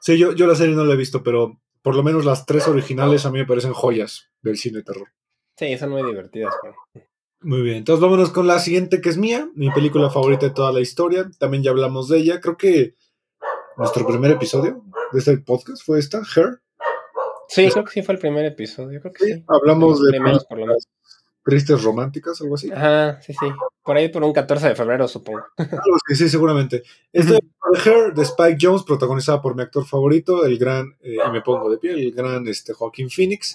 Sí, 0.00 0.18
yo, 0.18 0.32
yo 0.32 0.48
la 0.48 0.56
serie 0.56 0.74
no 0.74 0.84
la 0.84 0.94
he 0.94 0.96
visto, 0.96 1.22
pero 1.22 1.60
por 1.80 1.94
lo 1.94 2.02
menos 2.02 2.24
las 2.24 2.44
tres 2.44 2.66
originales 2.66 3.24
a 3.24 3.30
mí 3.30 3.38
me 3.38 3.46
parecen 3.46 3.72
joyas 3.72 4.32
del 4.42 4.56
cine 4.56 4.78
de 4.78 4.82
terror. 4.82 5.08
Sí, 5.56 5.78
son 5.78 5.90
muy 5.90 6.02
divertidas. 6.02 6.54
Muy 7.40 7.60
bien, 7.62 7.76
entonces 7.76 8.00
vámonos 8.00 8.30
con 8.30 8.46
la 8.46 8.58
siguiente 8.58 9.00
que 9.00 9.10
es 9.10 9.18
mía, 9.18 9.48
mi 9.54 9.70
película 9.70 10.10
favorita 10.10 10.46
de 10.46 10.54
toda 10.54 10.72
la 10.72 10.80
historia. 10.80 11.30
También 11.38 11.62
ya 11.62 11.70
hablamos 11.70 12.08
de 12.08 12.18
ella. 12.18 12.40
Creo 12.40 12.56
que 12.56 12.94
nuestro 13.76 14.06
primer 14.06 14.30
episodio 14.30 14.82
de 15.12 15.18
este 15.18 15.36
podcast 15.38 15.84
fue 15.84 15.98
esta, 15.98 16.22
Her. 16.34 16.60
Sí, 17.48 17.68
creo 17.70 17.84
que 17.84 17.90
sí 17.90 18.02
fue 18.02 18.14
el 18.14 18.20
primer 18.20 18.44
episodio. 18.46 19.00
Creo 19.00 19.12
que 19.12 19.24
sí. 19.24 19.44
Hablamos 19.46 20.02
de 20.02 20.18
tristes 21.44 21.82
románticas, 21.82 22.40
algo 22.40 22.54
así. 22.54 22.72
Ajá, 22.72 23.20
sí, 23.20 23.34
sí. 23.34 23.46
Por 23.82 23.96
ahí 23.96 24.08
por 24.08 24.24
un 24.24 24.32
14 24.32 24.68
de 24.68 24.74
febrero, 24.74 25.06
supongo. 25.06 25.44
sí, 26.08 26.16
sí, 26.16 26.28
seguramente. 26.28 26.82
Este 27.12 27.38
Her 27.84 28.14
de 28.14 28.22
Spike 28.22 28.56
Jones, 28.60 28.82
protagonizada 28.82 29.42
por 29.42 29.54
mi 29.54 29.62
actor 29.62 29.84
favorito, 29.84 30.44
el 30.46 30.58
gran, 30.58 30.96
eh, 31.02 31.18
y 31.24 31.30
me 31.30 31.42
pongo 31.42 31.70
de 31.70 31.76
pie, 31.76 31.92
el 31.92 32.12
gran 32.12 32.48
este, 32.48 32.72
Joaquín 32.72 33.10
Phoenix. 33.10 33.54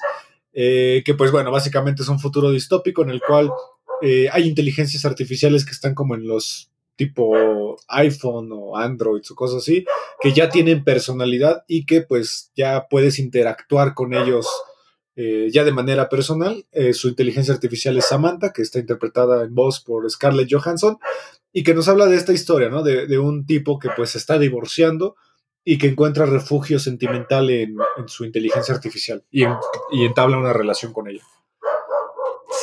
Eh, 0.53 1.03
que 1.05 1.13
pues 1.13 1.31
bueno, 1.31 1.51
básicamente 1.51 2.01
es 2.01 2.09
un 2.09 2.19
futuro 2.19 2.51
distópico 2.51 3.03
en 3.03 3.11
el 3.11 3.21
cual 3.21 3.51
eh, 4.01 4.29
hay 4.31 4.47
inteligencias 4.47 5.05
artificiales 5.05 5.65
que 5.65 5.71
están 5.71 5.93
como 5.93 6.15
en 6.15 6.27
los 6.27 6.71
tipo 6.95 7.77
iPhone 7.87 8.49
o 8.51 8.75
Android 8.75 9.21
o 9.29 9.35
cosas 9.35 9.59
así, 9.59 9.85
que 10.19 10.33
ya 10.33 10.49
tienen 10.49 10.83
personalidad 10.83 11.63
y 11.65 11.85
que 11.85 12.01
pues 12.01 12.51
ya 12.55 12.87
puedes 12.89 13.19
interactuar 13.19 13.93
con 13.93 14.13
ellos 14.13 14.47
eh, 15.15 15.47
ya 15.51 15.63
de 15.63 15.71
manera 15.71 16.09
personal. 16.09 16.65
su 16.91 17.07
inteligencia 17.07 17.53
artificial 17.53 17.97
es 17.97 18.05
Samantha, 18.05 18.51
que 18.51 18.63
está 18.63 18.79
interpretada 18.79 19.43
en 19.45 19.55
voz 19.55 19.79
por 19.79 20.09
Scarlett 20.09 20.51
Johansson, 20.51 20.97
y 21.53 21.63
que 21.63 21.73
nos 21.73 21.87
habla 21.87 22.05
de 22.07 22.17
esta 22.17 22.33
historia, 22.33 22.67
¿no? 22.67 22.83
De, 22.83 23.07
de 23.07 23.17
un 23.17 23.45
tipo 23.45 23.79
que 23.79 23.89
pues 23.95 24.15
está 24.15 24.37
divorciando 24.37 25.15
y 25.63 25.77
que 25.77 25.87
encuentra 25.87 26.25
refugio 26.25 26.79
sentimental 26.79 27.49
en, 27.49 27.77
su 28.07 28.25
inteligencia 28.25 28.73
artificial 28.73 29.23
y, 29.29 29.45
entabla 29.91 30.37
una 30.37 30.53
relación 30.53 30.93
con 30.93 31.07
ella. 31.07 31.23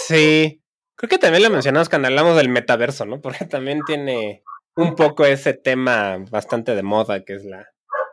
Sí, 0.07 0.63
creo 0.95 1.09
que 1.09 1.19
también 1.19 1.43
lo 1.43 1.51
mencionamos 1.51 1.89
cuando 1.89 2.09
hablamos 2.09 2.37
del 2.37 2.49
metaverso, 2.49 3.07
¿no? 3.07 3.21
Porque 3.23 3.45
también 3.45 3.81
tiene 3.87 4.43
un 4.75 4.95
poco 4.95 5.25
ese 5.25 5.55
tema 5.55 6.19
bastante 6.31 6.75
de 6.75 6.83
moda, 6.83 7.25
que 7.25 7.35
es 7.35 7.45
la, 7.45 7.69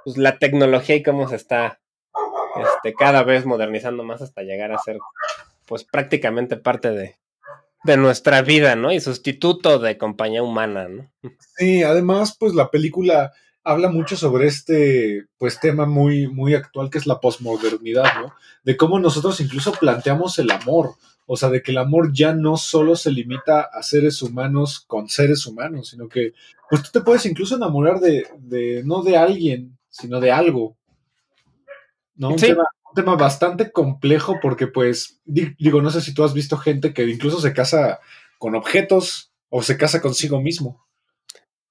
pues, 0.06 0.18
la 0.18 0.38
tecnología 0.38 0.96
y 0.96 1.04
cómo 1.04 1.28
se 1.28 1.36
está 1.36 1.82
este, 2.56 2.94
cada 2.94 3.24
vez 3.24 3.46
modernizando 3.46 4.04
más 4.04 4.22
hasta 4.22 4.44
llegar 4.44 4.72
a 4.72 4.78
ser 4.78 4.98
pues 5.66 5.86
prácticamente 5.86 6.58
parte 6.58 6.92
de, 6.92 7.16
de 7.84 7.98
nuestra 7.98 8.42
vida, 8.42 8.76
¿no? 8.76 8.92
Y 8.92 9.00
sustituto 9.00 9.80
de 9.80 9.98
compañía 9.98 10.44
humana, 10.44 10.88
¿no? 10.88 11.12
Sí, 11.58 11.84
además, 11.84 12.36
pues 12.40 12.54
la 12.54 12.70
película 12.70 13.32
habla 13.64 13.90
mucho 13.90 14.16
sobre 14.18 14.48
este 14.48 15.26
pues 15.38 15.60
tema 15.60 15.86
muy 15.86 16.28
muy 16.28 16.54
actual 16.54 16.90
que 16.90 16.98
es 16.98 17.08
la 17.08 17.20
posmodernidad, 17.20 18.22
¿no? 18.22 18.34
De 18.64 18.78
cómo 18.78 19.00
nosotros 19.00 19.40
incluso 19.40 19.72
planteamos 19.74 20.38
el 20.40 20.52
amor, 20.52 20.96
o 21.26 21.38
sea, 21.38 21.50
de 21.50 21.62
que 21.62 21.72
el 21.72 21.78
amor 21.78 22.12
ya 22.14 22.34
no 22.34 22.58
solo 22.58 22.96
se 22.96 23.12
limita 23.12 23.62
a 23.62 23.84
seres 23.84 24.22
humanos 24.22 24.84
con 24.86 25.08
seres 25.08 25.46
humanos, 25.46 25.90
sino 25.90 26.08
que 26.10 26.34
pues 26.70 26.84
tú 26.84 26.90
te 26.92 27.02
puedes 27.02 27.26
incluso 27.26 27.56
enamorar 27.56 28.00
de, 28.00 28.28
de 28.40 28.84
no 28.86 29.02
de 29.04 29.18
alguien, 29.18 29.78
sino 29.90 30.20
de 30.20 30.32
algo. 30.32 30.76
¿No? 32.16 32.30
Un, 32.30 32.36
tema, 32.36 32.64
un 32.90 32.96
tema 32.96 33.16
bastante 33.16 33.72
complejo 33.72 34.40
porque 34.42 34.68
pues 34.68 35.22
digo, 35.26 35.82
no 35.82 35.90
sé 35.90 36.02
si 36.02 36.14
tú 36.14 36.24
has 36.24 36.34
visto 36.34 36.58
gente 36.58 36.94
que 36.94 37.04
incluso 37.06 37.40
se 37.40 37.54
casa 37.54 38.00
con 38.38 38.56
objetos 38.56 39.32
o 39.50 39.64
se 39.64 39.78
casa 39.78 40.02
consigo 40.02 40.42
mismo. 40.42 40.86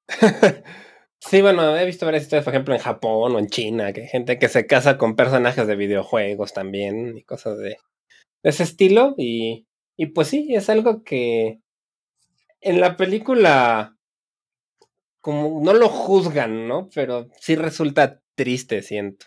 Sí, 1.25 1.41
bueno, 1.41 1.77
he 1.77 1.87
visto 1.87 2.05
varias 2.05 2.25
historias, 2.25 2.45
por 2.45 2.53
ejemplo, 2.53 2.75
en 2.75 2.81
Japón 2.81 3.35
o 3.35 3.39
en 3.39 3.47
China, 3.47 3.93
que 3.93 4.03
hay 4.03 4.09
gente 4.09 4.39
que 4.39 4.49
se 4.49 4.67
casa 4.67 4.99
con 4.99 5.15
personajes 5.15 5.67
de 5.67 5.77
videojuegos 5.77 6.53
también 6.53 7.17
y 7.17 7.23
cosas 7.23 7.59
de, 7.59 7.77
ese 8.43 8.65
estilo. 8.65 9.15
Y, 9.17 9.67
y 9.97 10.07
pues 10.07 10.29
sí, 10.29 10.55
es 10.55 10.69
algo 10.69 11.05
que 11.05 11.61
en 12.61 12.81
la 12.81 12.97
película 12.97 13.97
como 15.21 15.63
no 15.63 15.73
lo 15.73 15.89
juzgan, 15.89 16.67
¿no? 16.67 16.91
Pero 16.93 17.29
sí 17.41 17.55
resulta 17.55 18.21
triste, 18.35 18.83
siento. 18.83 19.27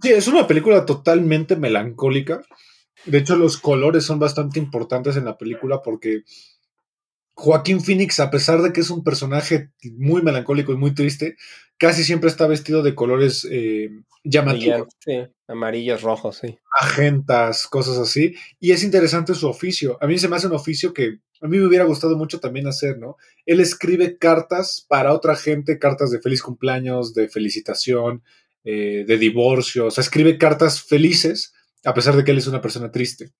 Sí, 0.00 0.10
es 0.10 0.26
una 0.26 0.46
película 0.46 0.86
totalmente 0.86 1.54
melancólica. 1.54 2.42
De 3.04 3.18
hecho, 3.18 3.36
los 3.36 3.58
colores 3.58 4.04
son 4.04 4.18
bastante 4.18 4.58
importantes 4.58 5.16
en 5.16 5.26
la 5.26 5.36
película 5.36 5.82
porque 5.82 6.22
Joaquín 7.34 7.80
Phoenix, 7.80 8.20
a 8.20 8.30
pesar 8.30 8.62
de 8.62 8.72
que 8.72 8.80
es 8.80 8.90
un 8.90 9.02
personaje 9.02 9.70
muy 9.96 10.22
melancólico 10.22 10.72
y 10.72 10.76
muy 10.76 10.94
triste, 10.94 11.36
casi 11.78 12.04
siempre 12.04 12.28
está 12.28 12.46
vestido 12.46 12.82
de 12.82 12.94
colores 12.94 13.46
eh, 13.50 13.90
llamativos. 14.22 14.88
Sí, 15.00 15.18
amarillos, 15.48 16.02
rojos, 16.02 16.38
sí. 16.42 16.58
Agentas, 16.78 17.66
cosas 17.66 17.98
así. 17.98 18.34
Y 18.60 18.72
es 18.72 18.84
interesante 18.84 19.34
su 19.34 19.48
oficio. 19.48 19.98
A 20.00 20.06
mí 20.06 20.18
se 20.18 20.28
me 20.28 20.36
hace 20.36 20.46
un 20.46 20.54
oficio 20.54 20.92
que 20.92 21.18
a 21.40 21.48
mí 21.48 21.58
me 21.58 21.66
hubiera 21.66 21.84
gustado 21.84 22.16
mucho 22.16 22.38
también 22.38 22.68
hacer, 22.68 22.98
¿no? 22.98 23.16
Él 23.46 23.60
escribe 23.60 24.16
cartas 24.16 24.86
para 24.88 25.12
otra 25.12 25.34
gente, 25.34 25.78
cartas 25.78 26.12
de 26.12 26.20
feliz 26.20 26.40
cumpleaños, 26.40 27.14
de 27.14 27.28
felicitación, 27.28 28.22
eh, 28.62 29.04
de 29.06 29.18
divorcio. 29.18 29.86
O 29.86 29.90
sea, 29.90 30.02
escribe 30.02 30.38
cartas 30.38 30.80
felices, 30.80 31.52
a 31.84 31.94
pesar 31.94 32.14
de 32.14 32.22
que 32.22 32.30
él 32.30 32.38
es 32.38 32.46
una 32.46 32.60
persona 32.60 32.92
triste. 32.92 33.32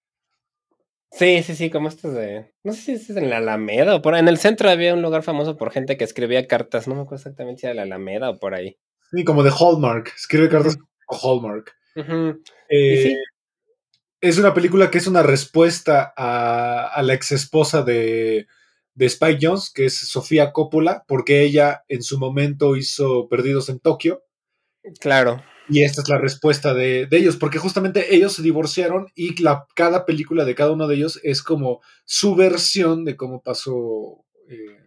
Sí, 1.13 1.43
sí, 1.43 1.55
sí, 1.55 1.71
como 1.71 1.89
estos 1.89 2.15
de. 2.15 2.53
No 2.65 2.73
sé 2.73 2.81
si 2.81 2.93
es 2.93 3.11
en 3.11 3.29
la 3.29 3.37
Alameda 3.37 3.97
o 3.97 4.03
por 4.03 4.15
ahí. 4.15 4.21
En 4.21 4.29
el 4.29 4.39
centro 4.39 4.71
había 4.71 4.95
un 4.95 5.03
lugar 5.03 5.23
famoso 5.23 5.57
por 5.59 5.71
gente 5.71 5.97
que 5.99 6.05
escribía 6.05 6.47
cartas. 6.47 6.89
No 6.89 6.95
me 6.95 7.03
acuerdo 7.03 7.17
exactamente 7.17 7.61
si 7.61 7.67
era 7.67 7.75
la 7.75 7.83
Alameda 7.83 8.31
o 8.31 8.39
por 8.39 8.55
ahí. 8.55 8.79
Sí, 9.11 9.23
como 9.23 9.43
de 9.43 9.51
Hallmark. 9.51 10.13
Escribe 10.17 10.49
cartas 10.49 10.77
uh 10.77 11.15
Hallmark. 11.15 11.73
Eh, 12.71 13.15
Es 14.23 14.39
una 14.39 14.55
película 14.55 14.91
que 14.91 14.99
es 14.99 15.07
una 15.07 15.23
respuesta 15.23 16.15
a, 16.17 16.87
a 16.87 17.03
la 17.03 17.13
ex 17.13 17.33
esposa 17.33 17.83
de, 17.83 18.47
de 18.95 19.07
Spike 19.07 19.39
Jones, 19.43 19.71
que 19.71 19.85
es 19.87 19.99
Sofía 19.99 20.53
Coppola, 20.53 21.05
porque 21.07 21.43
ella 21.43 21.85
en 21.89 22.03
su 22.03 22.19
momento 22.19 22.77
hizo 22.77 23.29
Perdidos 23.29 23.69
en 23.69 23.81
Tokio. 23.81 24.25
Claro. 25.01 25.43
Y 25.69 25.83
esta 25.83 26.03
es 26.03 26.09
la 26.09 26.19
respuesta 26.19 26.75
de, 26.75 27.07
de 27.07 27.17
ellos, 27.17 27.37
porque 27.37 27.59
justamente 27.59 28.15
ellos 28.15 28.33
se 28.33 28.43
divorciaron 28.43 29.07
y 29.15 29.41
la, 29.43 29.67
cada 29.75 30.05
película 30.05 30.45
de 30.45 30.55
cada 30.55 30.73
uno 30.73 30.89
de 30.89 30.97
ellos 30.97 31.21
es 31.23 31.43
como 31.43 31.81
su 32.05 32.35
versión 32.35 33.05
de 33.05 33.17
cómo 33.17 33.43
pasó 33.43 34.25
eh, 34.49 34.79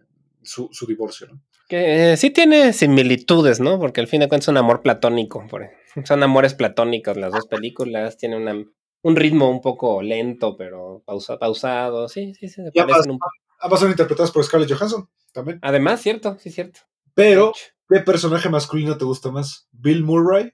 su, 0.42 0.68
su, 0.72 0.86
divorcio. 0.86 1.28
¿no? 1.28 1.40
Que 1.68 2.12
eh, 2.12 2.16
sí 2.16 2.30
tiene 2.30 2.72
similitudes, 2.72 3.58
¿no? 3.58 3.78
Porque 3.78 4.00
al 4.00 4.06
fin 4.06 4.20
de 4.20 4.28
cuentas 4.28 4.44
es 4.44 4.48
un 4.48 4.58
amor 4.58 4.82
platónico. 4.82 5.46
Por, 5.48 5.68
son 6.04 6.22
amores 6.22 6.54
platónicos 6.54 7.16
las 7.16 7.32
dos 7.32 7.46
películas, 7.46 8.16
tienen 8.16 8.42
una, 8.42 8.64
un 9.02 9.16
ritmo 9.16 9.50
un 9.50 9.60
poco 9.60 10.02
lento, 10.02 10.56
pero 10.56 11.02
pausa, 11.04 11.38
pausado. 11.38 12.08
Sí, 12.08 12.34
sí, 12.34 12.48
sí. 12.48 12.62
Se 12.62 12.80
un 12.80 13.18
poco. 13.18 13.30
Ambas 13.58 13.80
son 13.80 13.90
interpretadas 13.90 14.30
por 14.30 14.44
Scarlett 14.44 14.70
Johansson 14.70 15.08
también. 15.32 15.58
Además, 15.62 16.02
cierto, 16.02 16.36
sí, 16.38 16.50
cierto. 16.50 16.80
Pero, 17.14 17.52
¿qué 17.88 18.00
personaje 18.00 18.50
masculino 18.50 18.98
te 18.98 19.06
gusta 19.06 19.30
más? 19.30 19.68
¿Bill 19.72 20.04
Murray 20.04 20.52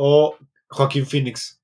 o 0.00 0.36
Joaquín 0.68 1.04
Phoenix? 1.04 1.60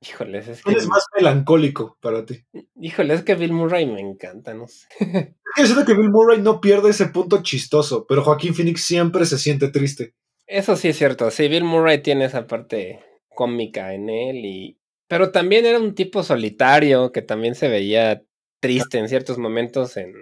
Híjole, 0.00 0.38
es 0.38 0.62
que. 0.62 0.72
es 0.72 0.86
más 0.86 1.06
melancólico 1.16 1.96
para 2.00 2.24
ti? 2.24 2.44
Híjole, 2.76 3.14
es 3.14 3.22
que 3.22 3.34
Bill 3.34 3.52
Murray 3.52 3.86
me 3.86 4.00
encanta, 4.00 4.54
no 4.54 4.68
sé. 4.68 4.86
Es 5.48 5.62
que 5.62 5.66
siento 5.66 5.86
que 5.86 5.94
Bill 5.94 6.10
Murray 6.10 6.40
no 6.40 6.60
pierde 6.60 6.90
ese 6.90 7.06
punto 7.06 7.42
chistoso, 7.42 8.06
pero 8.06 8.22
Joaquín 8.22 8.54
Phoenix 8.54 8.84
siempre 8.84 9.24
se 9.24 9.38
siente 9.38 9.68
triste. 9.68 10.14
Eso 10.46 10.76
sí 10.76 10.88
es 10.88 10.98
cierto. 10.98 11.30
Sí, 11.30 11.48
Bill 11.48 11.64
Murray 11.64 12.02
tiene 12.02 12.26
esa 12.26 12.46
parte 12.46 13.00
cómica 13.34 13.94
en 13.94 14.10
él 14.10 14.44
y. 14.44 14.78
Pero 15.08 15.32
también 15.32 15.64
era 15.64 15.78
un 15.78 15.94
tipo 15.94 16.22
solitario 16.22 17.10
que 17.12 17.22
también 17.22 17.54
se 17.54 17.68
veía 17.68 18.22
triste 18.60 18.98
en 18.98 19.08
ciertos 19.08 19.38
momentos 19.38 19.96
en. 19.96 20.12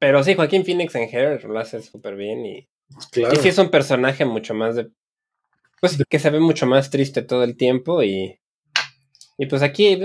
Pero 0.00 0.24
sí, 0.24 0.34
Joaquín 0.34 0.64
Phoenix 0.64 0.94
en 0.96 1.08
Hair 1.08 1.44
lo 1.44 1.58
hace 1.58 1.80
súper 1.80 2.16
bien 2.16 2.44
y. 2.44 2.68
Claro. 3.12 3.34
Y 3.34 3.36
sí 3.36 3.48
es 3.48 3.58
un 3.58 3.70
personaje 3.70 4.24
mucho 4.24 4.52
más 4.52 4.74
de. 4.74 4.88
Pues 5.84 6.02
que 6.08 6.18
se 6.18 6.30
ve 6.30 6.40
mucho 6.40 6.64
más 6.64 6.88
triste 6.88 7.20
todo 7.20 7.44
el 7.44 7.58
tiempo 7.58 8.02
y. 8.02 8.40
Y 9.36 9.44
pues 9.44 9.60
aquí 9.60 9.98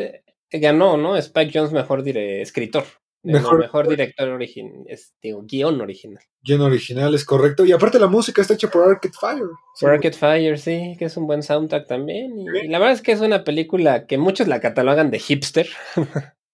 ganó, 0.51 0.97
¿no? 0.97 1.15
Spike 1.15 1.51
Jones 1.53 1.71
mejor 1.71 2.03
dire 2.03 2.41
escritor. 2.41 2.83
Mejor, 3.23 3.53
no, 3.53 3.59
mejor 3.59 3.87
director 3.87 4.27
original, 4.27 4.85
digo, 5.21 5.43
guion 5.43 5.79
original. 5.79 6.21
Guión 6.41 6.61
original, 6.61 7.15
es 7.15 7.23
correcto. 7.23 7.63
Y 7.63 7.71
aparte 7.71 7.97
la 7.97 8.07
música 8.07 8.41
está 8.41 8.55
hecha 8.55 8.69
por 8.69 8.89
Arcade 8.89 9.13
Fire. 9.17 9.47
Por 9.79 9.89
Arcade 9.91 10.17
Fire, 10.17 10.59
sí, 10.59 10.97
que 10.99 11.05
es 11.05 11.15
un 11.15 11.27
buen 11.27 11.43
soundtrack 11.43 11.87
también. 11.87 12.37
Y, 12.37 12.65
y, 12.65 12.67
la 12.67 12.79
verdad 12.79 12.95
es 12.95 13.01
que 13.01 13.13
es 13.13 13.21
una 13.21 13.45
película 13.45 14.05
que 14.05 14.17
muchos 14.17 14.49
la 14.49 14.59
catalogan 14.59 15.11
de 15.11 15.19
hipster. 15.19 15.69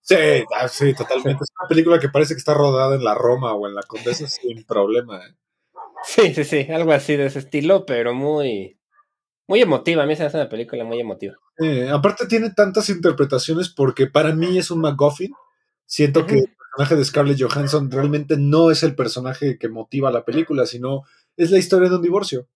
Sí, 0.02 0.16
ah, 0.56 0.68
sí, 0.68 0.94
totalmente. 0.94 1.44
Es 1.44 1.50
una 1.60 1.68
película 1.68 2.00
que 2.00 2.10
parece 2.10 2.36
que 2.36 2.38
está 2.38 2.54
rodada 2.54 2.96
en 2.96 3.04
la 3.04 3.16
Roma 3.16 3.56
o 3.56 3.68
en 3.68 3.74
la 3.74 3.82
Condesa 3.82 4.28
sin 4.28 4.64
problema. 4.64 5.18
¿eh? 5.18 5.34
Sí, 6.04 6.32
sí, 6.36 6.44
sí, 6.44 6.68
algo 6.72 6.92
así 6.92 7.16
de 7.16 7.26
ese 7.26 7.40
estilo, 7.40 7.88
pero 7.88 8.14
muy, 8.14 8.78
muy 9.48 9.62
emotiva. 9.62 10.04
A 10.04 10.06
mí 10.06 10.16
se 10.16 10.24
me 10.24 10.28
hace 10.28 10.38
una 10.38 10.50
película 10.50 10.84
muy 10.84 11.00
emotiva. 11.00 11.36
Eh, 11.58 11.90
aparte 11.90 12.26
tiene 12.28 12.52
tantas 12.52 12.90
interpretaciones 12.90 13.70
porque 13.70 14.08
para 14.08 14.34
mí 14.34 14.58
es 14.58 14.72
un 14.72 14.82
MacGuffin. 14.82 15.32
Siento 15.86 16.26
que 16.26 16.40
el 16.40 16.56
personaje 16.58 16.96
de 16.96 17.06
Scarlett 17.06 17.42
Johansson 17.42 17.92
realmente 17.92 18.38
no 18.38 18.72
es 18.72 18.84
el 18.84 18.96
personaje 18.96 19.58
que 19.60 19.70
motiva 19.70 20.12
la 20.12 20.26
película, 20.26 20.66
sino 20.66 21.04
es 21.38 21.52
la 21.52 21.60
historia 21.60 21.90
de 21.90 21.96
un 21.96 22.02
divorcio. 22.02 22.48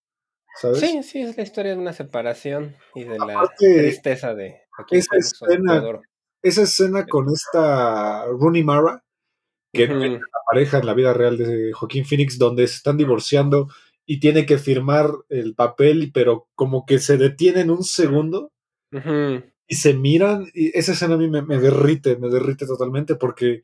¿sabes? 0.60 0.80
Sí, 0.80 1.02
sí, 1.02 1.20
es 1.20 1.36
la 1.36 1.42
historia 1.42 1.72
de 1.72 1.78
una 1.78 1.92
separación 1.92 2.76
y 2.94 3.04
de 3.04 3.18
la 3.18 3.34
aparte, 3.34 3.78
tristeza 3.78 4.34
de 4.34 4.62
esa 4.90 5.16
escena, 5.16 6.00
esa 6.42 6.62
escena 6.62 7.06
con 7.06 7.26
esta 7.32 8.26
Rooney 8.26 8.64
Mara, 8.64 9.04
que 9.72 9.84
uh 9.84 9.88
-huh. 9.88 10.04
es 10.06 10.12
la 10.12 10.40
pareja 10.50 10.78
en 10.78 10.86
la 10.86 10.94
vida 10.94 11.12
real 11.12 11.38
de 11.38 11.72
Joaquín 11.72 12.04
Phoenix, 12.04 12.38
donde 12.38 12.66
se 12.66 12.76
están 12.76 12.96
divorciando 12.96 13.68
y 14.10 14.18
tiene 14.18 14.44
que 14.44 14.58
firmar 14.58 15.12
el 15.28 15.54
papel, 15.54 16.10
pero 16.12 16.48
como 16.56 16.84
que 16.84 16.98
se 16.98 17.16
detienen 17.16 17.70
un 17.70 17.84
segundo 17.84 18.50
uh 18.90 18.96
-huh. 18.96 19.52
y 19.68 19.74
se 19.76 19.94
miran, 19.94 20.48
y 20.52 20.76
esa 20.76 20.90
escena 20.94 21.14
a 21.14 21.16
mí 21.16 21.28
me, 21.28 21.42
me, 21.42 21.60
derrite, 21.60 22.16
me 22.16 22.28
derrite 22.28 22.66
totalmente, 22.66 23.14
porque 23.14 23.62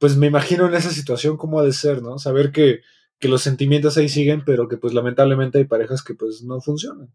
pues 0.00 0.16
me 0.16 0.26
imagino 0.26 0.66
en 0.66 0.74
esa 0.74 0.90
situación 0.90 1.36
cómo 1.36 1.60
ha 1.60 1.64
de 1.64 1.72
ser, 1.72 2.02
¿no? 2.02 2.18
Saber 2.18 2.50
que, 2.50 2.80
que 3.20 3.28
los 3.28 3.42
sentimientos 3.42 3.96
ahí 3.96 4.08
siguen, 4.08 4.42
pero 4.44 4.66
que 4.66 4.78
pues 4.78 4.94
lamentablemente 4.94 5.58
hay 5.58 5.64
parejas 5.64 6.02
que 6.02 6.14
pues 6.14 6.42
no 6.42 6.60
funcionan. 6.60 7.14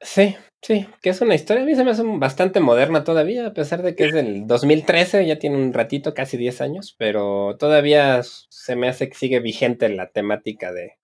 Sí, 0.00 0.36
sí, 0.62 0.86
que 1.02 1.10
es 1.10 1.20
una 1.20 1.34
historia, 1.34 1.64
a 1.64 1.66
mí 1.66 1.74
se 1.74 1.84
me 1.84 1.90
hace 1.90 2.02
bastante 2.02 2.60
moderna 2.60 3.04
todavía, 3.04 3.46
a 3.48 3.52
pesar 3.52 3.82
de 3.82 3.94
que 3.94 4.06
es 4.06 4.14
del 4.14 4.46
2013, 4.46 5.26
ya 5.26 5.38
tiene 5.38 5.58
un 5.58 5.74
ratito, 5.74 6.14
casi 6.14 6.38
10 6.38 6.62
años, 6.62 6.96
pero 6.98 7.58
todavía 7.58 8.22
se 8.22 8.74
me 8.74 8.88
hace 8.88 9.10
que 9.10 9.18
sigue 9.18 9.40
vigente 9.40 9.86
la 9.90 10.10
temática 10.10 10.72
de 10.72 10.99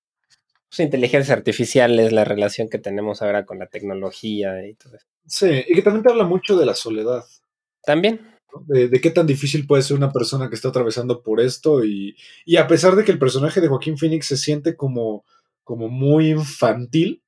pues, 0.68 0.80
inteligencias 0.80 1.36
artificiales, 1.36 2.12
la 2.12 2.24
relación 2.24 2.68
que 2.68 2.78
tenemos 2.78 3.22
ahora 3.22 3.44
con 3.44 3.58
la 3.58 3.66
tecnología 3.66 4.66
y 4.66 4.74
todo 4.74 4.96
eso. 4.96 5.06
Sí, 5.26 5.64
y 5.68 5.74
que 5.74 5.82
también 5.82 6.04
te 6.04 6.10
habla 6.10 6.24
mucho 6.24 6.56
de 6.56 6.66
la 6.66 6.74
soledad. 6.74 7.24
También. 7.82 8.20
De, 8.66 8.88
de, 8.88 9.00
qué 9.00 9.10
tan 9.10 9.26
difícil 9.26 9.66
puede 9.66 9.82
ser 9.82 9.96
una 9.96 10.12
persona 10.12 10.48
que 10.48 10.54
está 10.54 10.68
atravesando 10.68 11.22
por 11.22 11.40
esto 11.40 11.84
y, 11.84 12.16
y 12.46 12.56
a 12.56 12.66
pesar 12.66 12.96
de 12.96 13.04
que 13.04 13.12
el 13.12 13.18
personaje 13.18 13.60
de 13.60 13.68
Joaquín 13.68 13.98
Phoenix 13.98 14.26
se 14.26 14.36
siente 14.36 14.76
como, 14.76 15.24
como 15.62 15.88
muy 15.88 16.30
infantil, 16.30 17.22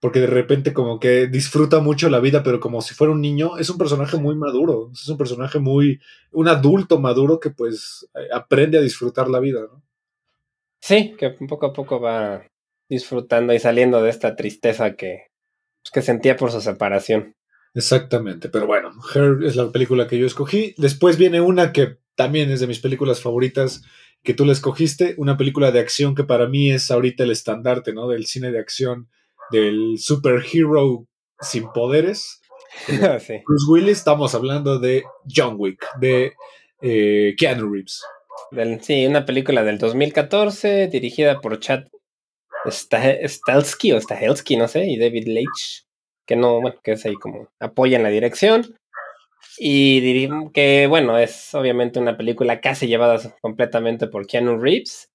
porque 0.00 0.20
de 0.20 0.26
repente 0.26 0.74
como 0.74 1.00
que 1.00 1.26
disfruta 1.26 1.80
mucho 1.80 2.10
la 2.10 2.20
vida, 2.20 2.42
pero 2.42 2.60
como 2.60 2.82
si 2.82 2.94
fuera 2.94 3.12
un 3.12 3.20
niño, 3.20 3.56
es 3.56 3.70
un 3.70 3.78
personaje 3.78 4.18
muy 4.18 4.36
maduro, 4.36 4.90
es 4.92 5.08
un 5.08 5.16
personaje 5.16 5.58
muy, 5.58 6.00
un 6.32 6.48
adulto 6.48 7.00
maduro 7.00 7.40
que 7.40 7.50
pues 7.50 8.06
aprende 8.32 8.78
a 8.78 8.82
disfrutar 8.82 9.28
la 9.28 9.40
vida, 9.40 9.60
¿no? 9.62 9.82
Sí, 10.80 11.16
que 11.18 11.30
poco 11.30 11.66
a 11.66 11.72
poco 11.72 11.98
va 12.00 12.42
disfrutando 12.88 13.52
y 13.52 13.58
saliendo 13.58 14.02
de 14.02 14.10
esta 14.10 14.36
tristeza 14.36 14.94
que, 14.94 15.28
pues, 15.82 15.90
que 15.92 16.02
sentía 16.02 16.36
por 16.36 16.50
su 16.50 16.60
separación. 16.60 17.34
Exactamente, 17.74 18.48
pero 18.48 18.66
bueno, 18.66 18.90
Her 19.14 19.44
es 19.44 19.56
la 19.56 19.70
película 19.70 20.06
que 20.08 20.18
yo 20.18 20.26
escogí. 20.26 20.74
Después 20.78 21.16
viene 21.18 21.40
una 21.40 21.72
que 21.72 21.98
también 22.14 22.50
es 22.50 22.60
de 22.60 22.66
mis 22.66 22.80
películas 22.80 23.20
favoritas 23.20 23.82
que 24.22 24.34
tú 24.34 24.44
la 24.44 24.52
escogiste, 24.52 25.14
una 25.16 25.36
película 25.36 25.70
de 25.70 25.80
acción 25.80 26.14
que 26.14 26.24
para 26.24 26.48
mí 26.48 26.70
es 26.70 26.90
ahorita 26.90 27.24
el 27.24 27.30
estandarte, 27.30 27.92
¿no? 27.92 28.08
Del 28.08 28.26
cine 28.26 28.50
de 28.50 28.58
acción 28.58 29.08
del 29.50 29.98
superhero 29.98 31.06
sin 31.40 31.70
poderes. 31.72 32.40
sí. 32.86 33.42
Bruce 33.46 33.70
Willis, 33.70 33.98
estamos 33.98 34.34
hablando 34.34 34.78
de 34.78 35.04
John 35.32 35.54
Wick, 35.58 35.86
de 36.00 36.32
eh, 36.82 37.34
Keanu 37.38 37.72
Reeves. 37.72 38.02
Del, 38.50 38.82
sí, 38.82 39.06
una 39.06 39.24
película 39.24 39.62
del 39.62 39.78
2014 39.78 40.88
dirigida 40.88 41.40
por 41.40 41.60
Chad 41.60 41.84
Stahelski 42.66 43.92
o 43.92 44.00
Stahelski, 44.00 44.56
no 44.56 44.68
sé, 44.68 44.86
y 44.86 44.98
David 44.98 45.26
Leitch, 45.26 45.86
que 46.26 46.36
no, 46.36 46.60
bueno, 46.60 46.78
que 46.82 46.92
es 46.92 47.04
ahí 47.06 47.14
como 47.14 47.48
apoya 47.60 47.96
en 47.96 48.02
la 48.02 48.10
dirección. 48.10 48.76
Y 49.58 50.28
que, 50.52 50.86
bueno, 50.88 51.18
es 51.18 51.54
obviamente 51.54 51.98
una 51.98 52.16
película 52.16 52.60
casi 52.60 52.86
llevada 52.86 53.18
completamente 53.40 54.06
por 54.06 54.26
Keanu 54.26 54.58
Reeves. 54.58 55.10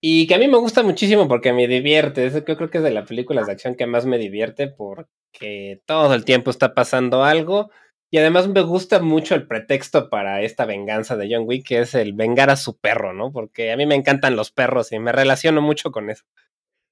Y 0.00 0.28
que 0.28 0.34
a 0.36 0.38
mí 0.38 0.46
me 0.46 0.58
gusta 0.58 0.82
muchísimo 0.84 1.26
porque 1.26 1.52
me 1.52 1.66
divierte. 1.66 2.30
Yo 2.30 2.56
creo 2.56 2.70
que 2.70 2.78
es 2.78 2.84
de 2.84 2.92
las 2.92 3.08
películas 3.08 3.46
de 3.46 3.52
acción 3.52 3.74
que 3.74 3.86
más 3.86 4.06
me 4.06 4.18
divierte 4.18 4.68
porque 4.68 5.80
todo 5.86 6.14
el 6.14 6.24
tiempo 6.24 6.50
está 6.50 6.72
pasando 6.72 7.24
algo. 7.24 7.70
Y 8.10 8.18
además 8.18 8.48
me 8.48 8.62
gusta 8.62 9.00
mucho 9.00 9.34
el 9.34 9.46
pretexto 9.46 10.08
para 10.08 10.42
esta 10.42 10.64
venganza 10.64 11.16
de 11.16 11.28
John 11.30 11.44
Wick, 11.46 11.66
que 11.66 11.80
es 11.80 11.94
el 11.94 12.14
vengar 12.14 12.48
a 12.48 12.56
su 12.56 12.78
perro, 12.78 13.12
¿no? 13.12 13.32
Porque 13.32 13.70
a 13.70 13.76
mí 13.76 13.84
me 13.84 13.94
encantan 13.94 14.36
los 14.36 14.50
perros 14.50 14.92
y 14.92 14.98
me 14.98 15.12
relaciono 15.12 15.60
mucho 15.60 15.90
con 15.90 16.08
eso. 16.08 16.24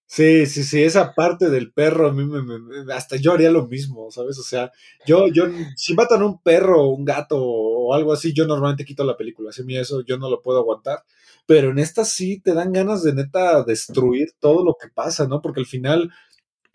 Sí, 0.08 0.46
sí, 0.46 0.62
sí, 0.62 0.84
esa 0.84 1.14
parte 1.14 1.50
del 1.50 1.72
perro, 1.72 2.08
a 2.08 2.12
mí 2.12 2.24
me, 2.24 2.92
hasta 2.94 3.16
yo 3.16 3.32
haría 3.32 3.50
lo 3.50 3.66
mismo, 3.66 4.08
¿sabes? 4.12 4.38
O 4.38 4.44
sea, 4.44 4.70
yo, 5.04 5.26
yo, 5.28 5.46
si 5.74 5.94
matan 5.94 6.22
a 6.22 6.26
un 6.26 6.40
perro 6.40 6.84
o 6.84 6.90
un 6.90 7.04
gato 7.04 7.42
o 7.42 7.92
algo 7.92 8.12
así, 8.12 8.32
yo 8.32 8.46
normalmente 8.46 8.84
quito 8.84 9.02
la 9.02 9.16
película, 9.16 9.50
así 9.50 9.64
mí 9.64 9.76
eso 9.76 10.02
yo 10.04 10.16
no 10.16 10.30
lo 10.30 10.42
puedo 10.42 10.60
aguantar, 10.60 11.02
pero 11.44 11.70
en 11.70 11.80
esta 11.80 12.04
sí 12.04 12.40
te 12.40 12.54
dan 12.54 12.72
ganas 12.72 13.02
de 13.02 13.14
neta 13.14 13.64
destruir 13.64 14.28
todo 14.38 14.64
lo 14.64 14.76
que 14.80 14.88
pasa, 14.88 15.26
¿no? 15.26 15.42
Porque 15.42 15.60
al 15.60 15.66
final 15.66 16.12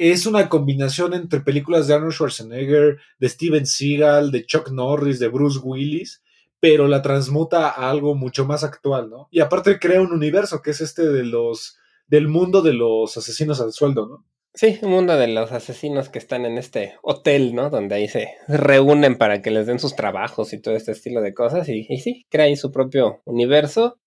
es 0.09 0.25
una 0.25 0.49
combinación 0.49 1.13
entre 1.13 1.41
películas 1.41 1.85
de 1.85 1.93
Arnold 1.93 2.13
Schwarzenegger, 2.13 2.97
de 3.19 3.29
Steven 3.29 3.67
Seagal, 3.67 4.31
de 4.31 4.47
Chuck 4.47 4.71
Norris, 4.71 5.19
de 5.19 5.27
Bruce 5.27 5.59
Willis, 5.61 6.23
pero 6.59 6.87
la 6.87 7.03
transmuta 7.03 7.69
a 7.69 7.91
algo 7.91 8.15
mucho 8.15 8.45
más 8.45 8.63
actual, 8.63 9.11
¿no? 9.11 9.27
Y 9.29 9.41
aparte 9.41 9.77
crea 9.77 10.01
un 10.01 10.11
universo 10.11 10.63
que 10.63 10.71
es 10.71 10.81
este 10.81 11.07
de 11.07 11.23
los 11.23 11.77
del 12.07 12.27
mundo 12.27 12.63
de 12.63 12.73
los 12.73 13.15
asesinos 13.15 13.61
al 13.61 13.73
sueldo, 13.73 14.07
¿no? 14.07 14.25
Sí, 14.55 14.79
un 14.81 14.89
mundo 14.89 15.15
de 15.17 15.27
los 15.27 15.51
asesinos 15.51 16.09
que 16.09 16.17
están 16.17 16.45
en 16.45 16.57
este 16.57 16.95
hotel, 17.03 17.53
¿no? 17.53 17.69
Donde 17.69 17.93
ahí 17.93 18.07
se 18.07 18.29
reúnen 18.47 19.19
para 19.19 19.43
que 19.43 19.51
les 19.51 19.67
den 19.67 19.79
sus 19.79 19.95
trabajos 19.95 20.51
y 20.51 20.59
todo 20.59 20.75
este 20.75 20.93
estilo 20.93 21.21
de 21.21 21.35
cosas. 21.35 21.69
Y, 21.69 21.85
y 21.87 21.99
sí, 21.99 22.25
crea 22.29 22.47
ahí 22.47 22.55
su 22.55 22.71
propio 22.71 23.21
universo. 23.23 24.00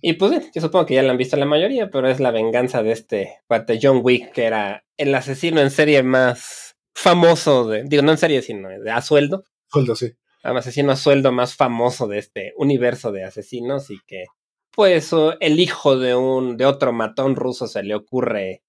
Y 0.00 0.14
pues 0.14 0.50
yo 0.54 0.60
supongo 0.60 0.86
que 0.86 0.94
ya 0.94 1.02
la 1.02 1.12
han 1.12 1.18
visto 1.18 1.36
la 1.36 1.46
mayoría, 1.46 1.90
pero 1.90 2.08
es 2.08 2.20
la 2.20 2.30
venganza 2.30 2.82
de 2.82 2.92
este 2.92 3.38
cuate 3.46 3.78
John 3.82 4.00
Wick, 4.02 4.32
que 4.32 4.44
era 4.44 4.84
el 4.96 5.14
asesino 5.14 5.60
en 5.60 5.70
serie 5.70 6.02
más 6.02 6.76
famoso 6.94 7.68
de, 7.68 7.84
digo, 7.84 8.02
no 8.02 8.12
en 8.12 8.18
serie, 8.18 8.42
sino 8.42 8.68
de 8.68 8.90
a 8.90 9.00
sueldo 9.00 9.44
Sueldo, 9.68 9.96
sí. 9.96 10.12
Al 10.42 10.56
asesino 10.56 10.92
a 10.92 10.96
sueldo 10.96 11.32
más 11.32 11.56
famoso 11.56 12.06
de 12.06 12.18
este 12.18 12.52
universo 12.56 13.10
de 13.10 13.24
asesinos 13.24 13.90
y 13.90 13.98
que 14.06 14.26
pues 14.70 15.10
el 15.40 15.58
hijo 15.58 15.98
de 15.98 16.14
un 16.14 16.56
de 16.56 16.66
otro 16.66 16.92
matón 16.92 17.34
ruso 17.34 17.66
se 17.66 17.82
le 17.82 17.94
ocurre 17.94 18.62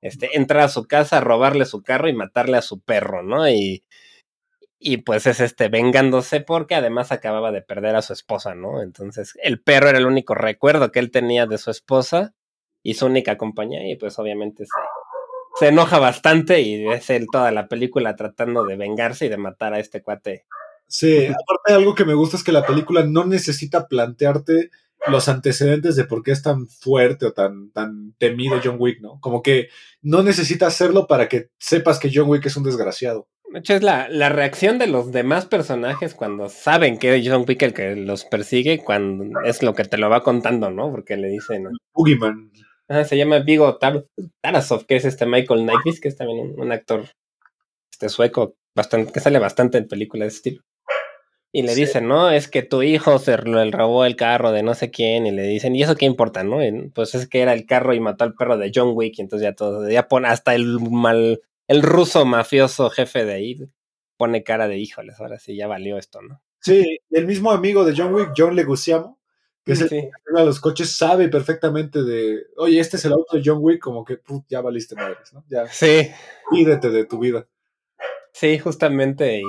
este 0.00 0.36
entrar 0.36 0.62
a 0.64 0.68
su 0.68 0.86
casa, 0.86 1.20
robarle 1.20 1.64
su 1.64 1.82
carro 1.82 2.08
y 2.08 2.12
matarle 2.12 2.58
a 2.58 2.62
su 2.62 2.80
perro, 2.80 3.22
¿no? 3.22 3.48
Y 3.48 3.84
y 4.86 4.98
pues 4.98 5.26
es 5.26 5.40
este 5.40 5.68
vengándose 5.68 6.42
porque 6.42 6.74
además 6.74 7.10
acababa 7.10 7.50
de 7.50 7.62
perder 7.62 7.96
a 7.96 8.02
su 8.02 8.12
esposa, 8.12 8.54
¿no? 8.54 8.82
Entonces 8.82 9.32
el 9.42 9.58
perro 9.58 9.88
era 9.88 9.98
el 9.98 10.04
único 10.04 10.34
recuerdo 10.34 10.92
que 10.92 10.98
él 10.98 11.10
tenía 11.10 11.46
de 11.46 11.56
su 11.56 11.70
esposa 11.70 12.34
y 12.82 12.92
su 12.92 13.06
única 13.06 13.38
compañía 13.38 13.90
y 13.90 13.96
pues 13.96 14.18
obviamente 14.18 14.66
se, 15.58 15.68
enoja 15.68 15.98
bastante 15.98 16.60
y 16.60 16.86
es 16.86 17.08
él 17.08 17.26
toda 17.32 17.50
la 17.50 17.66
película 17.66 18.14
tratando 18.14 18.64
de 18.64 18.76
vengarse 18.76 19.24
y 19.24 19.28
de 19.30 19.38
matar 19.38 19.72
a 19.72 19.78
este 19.78 20.02
cuate. 20.02 20.44
Sí, 20.86 21.24
aparte 21.24 21.72
algo 21.72 21.94
que 21.94 22.04
me 22.04 22.12
gusta 22.12 22.36
es 22.36 22.44
que 22.44 22.52
la 22.52 22.66
película 22.66 23.04
no 23.04 23.24
necesita 23.24 23.88
plantearte 23.88 24.70
los 25.06 25.28
antecedentes 25.28 25.96
de 25.96 26.04
por 26.04 26.22
qué 26.22 26.32
es 26.32 26.42
tan 26.42 26.68
fuerte 26.68 27.24
o 27.24 27.32
tan, 27.32 27.70
tan 27.70 28.12
temido 28.18 28.60
John 28.62 28.76
Wick, 28.78 29.00
¿no? 29.00 29.18
Como 29.20 29.40
que 29.40 29.68
no 30.02 30.22
necesita 30.22 30.66
hacerlo 30.66 31.06
para 31.06 31.26
que 31.26 31.48
sepas 31.58 31.98
que 31.98 32.10
John 32.12 32.28
Wick 32.28 32.44
es 32.44 32.56
un 32.58 32.64
desgraciado. 32.64 33.28
De 33.52 33.60
hecho, 33.60 33.74
es 33.74 33.82
la, 33.82 34.08
la 34.08 34.30
reacción 34.30 34.78
de 34.78 34.86
los 34.86 35.12
demás 35.12 35.46
personajes 35.46 36.14
cuando 36.14 36.48
saben 36.48 36.98
que 36.98 37.14
es 37.14 37.28
John 37.28 37.44
Wick 37.46 37.62
el 37.62 37.74
que 37.74 37.94
los 37.94 38.24
persigue, 38.24 38.82
cuando 38.82 39.40
es 39.42 39.62
lo 39.62 39.74
que 39.74 39.84
te 39.84 39.98
lo 39.98 40.10
va 40.10 40.22
contando, 40.22 40.70
¿no? 40.70 40.90
Porque 40.90 41.16
le 41.16 41.28
dicen. 41.28 41.68
Boogeyman. 41.92 42.50
Ah, 42.88 43.04
se 43.04 43.16
llama 43.16 43.38
Vigo 43.38 43.78
Tarasov, 44.42 44.84
que 44.86 44.96
es 44.96 45.06
este 45.06 45.24
Michael 45.24 45.62
Knight, 45.62 46.00
que 46.02 46.08
es 46.08 46.16
también 46.16 46.54
un, 46.58 46.70
actor 46.70 47.06
este 47.90 48.10
sueco 48.10 48.56
bastante, 48.74 49.10
que 49.12 49.20
sale 49.20 49.38
bastante 49.38 49.78
en 49.78 49.88
películas 49.88 50.26
de 50.26 50.28
este 50.28 50.48
estilo. 50.50 50.64
Y 51.50 51.62
le 51.62 51.74
dicen, 51.74 52.08
no, 52.08 52.30
es 52.30 52.48
que 52.48 52.62
tu 52.62 52.82
hijo 52.82 53.18
se 53.20 53.38
le 53.38 53.70
robó 53.70 54.04
el 54.04 54.16
carro 54.16 54.50
de 54.50 54.62
no 54.62 54.74
sé 54.74 54.90
quién, 54.90 55.24
y 55.26 55.30
le 55.30 55.44
dicen, 55.44 55.74
¿y 55.76 55.82
eso 55.82 55.94
qué 55.94 56.04
importa, 56.04 56.42
no? 56.42 56.58
pues 56.92 57.14
es 57.14 57.28
que 57.28 57.40
era 57.40 57.52
el 57.54 57.64
carro 57.64 57.94
y 57.94 58.00
mató 58.00 58.24
al 58.24 58.34
perro 58.34 58.58
de 58.58 58.72
John 58.74 58.90
Wick, 58.94 59.18
y 59.18 59.22
entonces 59.22 59.44
ya 59.44 59.54
todo, 59.54 59.88
ya 59.88 60.08
pone 60.08 60.28
hasta 60.28 60.54
el 60.54 60.78
mal, 60.80 61.40
el 61.68 61.82
ruso 61.82 62.24
mafioso 62.24 62.90
jefe 62.90 63.24
de 63.24 63.32
ahí 63.32 63.58
pone 64.16 64.44
cara 64.44 64.68
de 64.68 64.78
híjoles, 64.78 65.20
ahora 65.20 65.38
sí 65.38 65.56
ya 65.56 65.66
valió 65.66 65.98
esto, 65.98 66.22
¿no? 66.22 66.42
Sí, 66.60 66.98
el 67.10 67.26
mismo 67.26 67.50
amigo 67.50 67.84
de 67.84 67.94
John 67.96 68.14
Wick, 68.14 68.32
John 68.36 68.56
Leguizamo, 68.56 69.18
que 69.64 69.72
es 69.72 69.80
el 69.80 69.88
que 69.88 70.10
los 70.26 70.60
coches, 70.60 70.96
sabe 70.96 71.28
perfectamente 71.28 72.02
de, 72.02 72.42
oye, 72.56 72.80
este 72.80 72.96
es 72.96 73.04
el 73.04 73.12
auto 73.12 73.36
de 73.36 73.42
John 73.44 73.58
Wick, 73.60 73.80
como 73.80 74.04
que 74.04 74.16
put, 74.16 74.44
ya 74.48 74.60
valiste 74.60 74.94
madres, 74.94 75.32
¿no? 75.32 75.44
Ya. 75.48 75.66
Sí. 75.66 76.10
Pídete 76.50 76.90
de 76.90 77.04
tu 77.04 77.18
vida. 77.18 77.46
Sí, 78.32 78.58
justamente. 78.58 79.40
Y 79.40 79.44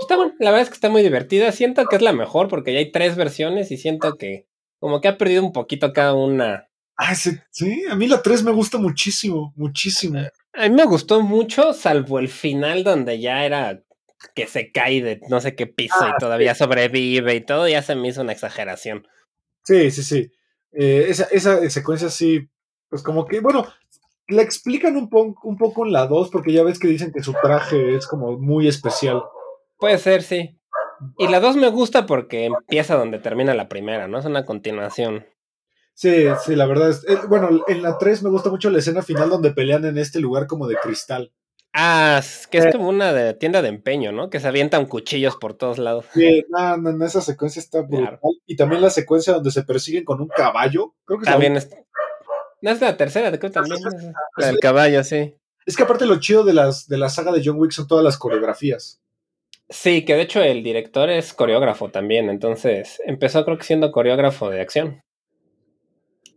está 0.00 0.16
bueno, 0.16 0.34
la 0.38 0.50
verdad 0.50 0.62
es 0.62 0.68
que 0.68 0.74
está 0.74 0.88
muy 0.88 1.02
divertida. 1.02 1.52
Siento 1.52 1.84
que 1.86 1.96
es 1.96 2.02
la 2.02 2.12
mejor 2.12 2.48
porque 2.48 2.72
ya 2.72 2.78
hay 2.80 2.90
tres 2.90 3.14
versiones 3.14 3.70
y 3.70 3.76
siento 3.76 4.16
que 4.16 4.46
como 4.78 5.00
que 5.00 5.08
ha 5.08 5.18
perdido 5.18 5.44
un 5.44 5.52
poquito 5.52 5.92
cada 5.92 6.14
una. 6.14 6.68
Ah, 6.96 7.14
sí, 7.14 7.30
sí, 7.50 7.84
a 7.88 7.94
mí 7.94 8.06
la 8.06 8.22
3 8.22 8.42
me 8.42 8.52
gusta 8.52 8.78
muchísimo, 8.78 9.52
muchísimo. 9.56 10.20
A 10.54 10.68
mí 10.68 10.74
me 10.74 10.84
gustó 10.84 11.22
mucho, 11.22 11.72
salvo 11.72 12.18
el 12.18 12.28
final 12.28 12.84
donde 12.84 13.20
ya 13.20 13.44
era 13.44 13.82
que 14.34 14.46
se 14.46 14.70
cae 14.70 15.02
de 15.02 15.20
no 15.28 15.40
sé 15.40 15.54
qué 15.54 15.66
piso 15.66 15.96
y 16.00 16.10
ah, 16.10 16.16
todavía 16.18 16.54
sobrevive 16.54 17.34
y 17.34 17.40
todo, 17.40 17.66
ya 17.68 17.82
se 17.82 17.94
me 17.94 18.08
hizo 18.08 18.20
una 18.20 18.32
exageración. 18.32 19.06
Sí, 19.64 19.90
sí, 19.90 20.02
sí. 20.02 20.32
Eh, 20.72 21.06
esa, 21.08 21.24
esa 21.24 21.68
secuencia 21.70 22.08
sí, 22.08 22.48
pues 22.88 23.02
como 23.02 23.26
que, 23.26 23.40
bueno, 23.40 23.66
la 24.28 24.42
explican 24.42 24.96
un, 24.96 25.08
un 25.42 25.56
poco 25.56 25.86
en 25.86 25.92
la 25.92 26.06
2 26.06 26.30
porque 26.30 26.52
ya 26.52 26.62
ves 26.62 26.78
que 26.78 26.88
dicen 26.88 27.12
que 27.12 27.22
su 27.22 27.32
traje 27.42 27.96
es 27.96 28.06
como 28.06 28.38
muy 28.38 28.68
especial. 28.68 29.22
Puede 29.78 29.98
ser, 29.98 30.22
sí. 30.22 30.58
Y 31.18 31.28
la 31.28 31.40
2 31.40 31.56
me 31.56 31.68
gusta 31.68 32.06
porque 32.06 32.44
empieza 32.44 32.96
donde 32.96 33.18
termina 33.18 33.54
la 33.54 33.68
primera, 33.68 34.06
¿no? 34.08 34.18
Es 34.18 34.24
una 34.24 34.44
continuación. 34.44 35.26
Sí, 35.94 36.26
sí, 36.44 36.56
la 36.56 36.66
verdad 36.66 36.90
es. 36.90 37.04
Eh, 37.08 37.18
bueno, 37.28 37.64
en 37.68 37.82
la 37.82 37.98
3 37.98 38.22
me 38.22 38.30
gusta 38.30 38.50
mucho 38.50 38.70
la 38.70 38.78
escena 38.78 39.02
final 39.02 39.30
donde 39.30 39.52
pelean 39.52 39.84
en 39.84 39.98
este 39.98 40.20
lugar 40.20 40.46
como 40.46 40.66
de 40.66 40.76
cristal. 40.76 41.32
Ah, 41.74 42.18
es 42.18 42.46
que 42.46 42.58
es 42.58 42.72
como 42.72 42.88
una 42.88 43.12
de, 43.12 43.32
tienda 43.32 43.62
de 43.62 43.68
empeño, 43.68 44.12
¿no? 44.12 44.28
Que 44.28 44.40
se 44.40 44.48
avientan 44.48 44.84
cuchillos 44.84 45.36
por 45.36 45.54
todos 45.54 45.78
lados. 45.78 46.04
Sí, 46.12 46.44
no, 46.50 46.76
no, 46.76 47.06
esa 47.06 47.22
secuencia 47.22 47.60
está 47.60 47.80
brutal. 47.80 48.18
Y 48.46 48.56
también 48.56 48.82
la 48.82 48.90
secuencia 48.90 49.32
donde 49.32 49.50
se 49.50 49.62
persiguen 49.62 50.04
con 50.04 50.20
un 50.20 50.28
caballo. 50.28 50.94
Creo 51.06 51.20
que 51.20 51.24
también 51.24 51.56
es. 51.56 51.70
No 52.60 52.70
es 52.70 52.80
la 52.80 52.96
tercera, 52.96 53.28
creo 53.28 53.40
que 53.40 53.50
también. 53.50 53.80
La 54.36 54.46
del 54.46 54.58
caballo, 54.58 55.02
sí. 55.02 55.34
Es 55.64 55.76
que 55.76 55.84
aparte 55.84 56.06
lo 56.06 56.20
chido 56.20 56.44
de, 56.44 56.52
las, 56.52 56.88
de 56.88 56.98
la 56.98 57.08
saga 57.08 57.32
de 57.32 57.40
John 57.44 57.56
Wick 57.58 57.72
son 57.72 57.86
todas 57.86 58.04
las 58.04 58.18
coreografías. 58.18 59.00
Sí, 59.68 60.04
que 60.04 60.14
de 60.14 60.22
hecho 60.22 60.42
el 60.42 60.62
director 60.62 61.08
es 61.08 61.32
coreógrafo 61.32 61.88
también, 61.88 62.28
entonces 62.28 63.00
empezó 63.06 63.44
creo 63.44 63.56
que 63.56 63.64
siendo 63.64 63.90
coreógrafo 63.90 64.50
de 64.50 64.60
acción. 64.60 65.02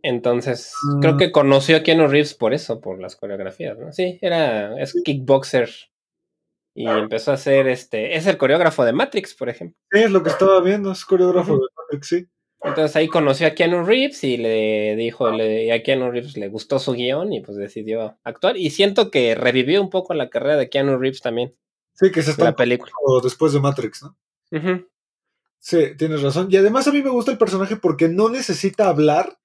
Entonces, 0.08 0.72
creo 1.00 1.14
mm. 1.14 1.18
que 1.18 1.32
conoció 1.32 1.76
a 1.76 1.82
Keanu 1.82 2.06
Reeves 2.06 2.34
por 2.34 2.54
eso, 2.54 2.80
por 2.80 3.00
las 3.00 3.16
coreografías, 3.16 3.76
¿no? 3.76 3.92
Sí, 3.92 4.20
era, 4.22 4.80
es 4.80 4.94
kickboxer. 5.04 5.68
Y 6.76 6.86
empezó 6.86 7.32
a 7.32 7.34
hacer 7.34 7.66
este, 7.66 8.16
es 8.16 8.28
el 8.28 8.36
coreógrafo 8.36 8.84
de 8.84 8.92
Matrix, 8.92 9.34
por 9.34 9.48
ejemplo. 9.48 9.76
Sí, 9.90 9.98
es 9.98 10.10
lo 10.12 10.22
que 10.22 10.28
estaba 10.28 10.60
viendo, 10.60 10.92
es 10.92 11.04
coreógrafo 11.04 11.54
de 11.54 11.66
Matrix, 11.76 12.06
sí. 12.06 12.26
Entonces 12.62 12.94
ahí 12.94 13.08
conoció 13.08 13.48
a 13.48 13.50
Keanu 13.50 13.84
Reeves 13.84 14.22
y 14.22 14.36
le 14.36 14.94
dijo, 14.94 15.28
le, 15.30 15.72
a 15.72 15.82
Keanu 15.82 16.12
Reeves 16.12 16.36
le 16.36 16.48
gustó 16.48 16.78
su 16.78 16.92
guion 16.92 17.32
y 17.32 17.40
pues 17.40 17.56
decidió 17.56 18.16
actuar. 18.22 18.56
Y 18.56 18.70
siento 18.70 19.10
que 19.10 19.34
revivió 19.34 19.82
un 19.82 19.90
poco 19.90 20.14
la 20.14 20.30
carrera 20.30 20.56
de 20.56 20.68
Keanu 20.68 20.98
Reeves 20.98 21.20
también. 21.20 21.56
Sí, 21.94 22.12
que 22.12 22.22
se 22.22 22.30
está 22.30 22.44
la 22.44 22.56
película. 22.56 22.92
después 23.24 23.52
de 23.52 23.60
Matrix, 23.60 24.04
¿no? 24.04 24.16
Sí, 25.58 25.96
tienes 25.98 26.22
razón. 26.22 26.46
Y 26.50 26.56
además 26.58 26.86
a 26.86 26.92
mí 26.92 27.02
me 27.02 27.10
gusta 27.10 27.32
el 27.32 27.38
personaje 27.38 27.74
porque 27.74 28.08
no 28.08 28.28
necesita 28.28 28.88
hablar 28.88 29.36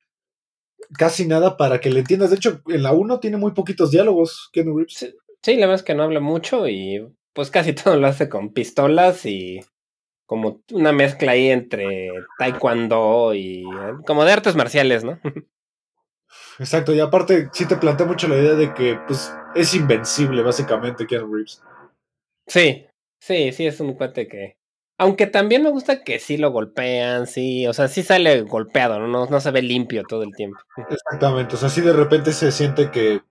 casi 0.97 1.27
nada 1.27 1.57
para 1.57 1.79
que 1.79 1.89
le 1.89 1.99
entiendas. 1.99 2.29
De 2.29 2.35
hecho, 2.37 2.61
en 2.67 2.83
la 2.83 2.93
1 2.93 3.19
tiene 3.19 3.37
muy 3.37 3.51
poquitos 3.53 3.91
diálogos, 3.91 4.49
Keanu 4.51 4.77
Reeves. 4.77 5.15
Sí, 5.41 5.55
la 5.55 5.61
verdad 5.61 5.75
es 5.75 5.83
que 5.83 5.95
no 5.95 6.03
habla 6.03 6.19
mucho 6.19 6.67
y 6.67 7.07
pues 7.33 7.49
casi 7.49 7.73
todo 7.73 7.97
lo 7.97 8.07
hace 8.07 8.29
con 8.29 8.53
pistolas 8.53 9.25
y 9.25 9.59
como 10.25 10.61
una 10.71 10.93
mezcla 10.93 11.33
ahí 11.33 11.49
entre 11.49 12.09
taekwondo 12.37 13.33
y 13.33 13.65
como 14.05 14.23
de 14.23 14.31
artes 14.31 14.55
marciales, 14.55 15.03
¿no? 15.03 15.19
Exacto, 16.59 16.93
y 16.93 16.99
aparte 16.99 17.49
sí 17.51 17.67
te 17.67 17.75
plantea 17.75 18.05
mucho 18.05 18.27
la 18.27 18.37
idea 18.37 18.53
de 18.53 18.73
que 18.73 18.97
pues 19.07 19.33
es 19.55 19.73
invencible 19.73 20.41
básicamente 20.43 21.05
Keanu 21.05 21.33
Reeves. 21.33 21.61
Sí, 22.47 22.85
sí, 23.19 23.51
sí 23.51 23.65
es 23.65 23.79
un 23.79 23.93
cuate 23.93 24.27
que 24.27 24.57
aunque 25.01 25.25
también 25.25 25.63
me 25.63 25.71
gusta 25.71 26.03
que 26.03 26.19
sí 26.19 26.37
lo 26.37 26.51
golpean, 26.51 27.25
sí, 27.25 27.65
o 27.65 27.73
sea, 27.73 27.87
sí 27.87 28.03
sale 28.03 28.43
golpeado, 28.43 28.99
¿no? 28.99 29.25
No, 29.25 29.41
se 29.41 29.49
ve 29.49 29.63
limpio 29.63 30.03
todo 30.07 30.21
el 30.21 30.35
tiempo. 30.35 30.59
Exactamente, 30.91 31.55
o 31.55 31.57
sea, 31.57 31.69
sí 31.69 31.81
de 31.81 31.91
repente 31.91 32.31
se 32.31 32.51
siente 32.51 32.91
que, 32.91 33.21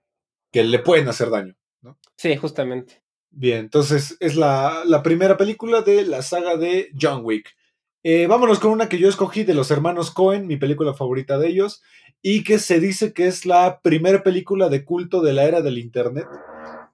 que 0.51 0.65
le 0.65 0.79
pueden 0.79 1.07
hacer 1.07 1.29
daño, 1.29 1.55
¿no? 1.81 1.97
Sí, 2.17 2.35
justamente. 2.35 3.01
Bien, 3.29 3.59
entonces 3.59 4.17
es 4.19 4.35
la, 4.35 4.83
la 4.85 5.01
primera 5.01 5.37
película 5.37 5.81
de 5.81 6.05
la 6.05 6.21
saga 6.23 6.57
de 6.57 6.89
John 6.99 7.21
Wick. 7.23 7.55
Eh, 8.03 8.27
vámonos 8.27 8.59
con 8.59 8.71
una 8.71 8.89
que 8.89 8.99
yo 8.99 9.07
escogí 9.07 9.45
de 9.45 9.53
los 9.53 9.71
hermanos 9.71 10.11
Cohen, 10.11 10.47
mi 10.47 10.57
película 10.57 10.93
favorita 10.93 11.37
de 11.37 11.47
ellos, 11.47 11.81
y 12.21 12.43
que 12.43 12.59
se 12.59 12.81
dice 12.81 13.13
que 13.13 13.27
es 13.27 13.45
la 13.45 13.79
primera 13.79 14.23
película 14.23 14.67
de 14.67 14.83
culto 14.83 15.21
de 15.21 15.31
la 15.31 15.45
era 15.45 15.61
del 15.61 15.77
Internet. 15.77 16.27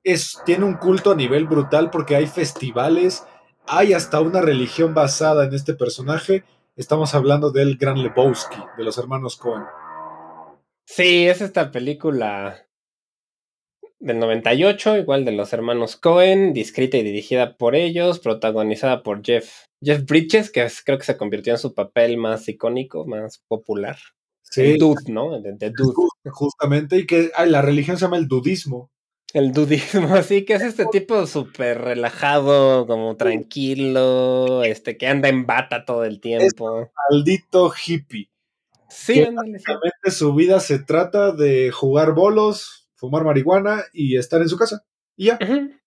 Es, 0.04 0.38
tiene 0.46 0.66
un 0.66 0.76
culto 0.76 1.10
a 1.10 1.16
nivel 1.16 1.48
brutal 1.48 1.90
porque 1.90 2.16
hay 2.16 2.28
festivales, 2.28 3.24
hay 3.68 3.94
hasta 3.94 4.22
una 4.22 4.42
religión 4.42 4.94
basada 4.94 5.46
en 5.46 5.54
este 5.54 5.74
personaje. 5.74 6.44
Estamos 6.76 7.14
hablando 7.14 7.52
del 7.52 7.78
Gran 7.78 8.02
Lebowski, 8.02 8.58
de 8.78 8.84
los 8.84 8.98
hermanos 8.98 9.36
Cohen. 9.36 9.64
Sí, 10.86 11.28
es 11.28 11.42
esta 11.42 11.72
película 11.72 12.66
del 14.00 14.20
98, 14.20 14.98
igual 14.98 15.26
de 15.26 15.34
los 15.34 15.52
hermanos 15.54 15.98
Cohen, 15.98 16.54
escrita 16.56 16.98
y 16.98 17.04
dirigida 17.04 17.58
por 17.58 17.76
ellos, 17.76 18.20
protagonizada 18.20 19.04
por 19.04 19.24
Jeff, 19.24 19.66
Jeff 19.82 20.06
Bridges, 20.06 20.52
que 20.52 20.68
creo 20.86 20.98
que 20.98 21.04
se 21.04 21.18
convirtió 21.18 21.54
en 21.54 21.60
su 21.60 21.74
papel 21.74 22.18
más 22.18 22.48
icónico, 22.48 23.06
más 23.06 23.44
popular. 23.48 23.98
Sí. 24.44 24.62
El 24.62 24.78
dude, 24.78 25.12
¿no? 25.12 25.42
De, 25.42 25.52
dude. 25.72 25.94
Justamente, 26.32 27.00
y 27.00 27.06
que 27.06 27.32
la 27.48 27.62
religión 27.62 27.98
se 27.98 28.06
llama 28.06 28.18
el 28.18 28.28
dudismo. 28.28 28.92
El 29.34 29.52
dudismo, 29.52 30.08
así 30.16 30.46
que 30.46 30.54
es 30.54 30.64
este 30.64 30.86
tipo 30.86 31.26
súper 31.28 31.82
relajado, 31.82 32.88
como 32.88 33.18
tranquilo, 33.18 34.64
este, 34.64 34.98
que 34.98 35.08
anda 35.08 35.30
en 35.30 35.46
bata 35.46 35.86
todo 35.86 36.06
el 36.06 36.20
tiempo. 36.22 36.92
maldito 37.10 37.72
hippie. 37.72 38.30
Sí, 38.90 39.20
básicamente 39.20 40.12
su 40.12 40.34
vida 40.34 40.60
se 40.62 40.80
trata 40.80 41.34
de 41.34 41.72
jugar 41.72 42.14
bolos, 42.14 42.90
fumar 42.96 43.26
marihuana 43.26 43.84
y 43.94 44.18
estar 44.18 44.42
en 44.42 44.50
su 44.50 44.58
casa. 44.58 44.86
Y 45.18 45.26
ya. 45.26 45.40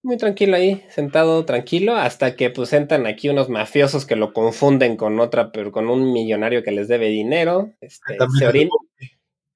Muy 0.02 0.16
tranquilo 0.16 0.56
ahí, 0.56 0.84
sentado 0.90 1.44
tranquilo, 1.44 1.96
hasta 1.96 2.36
que 2.36 2.50
pues 2.50 2.72
entran 2.72 3.06
aquí 3.06 3.28
unos 3.28 3.48
mafiosos 3.48 4.04
que 4.04 4.16
lo 4.16 4.32
confunden 4.32 4.96
con 4.96 5.18
otra, 5.18 5.52
pero 5.52 5.72
con 5.72 5.88
un 5.88 6.12
millonario 6.12 6.62
que 6.62 6.72
les 6.72 6.88
debe 6.88 7.08
dinero. 7.08 7.72
Este, 7.80 8.16
se, 8.38 8.46
orinan, 8.46 8.70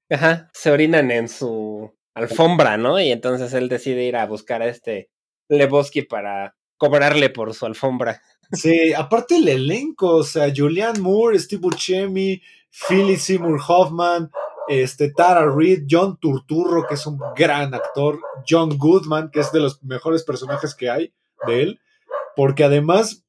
Ajá, 0.09 0.49
se 0.53 0.71
orinan 0.71 1.11
en 1.11 1.27
su 1.27 1.93
alfombra, 2.15 2.77
¿no? 2.77 2.99
Y 2.99 3.11
entonces 3.11 3.53
él 3.53 3.69
decide 3.69 4.05
ir 4.05 4.15
a 4.15 4.25
buscar 4.25 4.61
a 4.61 4.67
este 4.67 5.09
Lebowski 5.49 6.01
para 6.01 6.55
cobrarle 6.77 7.29
por 7.29 7.53
su 7.53 7.65
alfombra. 7.65 8.21
Sí, 8.51 8.93
aparte 8.93 9.37
el 9.37 9.47
elenco, 9.47 10.17
o 10.17 10.23
sea, 10.23 10.51
Julianne 10.55 10.99
Moore, 10.99 11.37
Steve 11.39 11.61
Buscemi, 11.61 12.41
Philip 12.87 13.17
Seymour 13.17 13.59
Hoffman, 13.67 14.31
este, 14.67 15.11
Tara 15.11 15.49
Reid, 15.51 15.85
John 15.89 16.17
Turturro, 16.19 16.87
que 16.87 16.95
es 16.95 17.05
un 17.05 17.19
gran 17.35 17.73
actor, 17.73 18.19
John 18.47 18.77
Goodman, 18.77 19.29
que 19.31 19.39
es 19.39 19.51
de 19.51 19.59
los 19.59 19.83
mejores 19.83 20.23
personajes 20.23 20.73
que 20.75 20.89
hay 20.89 21.13
de 21.47 21.61
él, 21.61 21.79
porque 22.35 22.63
además, 22.63 23.25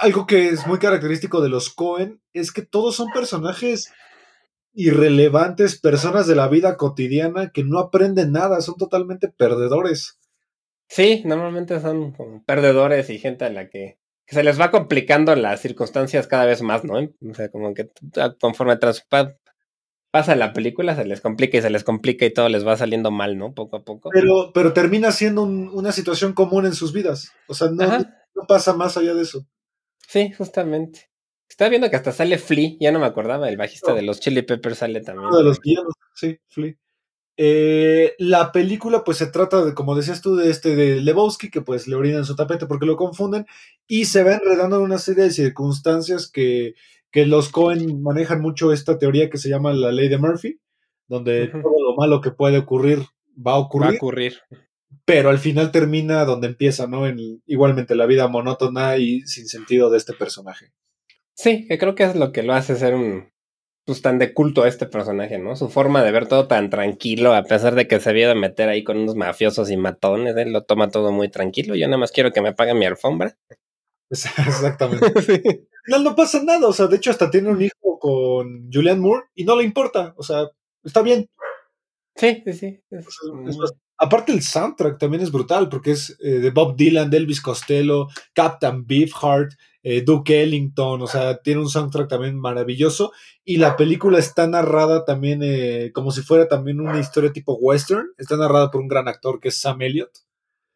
algo 0.00 0.26
que 0.26 0.48
es 0.48 0.66
muy 0.66 0.78
característico 0.78 1.40
de 1.40 1.48
los 1.48 1.70
Cohen 1.70 2.20
es 2.32 2.52
que 2.52 2.62
todos 2.62 2.96
son 2.96 3.10
personajes 3.10 3.92
irrelevantes, 4.76 5.80
personas 5.80 6.26
de 6.26 6.36
la 6.36 6.48
vida 6.48 6.76
cotidiana 6.76 7.50
que 7.50 7.64
no 7.64 7.78
aprenden 7.78 8.32
nada, 8.32 8.60
son 8.60 8.76
totalmente 8.76 9.28
perdedores. 9.28 10.20
Sí, 10.88 11.22
normalmente 11.24 11.80
son 11.80 12.12
como 12.12 12.44
perdedores 12.44 13.08
y 13.10 13.18
gente 13.18 13.46
a 13.46 13.50
la 13.50 13.70
que, 13.70 13.98
que 14.26 14.34
se 14.34 14.44
les 14.44 14.60
va 14.60 14.70
complicando 14.70 15.34
las 15.34 15.60
circunstancias 15.60 16.26
cada 16.26 16.44
vez 16.44 16.60
más, 16.60 16.84
¿no? 16.84 16.98
O 16.98 17.34
sea, 17.34 17.48
como 17.48 17.72
que 17.72 17.88
conforme 18.38 18.78
pasa 20.10 20.36
la 20.36 20.52
película, 20.52 20.94
se 20.94 21.06
les 21.06 21.22
complica 21.22 21.56
y 21.56 21.62
se 21.62 21.70
les 21.70 21.82
complica 21.82 22.26
y 22.26 22.32
todo 22.32 22.48
les 22.50 22.66
va 22.66 22.76
saliendo 22.76 23.10
mal, 23.10 23.38
¿no? 23.38 23.54
Poco 23.54 23.76
a 23.76 23.82
poco. 23.82 24.10
Pero, 24.12 24.52
pero 24.52 24.74
termina 24.74 25.10
siendo 25.10 25.42
un, 25.42 25.70
una 25.72 25.90
situación 25.90 26.34
común 26.34 26.66
en 26.66 26.74
sus 26.74 26.92
vidas. 26.92 27.32
O 27.48 27.54
sea, 27.54 27.68
no, 27.70 27.86
no, 27.86 28.46
pasa 28.46 28.74
más 28.74 28.96
allá 28.98 29.14
de 29.14 29.22
eso. 29.22 29.46
Sí, 30.06 30.32
justamente. 30.32 31.08
Estaba 31.48 31.70
viendo 31.70 31.88
que 31.88 31.96
hasta 31.96 32.12
sale 32.12 32.38
Flea, 32.38 32.72
ya 32.80 32.92
no 32.92 32.98
me 32.98 33.06
acordaba, 33.06 33.48
el 33.48 33.56
bajista 33.56 33.94
de 33.94 34.02
los 34.02 34.20
Chili 34.20 34.42
Peppers 34.42 34.78
sale 34.78 35.00
también. 35.00 35.28
Uno 35.28 35.38
de 35.38 35.44
los 35.44 35.60
villanos, 35.60 35.94
sí, 36.14 36.38
Flea. 36.48 36.74
Eh, 37.38 38.14
la 38.18 38.50
película, 38.50 39.04
pues 39.04 39.18
se 39.18 39.26
trata 39.26 39.64
de, 39.64 39.74
como 39.74 39.94
decías 39.94 40.22
tú, 40.22 40.36
de 40.36 40.50
este 40.50 40.74
de 40.74 41.00
Lebowski, 41.00 41.50
que 41.50 41.60
pues 41.60 41.86
le 41.86 41.94
orinan 41.94 42.24
su 42.24 42.34
tapete 42.34 42.66
porque 42.66 42.86
lo 42.86 42.96
confunden, 42.96 43.46
y 43.86 44.06
se 44.06 44.24
va 44.24 44.34
enredando 44.34 44.76
en 44.76 44.82
una 44.82 44.98
serie 44.98 45.24
de 45.24 45.30
circunstancias 45.30 46.30
que, 46.30 46.74
que 47.10 47.26
los 47.26 47.50
Cohen 47.50 48.02
manejan 48.02 48.40
mucho 48.40 48.72
esta 48.72 48.98
teoría 48.98 49.28
que 49.28 49.38
se 49.38 49.48
llama 49.48 49.72
la 49.74 49.92
ley 49.92 50.08
de 50.08 50.18
Murphy, 50.18 50.60
donde 51.08 51.48
todo 51.48 51.82
lo 51.82 51.94
malo 51.96 52.20
que 52.20 52.30
puede 52.30 52.58
ocurrir 52.58 53.00
va 53.36 53.52
a 53.52 53.58
ocurrir. 53.58 53.88
Va 53.88 53.92
a 53.92 53.96
ocurrir. 53.96 54.38
Pero 55.04 55.30
al 55.30 55.38
final 55.38 55.70
termina 55.70 56.24
donde 56.24 56.48
empieza, 56.48 56.86
¿no? 56.86 57.06
En 57.06 57.42
igualmente 57.46 57.94
la 57.94 58.06
vida 58.06 58.28
monótona 58.28 58.96
y 58.96 59.20
sin 59.22 59.46
sentido 59.46 59.90
de 59.90 59.98
este 59.98 60.14
personaje. 60.14 60.72
Sí, 61.36 61.66
que 61.68 61.78
creo 61.78 61.94
que 61.94 62.04
es 62.04 62.16
lo 62.16 62.32
que 62.32 62.42
lo 62.42 62.54
hace 62.54 62.76
ser 62.76 62.94
un, 62.94 63.30
pues 63.84 64.02
tan 64.02 64.18
de 64.18 64.34
culto 64.34 64.62
a 64.62 64.68
este 64.68 64.86
personaje, 64.86 65.38
¿no? 65.38 65.54
Su 65.54 65.68
forma 65.68 66.02
de 66.02 66.10
ver 66.10 66.26
todo 66.26 66.48
tan 66.48 66.70
tranquilo, 66.70 67.34
a 67.34 67.44
pesar 67.44 67.74
de 67.74 67.86
que 67.86 68.00
se 68.00 68.10
había 68.10 68.28
de 68.28 68.34
meter 68.34 68.68
ahí 68.68 68.82
con 68.82 68.98
unos 68.98 69.14
mafiosos 69.14 69.70
y 69.70 69.76
matones, 69.76 70.36
él 70.36 70.52
lo 70.52 70.64
toma 70.64 70.90
todo 70.90 71.12
muy 71.12 71.28
tranquilo. 71.30 71.76
Yo 71.76 71.86
nada 71.86 71.98
más 71.98 72.10
quiero 72.10 72.32
que 72.32 72.40
me 72.40 72.54
paguen 72.54 72.78
mi 72.78 72.86
alfombra. 72.86 73.36
Exactamente. 74.10 75.12
sí. 75.22 75.42
No, 75.88 76.00
no 76.00 76.16
pasa 76.16 76.42
nada, 76.42 76.66
o 76.66 76.72
sea, 76.72 76.88
de 76.88 76.96
hecho 76.96 77.10
hasta 77.10 77.30
tiene 77.30 77.50
un 77.50 77.62
hijo 77.62 77.98
con 78.00 78.68
Julianne 78.72 79.00
Moore 79.00 79.26
y 79.34 79.44
no 79.44 79.56
le 79.56 79.62
importa, 79.62 80.14
o 80.16 80.22
sea, 80.22 80.48
está 80.82 81.02
bien. 81.02 81.28
Sí, 82.16 82.42
sí, 82.44 82.52
sí. 82.54 82.80
Es, 82.90 83.06
aparte 83.98 84.32
el 84.32 84.42
soundtrack 84.42 84.98
también 84.98 85.22
es 85.22 85.30
brutal 85.30 85.68
porque 85.68 85.92
es 85.92 86.16
eh, 86.20 86.38
de 86.40 86.50
Bob 86.50 86.76
Dylan, 86.76 87.10
de 87.10 87.18
Elvis 87.18 87.40
Costello, 87.40 88.08
Captain 88.32 88.86
Beefheart, 88.86 89.52
eh, 89.88 90.02
Duke 90.02 90.42
Ellington, 90.42 91.00
o 91.00 91.06
sea, 91.06 91.36
tiene 91.36 91.60
un 91.60 91.68
soundtrack 91.68 92.08
también 92.08 92.36
maravilloso 92.36 93.12
y 93.44 93.58
la 93.58 93.76
película 93.76 94.18
está 94.18 94.48
narrada 94.48 95.04
también 95.04 95.42
eh, 95.44 95.92
como 95.94 96.10
si 96.10 96.22
fuera 96.22 96.48
también 96.48 96.80
una 96.80 96.98
historia 96.98 97.32
tipo 97.32 97.54
western, 97.54 98.08
está 98.18 98.36
narrada 98.36 98.72
por 98.72 98.80
un 98.80 98.88
gran 98.88 99.06
actor 99.06 99.38
que 99.38 99.50
es 99.50 99.60
Sam 99.60 99.82
Elliott. 99.82 100.10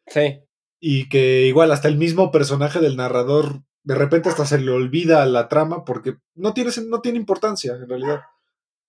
Sí. 0.07 0.39
Y 0.79 1.09
que 1.09 1.45
igual 1.45 1.73
hasta 1.73 1.89
el 1.89 1.97
mismo 1.97 2.31
personaje 2.31 2.79
del 2.79 2.95
narrador 2.95 3.63
de 3.83 3.95
repente 3.95 4.29
hasta 4.29 4.45
se 4.45 4.59
le 4.59 4.71
olvida 4.71 5.25
la 5.25 5.49
trama 5.49 5.83
porque 5.83 6.15
no 6.35 6.53
tiene, 6.53 6.71
no 6.87 7.01
tiene 7.01 7.17
importancia 7.17 7.73
en 7.73 7.89
realidad. 7.89 8.21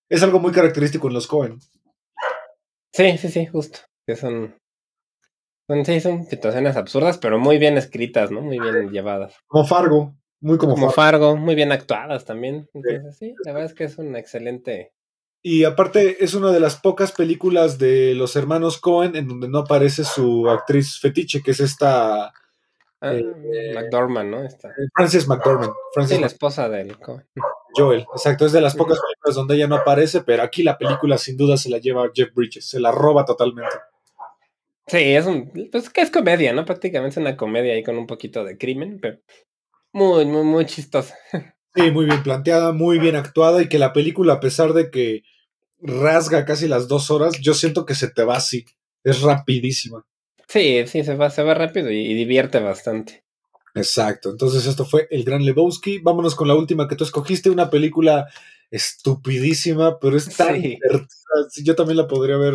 Es 0.08 0.22
algo 0.22 0.38
muy 0.38 0.52
característico 0.52 1.08
en 1.08 1.14
los 1.14 1.26
Cohen. 1.26 1.58
Sí, 2.92 3.18
sí, 3.18 3.28
sí, 3.28 3.46
justo. 3.46 3.80
Que 4.06 4.14
son, 4.14 4.54
sí, 5.84 6.00
son 6.00 6.24
situaciones 6.24 6.76
absurdas, 6.76 7.18
pero 7.18 7.38
muy 7.38 7.58
bien 7.58 7.78
escritas, 7.78 8.30
¿no? 8.30 8.40
Muy 8.40 8.58
bien 8.58 8.90
llevadas. 8.90 9.34
Como 9.46 9.64
Fargo, 9.64 10.14
muy 10.40 10.58
como, 10.58 10.74
como 10.74 10.90
Fargo. 10.90 11.30
Fargo. 11.30 11.36
muy 11.36 11.54
bien 11.54 11.72
actuadas 11.72 12.24
también. 12.24 12.68
Entonces, 12.74 13.16
sí. 13.18 13.28
sí, 13.28 13.34
la 13.44 13.52
verdad 13.52 13.70
es 13.70 13.74
que 13.74 13.84
es 13.84 13.98
una 13.98 14.18
excelente. 14.18 14.92
Y 15.42 15.64
aparte 15.64 16.22
es 16.24 16.34
una 16.34 16.52
de 16.52 16.60
las 16.60 16.76
pocas 16.76 17.12
películas 17.12 17.78
de 17.78 18.14
los 18.14 18.36
hermanos 18.36 18.78
Cohen 18.78 19.16
en 19.16 19.26
donde 19.26 19.48
no 19.48 19.58
aparece 19.58 20.04
su 20.04 20.48
actriz 20.48 21.00
fetiche, 21.00 21.42
que 21.42 21.50
es 21.50 21.60
esta 21.60 22.32
Ah, 23.04 23.14
eh, 23.14 23.72
McDormand, 23.74 24.30
¿no? 24.30 24.44
Está. 24.44 24.72
Frances 24.94 25.26
McDormand. 25.26 25.72
Frances 25.92 26.16
sí, 26.16 26.20
la 26.20 26.28
esposa 26.28 26.68
del 26.68 26.96
Joel, 27.74 28.06
exacto. 28.14 28.46
Es 28.46 28.52
de 28.52 28.60
las 28.60 28.76
pocas 28.76 29.00
películas 29.00 29.34
donde 29.34 29.56
ella 29.56 29.66
no 29.66 29.74
aparece, 29.74 30.20
pero 30.20 30.44
aquí 30.44 30.62
la 30.62 30.78
película 30.78 31.18
sin 31.18 31.36
duda 31.36 31.56
se 31.56 31.68
la 31.68 31.78
lleva 31.78 32.08
Jeff 32.14 32.32
Bridges, 32.32 32.64
se 32.64 32.78
la 32.78 32.92
roba 32.92 33.24
totalmente. 33.24 33.74
Sí, 34.86 34.98
es 34.98 35.26
un. 35.26 35.50
Pues 35.70 35.90
que 35.90 36.00
es 36.00 36.10
comedia, 36.10 36.52
¿no? 36.52 36.64
Prácticamente 36.64 37.14
es 37.14 37.16
una 37.18 37.36
comedia 37.36 37.74
ahí 37.74 37.82
con 37.82 37.96
un 37.96 38.06
poquito 38.06 38.44
de 38.44 38.58
crimen, 38.58 38.98
pero 39.00 39.18
muy, 39.92 40.24
muy, 40.24 40.44
muy 40.44 40.66
chistosa. 40.66 41.16
Sí, 41.74 41.90
muy 41.90 42.04
bien 42.04 42.22
planteada, 42.22 42.72
muy 42.72 42.98
bien 42.98 43.16
actuada 43.16 43.62
y 43.62 43.68
que 43.70 43.78
la 43.78 43.94
película, 43.94 44.34
a 44.34 44.40
pesar 44.40 44.74
de 44.74 44.90
que 44.90 45.22
rasga 45.80 46.44
casi 46.44 46.68
las 46.68 46.86
dos 46.86 47.10
horas, 47.10 47.40
yo 47.40 47.54
siento 47.54 47.86
que 47.86 47.94
se 47.94 48.10
te 48.10 48.24
va 48.24 48.36
así. 48.36 48.66
Es 49.02 49.22
rapidísima. 49.22 50.04
Sí, 50.48 50.86
sí, 50.86 51.02
se 51.02 51.14
va, 51.14 51.30
se 51.30 51.42
va 51.42 51.54
rápido 51.54 51.90
y, 51.90 51.96
y, 51.96 52.12
divierte 52.12 52.60
bastante. 52.60 53.24
Exacto. 53.74 54.28
Entonces, 54.28 54.66
esto 54.66 54.84
fue 54.84 55.08
El 55.10 55.24
Gran 55.24 55.46
Lebowski. 55.46 55.98
Vámonos 56.00 56.34
con 56.34 56.46
la 56.46 56.54
última 56.54 56.86
que 56.86 56.94
tú 56.94 57.04
escogiste, 57.04 57.48
una 57.48 57.70
película 57.70 58.28
estupidísima, 58.70 59.98
pero 59.98 60.16
es 60.16 60.36
tan 60.36 60.54
sí. 60.60 60.60
divertida. 60.60 61.06
Yo 61.64 61.74
también 61.74 61.96
la 61.96 62.08
podría 62.08 62.36
ver 62.36 62.54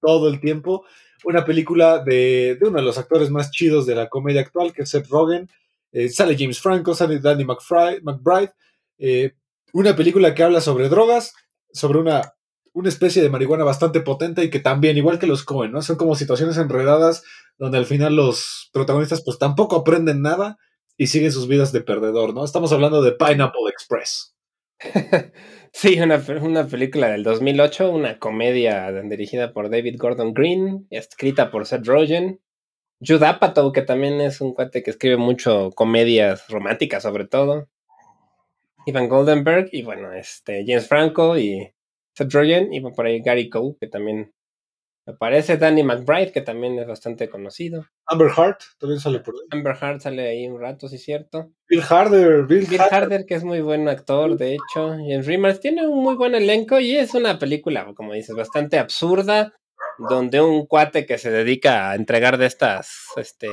todo 0.00 0.28
el 0.28 0.40
tiempo. 0.40 0.84
Una 1.26 1.44
película 1.44 1.98
de, 1.98 2.56
de, 2.60 2.68
uno 2.68 2.78
de 2.78 2.84
los 2.84 2.98
actores 2.98 3.30
más 3.30 3.50
chidos 3.50 3.84
de 3.84 3.96
la 3.96 4.08
comedia 4.08 4.42
actual, 4.42 4.72
que 4.72 4.82
es 4.82 4.90
Seth 4.90 5.08
Rogen. 5.08 5.48
Eh, 5.90 6.08
sale 6.08 6.36
James 6.38 6.60
Franco, 6.60 6.94
sale 6.94 7.18
Danny 7.18 7.44
McBride. 7.44 8.52
Eh, 8.98 9.32
una 9.72 9.96
película 9.96 10.34
que 10.34 10.44
habla 10.44 10.60
sobre 10.60 10.88
drogas, 10.88 11.34
sobre 11.72 11.98
una 11.98 12.36
una 12.76 12.90
especie 12.90 13.22
de 13.22 13.30
marihuana 13.30 13.64
bastante 13.64 14.02
potente 14.02 14.44
y 14.44 14.50
que 14.50 14.60
también, 14.60 14.98
igual 14.98 15.18
que 15.18 15.26
los 15.26 15.44
Cohen, 15.44 15.72
¿no? 15.72 15.80
Son 15.80 15.96
como 15.96 16.14
situaciones 16.14 16.58
enredadas 16.58 17.22
donde 17.56 17.78
al 17.78 17.86
final 17.86 18.14
los 18.14 18.68
protagonistas 18.70 19.22
pues 19.24 19.38
tampoco 19.38 19.76
aprenden 19.76 20.20
nada 20.20 20.58
y 20.98 21.06
siguen 21.06 21.32
sus 21.32 21.48
vidas 21.48 21.72
de 21.72 21.80
perdedor, 21.80 22.34
¿no? 22.34 22.44
Estamos 22.44 22.72
hablando 22.72 23.00
de 23.00 23.12
Pineapple 23.12 23.70
Express. 23.70 24.36
sí, 25.76 26.00
una, 26.00 26.24
una, 26.40 26.66
película 26.66 27.08
del 27.08 27.22
2008, 27.22 27.90
una 27.90 28.18
comedia 28.18 28.90
dirigida 29.02 29.52
por 29.52 29.68
David 29.68 29.96
Gordon 29.98 30.32
Green, 30.32 30.86
escrita 30.88 31.50
por 31.50 31.66
Seth 31.66 31.86
Rogen. 31.86 32.40
Judd 33.06 33.22
Apatow, 33.24 33.72
que 33.72 33.82
también 33.82 34.22
es 34.22 34.40
un 34.40 34.54
cuate 34.54 34.82
que 34.82 34.90
escribe 34.90 35.18
mucho 35.18 35.70
comedias 35.72 36.48
románticas 36.48 37.02
sobre 37.02 37.26
todo. 37.26 37.68
Ivan 38.86 39.10
Goldenberg 39.10 39.68
y 39.70 39.82
bueno, 39.82 40.14
este 40.14 40.64
James 40.66 40.88
Franco 40.88 41.36
y 41.36 41.74
Seth 42.14 42.32
Rogen 42.32 42.72
y 42.72 42.80
por 42.80 43.04
ahí 43.04 43.20
Gary 43.20 43.50
Cole, 43.50 43.76
que 43.78 43.86
también 43.86 44.32
aparece, 45.06 45.56
Danny 45.56 45.82
McBride, 45.82 46.32
que 46.32 46.40
también 46.40 46.78
es 46.78 46.86
bastante 46.86 47.28
conocido. 47.28 47.86
Amber 48.06 48.30
Hart 48.36 48.60
también 48.78 49.00
sale 49.00 49.20
por 49.20 49.34
ahí. 49.34 49.46
Amber 49.50 49.76
Hart 49.80 50.00
sale 50.00 50.28
ahí 50.28 50.46
un 50.46 50.60
rato, 50.60 50.88
sí 50.88 50.96
es 50.96 51.04
cierto. 51.04 51.52
Bill 51.68 51.82
Harder, 51.88 52.42
Bill, 52.44 52.66
Bill 52.66 52.80
Harder. 52.80 53.02
Harder. 53.02 53.26
que 53.26 53.34
es 53.34 53.44
muy 53.44 53.60
buen 53.60 53.88
actor, 53.88 54.36
de 54.36 54.54
hecho. 54.54 54.90
James 54.90 55.26
Remers 55.26 55.60
tiene 55.60 55.86
un 55.86 56.02
muy 56.02 56.16
buen 56.16 56.34
elenco 56.34 56.80
y 56.80 56.96
es 56.96 57.14
una 57.14 57.38
película, 57.38 57.92
como 57.94 58.14
dices, 58.14 58.34
bastante 58.34 58.78
absurda, 58.78 59.54
donde 59.98 60.40
un 60.40 60.66
cuate 60.66 61.06
que 61.06 61.18
se 61.18 61.30
dedica 61.30 61.90
a 61.90 61.94
entregar 61.94 62.38
de 62.38 62.46
estas, 62.46 63.08
este, 63.16 63.48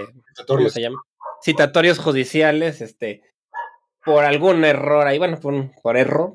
¿cómo 0.48 0.70
se 0.70 0.82
llama? 0.82 1.02
Citatorios 1.44 2.00
judiciales, 2.00 2.82
este, 2.82 3.22
por 4.04 4.26
algún 4.26 4.66
error 4.66 5.08
ahí, 5.08 5.18
bueno, 5.18 5.40
por, 5.40 5.72
por 5.82 5.98
error, 5.98 6.34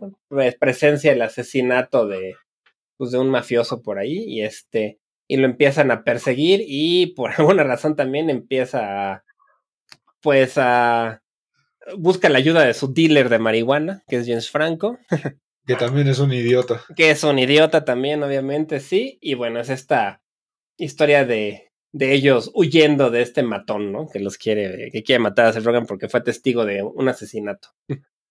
presencia 0.58 1.12
el 1.12 1.22
asesinato 1.22 2.06
de, 2.06 2.34
pues, 2.96 3.10
de 3.10 3.18
un 3.18 3.30
mafioso 3.30 3.82
por 3.82 3.98
ahí 3.98 4.24
y 4.26 4.42
este, 4.42 4.98
y 5.28 5.36
lo 5.36 5.44
empiezan 5.44 5.90
a 5.90 6.02
perseguir 6.02 6.64
y 6.66 7.08
por 7.14 7.32
alguna 7.38 7.62
razón 7.62 7.94
también 7.94 8.30
empieza 8.30 9.12
a, 9.12 9.24
pues 10.20 10.54
a, 10.56 11.22
busca 11.96 12.28
la 12.28 12.38
ayuda 12.38 12.64
de 12.64 12.74
su 12.74 12.92
dealer 12.92 13.28
de 13.28 13.38
marihuana, 13.38 14.02
que 14.08 14.16
es 14.16 14.26
James 14.26 14.50
Franco. 14.50 14.98
Que 15.66 15.76
también 15.76 16.08
es 16.08 16.18
un 16.18 16.32
idiota. 16.32 16.82
Que 16.96 17.10
es 17.10 17.22
un 17.24 17.38
idiota 17.38 17.84
también, 17.84 18.22
obviamente, 18.22 18.80
sí. 18.80 19.18
Y 19.20 19.34
bueno, 19.34 19.60
es 19.60 19.68
esta 19.68 20.22
historia 20.78 21.26
de, 21.26 21.68
de 21.92 22.14
ellos 22.14 22.50
huyendo 22.54 23.10
de 23.10 23.20
este 23.20 23.42
matón, 23.42 23.92
¿no? 23.92 24.08
Que 24.08 24.18
los 24.18 24.38
quiere, 24.38 24.90
que 24.90 25.02
quiere 25.02 25.18
matar 25.18 25.44
a 25.44 25.52
Seth 25.52 25.64
Rogen 25.64 25.84
porque 25.84 26.08
fue 26.08 26.22
testigo 26.22 26.64
de 26.64 26.82
un 26.82 27.10
asesinato. 27.10 27.68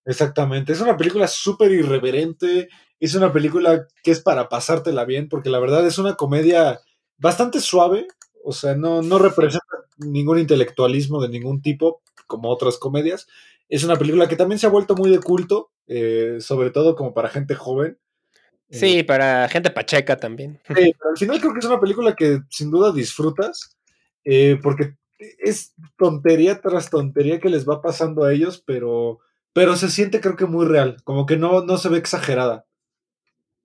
Exactamente, 0.05 0.71
es 0.71 0.79
una 0.79 0.95
película 0.95 1.27
súper 1.27 1.69
irreverente, 1.71 2.69
es 2.99 3.13
una 3.13 3.33
película 3.33 3.85
que 4.01 4.11
es 4.11 4.21
para 4.21 4.47
pasártela 4.47 5.03
bien, 5.03 5.27
porque 5.27 5.49
la 5.49 5.59
verdad 5.59 5.85
es 5.85 5.97
una 5.97 6.15
comedia 6.15 6.79
bastante 7.17 7.59
suave, 7.59 8.07
o 8.43 8.51
sea, 8.51 8.75
no, 8.75 9.01
no 9.01 9.19
representa 9.19 9.65
ningún 9.97 10.39
intelectualismo 10.39 11.21
de 11.21 11.29
ningún 11.29 11.61
tipo, 11.61 12.01
como 12.27 12.49
otras 12.49 12.77
comedias. 12.77 13.27
Es 13.69 13.83
una 13.83 13.97
película 13.97 14.27
que 14.27 14.35
también 14.35 14.59
se 14.59 14.67
ha 14.67 14.69
vuelto 14.69 14.95
muy 14.95 15.09
de 15.09 15.19
culto, 15.19 15.71
eh, 15.87 16.37
sobre 16.39 16.69
todo 16.69 16.95
como 16.95 17.13
para 17.13 17.29
gente 17.29 17.55
joven. 17.55 17.97
Sí, 18.69 19.03
para 19.03 19.47
gente 19.47 19.71
pacheca 19.71 20.17
también. 20.17 20.59
Sí, 20.67 20.73
pero 20.97 21.09
al 21.11 21.17
final 21.17 21.39
creo 21.39 21.53
que 21.53 21.59
es 21.59 21.65
una 21.65 21.79
película 21.79 22.15
que 22.15 22.41
sin 22.49 22.69
duda 22.69 22.91
disfrutas, 22.91 23.77
eh, 24.25 24.59
porque 24.61 24.95
es 25.19 25.73
tontería 25.97 26.61
tras 26.61 26.89
tontería 26.89 27.39
que 27.39 27.49
les 27.49 27.67
va 27.67 27.81
pasando 27.81 28.23
a 28.23 28.33
ellos, 28.33 28.61
pero, 28.65 29.19
pero 29.53 29.75
se 29.75 29.89
siente 29.89 30.19
creo 30.19 30.35
que 30.35 30.45
muy 30.45 30.65
real, 30.65 30.97
como 31.03 31.25
que 31.25 31.37
no, 31.37 31.63
no 31.63 31.77
se 31.77 31.89
ve 31.89 31.97
exagerada. 31.97 32.66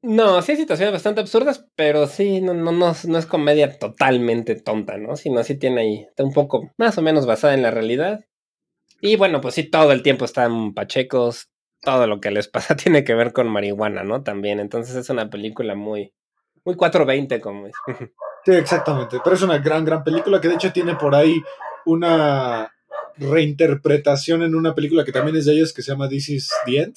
No, 0.02 0.42
sí 0.42 0.52
hay 0.52 0.58
situaciones 0.58 0.92
bastante 0.92 1.20
absurdas, 1.20 1.64
pero 1.76 2.08
sí, 2.08 2.40
no, 2.40 2.54
no, 2.54 2.72
no, 2.72 2.92
no 3.06 3.18
es 3.18 3.26
comedia 3.26 3.78
totalmente 3.78 4.56
tonta, 4.56 4.98
¿no? 4.98 5.14
Sino 5.14 5.44
sí 5.44 5.56
tiene 5.56 5.80
ahí, 5.80 6.06
está 6.08 6.24
un 6.24 6.32
poco 6.32 6.72
más 6.76 6.98
o 6.98 7.02
menos 7.02 7.24
basada 7.24 7.54
en 7.54 7.62
la 7.62 7.70
realidad. 7.70 8.24
Y 9.00 9.16
bueno, 9.16 9.40
pues 9.40 9.54
sí, 9.54 9.64
todo 9.64 9.92
el 9.92 10.02
tiempo 10.02 10.24
están 10.24 10.74
pachecos, 10.74 11.50
todo 11.82 12.08
lo 12.08 12.20
que 12.20 12.32
les 12.32 12.48
pasa 12.48 12.76
tiene 12.76 13.04
que 13.04 13.14
ver 13.14 13.32
con 13.32 13.48
marihuana, 13.48 14.02
¿no? 14.02 14.22
También, 14.24 14.58
entonces 14.58 14.96
es 14.96 15.08
una 15.08 15.30
película 15.30 15.76
muy, 15.76 16.12
muy 16.64 16.74
420, 16.74 17.40
como 17.40 17.66
es. 17.68 17.74
Sí, 18.44 18.50
exactamente. 18.50 19.18
Pero 19.22 19.36
es 19.36 19.42
una 19.42 19.58
gran, 19.58 19.84
gran 19.84 20.02
película 20.02 20.40
que 20.40 20.48
de 20.48 20.54
hecho 20.54 20.72
tiene 20.72 20.96
por 20.96 21.14
ahí 21.14 21.40
una 21.86 22.72
reinterpretación 23.16 24.42
en 24.42 24.56
una 24.56 24.74
película 24.74 25.04
que 25.04 25.12
también 25.12 25.36
es 25.36 25.46
de 25.46 25.52
ellos 25.52 25.72
que 25.72 25.82
se 25.82 25.92
llama 25.92 26.08
This 26.08 26.28
is 26.28 26.50
the 26.66 26.78
End. 26.78 26.96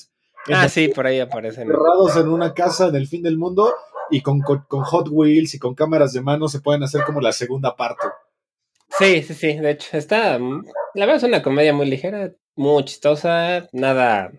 Ah, 0.54 0.70
sí, 0.70 0.90
por 0.90 1.08
ahí 1.08 1.20
aparecen. 1.20 1.68
Cerrados 1.68 2.16
en 2.18 2.28
una 2.28 2.54
casa 2.54 2.88
en 2.88 2.96
el 2.96 3.08
fin 3.08 3.24
del 3.24 3.38
mundo 3.38 3.74
y 4.10 4.22
con, 4.22 4.42
con, 4.42 4.66
con 4.68 4.84
Hot 4.84 5.08
Wheels 5.10 5.54
y 5.56 5.60
con 5.60 5.76
cámaras 5.76 6.14
de 6.14 6.22
mano 6.22 6.48
se 6.48 6.62
pueden 6.62 6.84
hacer 6.84 7.04
como 7.04 7.22
la 7.22 7.32
segunda 7.32 7.76
parte. 7.76 8.08
Sí, 8.98 9.24
sí, 9.24 9.34
sí. 9.34 9.54
De 9.58 9.72
hecho, 9.72 9.98
está. 9.98 10.38
La 10.38 11.06
verdad 11.06 11.16
es 11.18 11.24
una 11.24 11.42
comedia 11.42 11.74
muy 11.74 11.88
ligera, 11.88 12.32
muy 12.56 12.86
chistosa, 12.86 13.68
nada. 13.72 14.32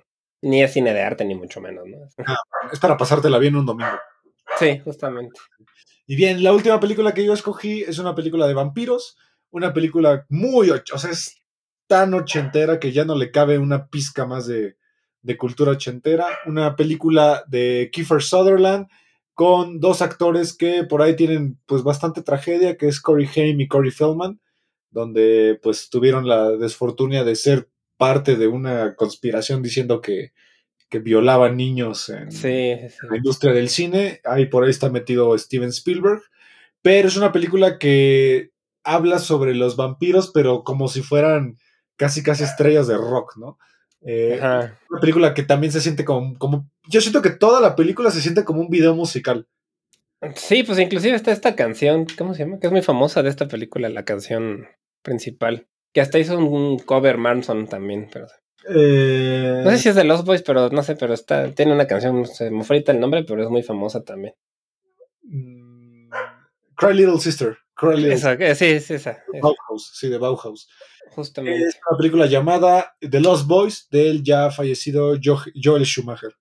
Ni 0.42 0.62
es 0.62 0.72
cine 0.72 0.92
de 0.92 1.02
arte, 1.02 1.24
ni 1.24 1.34
mucho 1.34 1.60
menos, 1.60 1.86
¿no? 1.86 1.98
Ah, 2.26 2.36
es 2.72 2.78
para 2.78 2.96
pasártela 2.96 3.38
bien 3.38 3.56
un 3.56 3.66
domingo. 3.66 3.98
Sí, 4.58 4.78
justamente. 4.84 5.40
Y 6.06 6.14
bien, 6.14 6.42
la 6.42 6.52
última 6.52 6.78
película 6.78 7.14
que 7.14 7.24
yo 7.24 7.32
escogí 7.32 7.82
es 7.82 7.98
una 7.98 8.14
película 8.14 8.46
de 8.46 8.54
vampiros, 8.54 9.16
una 9.50 9.72
película 9.72 10.24
muy, 10.28 10.70
o 10.70 10.98
sea, 10.98 11.10
es 11.10 11.42
tan 11.88 12.14
ochentera 12.14 12.78
que 12.78 12.92
ya 12.92 13.04
no 13.04 13.16
le 13.16 13.32
cabe 13.32 13.58
una 13.58 13.88
pizca 13.88 14.24
más 14.24 14.46
de, 14.46 14.76
de 15.26 15.36
cultura 15.36 15.72
ochentera, 15.72 16.26
una 16.46 16.76
película 16.76 17.44
de 17.48 17.90
Kiefer 17.92 18.22
Sutherland 18.22 18.86
con 19.34 19.80
dos 19.80 20.00
actores 20.00 20.56
que 20.56 20.84
por 20.84 21.02
ahí 21.02 21.16
tienen 21.16 21.58
pues 21.66 21.82
bastante 21.82 22.22
tragedia, 22.22 22.76
que 22.76 22.86
es 22.86 23.00
Corey 23.00 23.28
Haim 23.34 23.60
y 23.60 23.66
Corey 23.66 23.90
Feldman, 23.90 24.40
donde 24.90 25.58
pues 25.62 25.90
tuvieron 25.90 26.28
la 26.28 26.52
desfortuna 26.52 27.24
de 27.24 27.34
ser 27.34 27.68
parte 27.96 28.36
de 28.36 28.46
una 28.46 28.94
conspiración 28.94 29.62
diciendo 29.62 30.00
que, 30.00 30.32
que 30.88 31.00
violaban 31.00 31.56
niños 31.56 32.08
en, 32.08 32.30
Sí, 32.30 32.76
sí, 32.80 32.88
sí. 32.88 33.06
la 33.10 33.16
industria 33.16 33.52
del 33.52 33.68
cine. 33.68 34.20
Ahí 34.24 34.46
por 34.46 34.62
ahí 34.62 34.70
está 34.70 34.90
metido 34.90 35.36
Steven 35.36 35.70
Spielberg. 35.70 36.22
Pero 36.82 37.08
es 37.08 37.16
una 37.16 37.32
película 37.32 37.78
que 37.78 38.52
habla 38.84 39.18
sobre 39.18 39.56
los 39.56 39.74
vampiros, 39.74 40.30
pero 40.32 40.62
como 40.62 40.86
si 40.86 41.02
fueran 41.02 41.58
casi 41.96 42.22
casi 42.22 42.44
estrellas 42.44 42.86
de 42.86 42.96
rock, 42.96 43.36
¿no? 43.38 43.58
Eh, 44.08 44.38
una 44.40 45.00
película 45.00 45.34
que 45.34 45.42
también 45.42 45.72
se 45.72 45.80
siente 45.80 46.04
como, 46.04 46.38
como. 46.38 46.70
Yo 46.88 47.00
siento 47.00 47.22
que 47.22 47.30
toda 47.30 47.60
la 47.60 47.74
película 47.74 48.12
se 48.12 48.20
siente 48.20 48.44
como 48.44 48.60
un 48.60 48.70
video 48.70 48.94
musical. 48.94 49.48
Sí, 50.36 50.62
pues 50.62 50.78
inclusive 50.78 51.16
está 51.16 51.32
esta 51.32 51.56
canción, 51.56 52.06
¿cómo 52.16 52.32
se 52.32 52.44
llama? 52.44 52.58
Que 52.58 52.68
es 52.68 52.72
muy 52.72 52.82
famosa 52.82 53.22
de 53.22 53.28
esta 53.28 53.48
película, 53.48 53.88
la 53.88 54.04
canción 54.04 54.66
principal. 55.02 55.66
Que 55.92 56.00
hasta 56.00 56.18
hizo 56.18 56.38
un 56.38 56.78
cover 56.78 57.18
Manson 57.18 57.66
también, 57.66 58.08
pero 58.12 58.26
Eh, 58.68 59.62
no 59.64 59.70
sé 59.70 59.78
si 59.78 59.88
es 59.88 59.94
de 59.94 60.04
Lost 60.04 60.24
Boys, 60.24 60.42
pero 60.42 60.70
no 60.70 60.82
sé, 60.82 60.96
pero 60.96 61.12
está, 61.12 61.50
tiene 61.52 61.72
una 61.72 61.86
canción, 61.86 62.26
se 62.26 62.50
me 62.50 62.64
fue 62.64 62.82
el 62.86 63.00
nombre, 63.00 63.24
pero 63.24 63.42
es 63.42 63.50
muy 63.50 63.62
famosa 63.62 64.02
también. 64.04 64.34
mm, 65.22 66.10
Cry 66.76 66.94
Little 66.94 67.18
Sister. 67.18 67.58
Cry 67.74 67.96
Little 67.96 68.14
Esa, 68.14 68.32
eh, 68.34 68.54
sí, 68.54 68.66
esa, 68.66 68.94
esa, 68.94 69.18
Bauhaus, 69.40 69.90
sí, 69.94 70.08
de 70.08 70.18
Bauhaus. 70.18 70.68
Justamente. 71.16 71.64
Es 71.66 71.80
una 71.90 71.98
película 71.98 72.26
llamada 72.26 72.94
The 73.00 73.18
Lost 73.20 73.48
Boys 73.48 73.88
del 73.90 74.22
ya 74.22 74.50
fallecido 74.50 75.14
Jo- 75.22 75.42
Joel 75.60 75.84
Schumacher. 75.84 76.32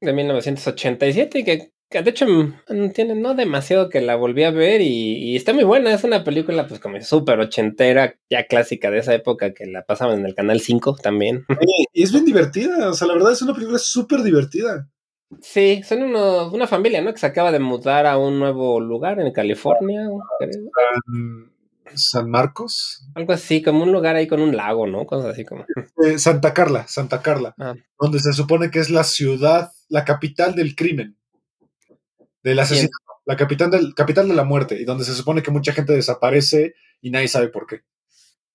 de 0.00 0.12
1987 0.14 1.38
y 1.40 1.44
que, 1.44 1.72
que 1.90 2.02
de 2.02 2.10
hecho 2.10 2.26
mm, 2.26 2.54
no 2.70 2.90
tiene 2.92 3.14
no 3.14 3.34
demasiado 3.34 3.88
que 3.90 4.00
la 4.00 4.16
volví 4.16 4.42
a 4.44 4.50
ver 4.50 4.80
y, 4.80 5.32
y 5.32 5.36
está 5.36 5.52
muy 5.52 5.64
buena. 5.64 5.92
Es 5.92 6.04
una 6.04 6.24
película 6.24 6.66
pues 6.66 6.80
como 6.80 6.98
súper 7.02 7.38
ochentera, 7.40 8.14
ya 8.30 8.46
clásica 8.46 8.90
de 8.90 8.98
esa 8.98 9.14
época 9.14 9.52
que 9.52 9.66
la 9.66 9.84
pasaban 9.84 10.20
en 10.20 10.26
el 10.26 10.34
Canal 10.34 10.60
5 10.60 10.96
también. 11.02 11.44
Y 11.94 12.02
es 12.02 12.10
bien 12.12 12.24
divertida, 12.24 12.88
o 12.88 12.94
sea, 12.94 13.06
la 13.08 13.14
verdad 13.14 13.32
es 13.32 13.42
una 13.42 13.52
película 13.54 13.78
súper 13.78 14.22
divertida. 14.22 14.88
Sí, 15.40 15.82
son 15.82 16.02
uno- 16.02 16.50
una 16.52 16.66
familia, 16.66 17.00
¿no? 17.02 17.12
Que 17.12 17.18
se 17.18 17.26
acaba 17.26 17.52
de 17.52 17.58
mudar 17.58 18.06
a 18.06 18.18
un 18.18 18.38
nuevo 18.38 18.80
lugar 18.80 19.18
en 19.20 19.30
California, 19.32 20.08
creo. 20.38 20.62
San 21.94 22.30
Marcos, 22.30 23.06
Algo 23.14 23.32
así, 23.32 23.62
como 23.62 23.82
un 23.82 23.92
lugar 23.92 24.16
ahí 24.16 24.26
con 24.26 24.40
un 24.40 24.56
lago, 24.56 24.86
¿no? 24.86 25.04
Cosas 25.06 25.32
así 25.32 25.44
como. 25.44 25.64
Eh, 26.04 26.18
Santa 26.18 26.54
Carla, 26.54 26.86
Santa 26.88 27.22
Carla, 27.22 27.54
Ah. 27.58 27.74
donde 28.00 28.18
se 28.20 28.32
supone 28.32 28.70
que 28.70 28.78
es 28.78 28.90
la 28.90 29.04
ciudad, 29.04 29.72
la 29.88 30.04
capital 30.04 30.54
del 30.54 30.74
crimen, 30.74 31.16
del 32.42 32.58
asesinato, 32.58 32.96
la 33.24 33.36
capital, 33.36 33.70
del, 33.70 33.94
capital 33.94 34.28
de 34.28 34.34
la 34.34 34.44
muerte, 34.44 34.80
y 34.80 34.84
donde 34.84 35.04
se 35.04 35.14
supone 35.14 35.42
que 35.42 35.50
mucha 35.50 35.72
gente 35.72 35.92
desaparece 35.92 36.74
y 37.00 37.10
nadie 37.10 37.28
sabe 37.28 37.48
por 37.48 37.66
qué. 37.66 37.82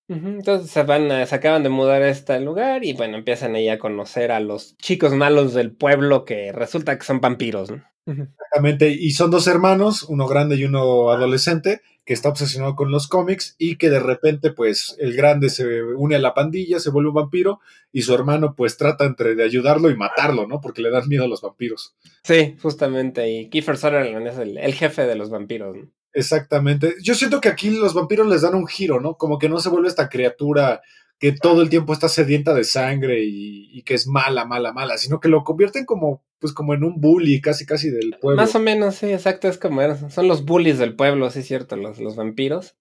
Entonces 0.08 0.70
se 0.70 0.82
van, 0.84 1.10
a- 1.12 1.26
se 1.26 1.34
acaban 1.34 1.62
de 1.62 1.68
mudar 1.68 2.02
a 2.02 2.08
este 2.08 2.40
lugar 2.40 2.84
y 2.84 2.94
bueno, 2.94 3.18
empiezan 3.18 3.54
ahí 3.54 3.68
a 3.68 3.78
conocer 3.78 4.32
a 4.32 4.40
los 4.40 4.76
chicos 4.78 5.12
malos 5.12 5.52
del 5.54 5.72
pueblo 5.72 6.24
que 6.24 6.50
resulta 6.52 6.98
que 6.98 7.04
son 7.04 7.20
vampiros, 7.20 7.70
¿no? 7.70 7.84
Exactamente, 8.06 8.88
y 8.88 9.10
son 9.10 9.30
dos 9.30 9.46
hermanos, 9.48 10.02
uno 10.04 10.26
grande 10.26 10.56
y 10.56 10.64
uno 10.64 11.10
adolescente, 11.10 11.82
que 12.06 12.14
está 12.14 12.30
obsesionado 12.30 12.74
con 12.74 12.90
los 12.90 13.06
cómics 13.06 13.54
y 13.58 13.76
que 13.76 13.90
de 13.90 14.00
repente, 14.00 14.50
pues, 14.50 14.96
el 14.98 15.14
grande 15.14 15.50
se 15.50 15.82
une 15.82 16.16
a 16.16 16.18
la 16.18 16.32
pandilla, 16.32 16.80
se 16.80 16.88
vuelve 16.88 17.10
un 17.10 17.16
vampiro, 17.16 17.60
y 17.92 18.00
su 18.00 18.14
hermano, 18.14 18.54
pues, 18.56 18.78
trata 18.78 19.04
entre 19.04 19.34
de 19.34 19.44
ayudarlo 19.44 19.90
y 19.90 19.96
matarlo, 19.96 20.46
¿no? 20.46 20.62
Porque 20.62 20.80
le 20.80 20.88
dan 20.90 21.06
miedo 21.06 21.24
a 21.24 21.28
los 21.28 21.42
vampiros. 21.42 21.94
Sí, 22.24 22.56
justamente. 22.62 23.28
Y 23.30 23.50
Kiefer 23.50 23.76
Sutherland 23.76 24.26
es 24.26 24.38
el, 24.38 24.56
el 24.56 24.72
jefe 24.72 25.06
de 25.06 25.16
los 25.16 25.28
vampiros. 25.28 25.76
¿no? 25.76 25.82
Exactamente. 26.18 26.94
Yo 27.02 27.14
siento 27.14 27.40
que 27.40 27.48
aquí 27.48 27.70
los 27.70 27.94
vampiros 27.94 28.26
les 28.26 28.42
dan 28.42 28.54
un 28.54 28.66
giro, 28.66 29.00
¿no? 29.00 29.16
Como 29.16 29.38
que 29.38 29.48
no 29.48 29.60
se 29.60 29.68
vuelve 29.68 29.88
esta 29.88 30.08
criatura 30.08 30.80
que 31.18 31.32
todo 31.32 31.62
el 31.62 31.68
tiempo 31.70 31.92
está 31.92 32.08
sedienta 32.08 32.54
de 32.54 32.64
sangre 32.64 33.24
y, 33.24 33.70
y 33.76 33.82
que 33.82 33.94
es 33.94 34.06
mala, 34.06 34.44
mala, 34.44 34.72
mala, 34.72 34.98
sino 34.98 35.18
que 35.20 35.28
lo 35.28 35.42
convierten 35.42 35.84
como, 35.84 36.22
pues, 36.38 36.52
como 36.52 36.74
en 36.74 36.84
un 36.84 37.00
bully 37.00 37.40
casi, 37.40 37.66
casi 37.66 37.90
del 37.90 38.16
pueblo. 38.20 38.40
Más 38.40 38.54
o 38.54 38.60
menos, 38.60 38.94
sí, 38.96 39.10
exacto. 39.12 39.48
Es 39.48 39.58
como 39.58 39.82
eran- 39.82 40.10
son 40.10 40.28
los 40.28 40.44
bullies 40.44 40.78
del 40.78 40.94
pueblo, 40.94 41.30
sí, 41.30 41.42
cierto, 41.42 41.76
los, 41.76 41.98
los 41.98 42.14
vampiros. 42.16 42.76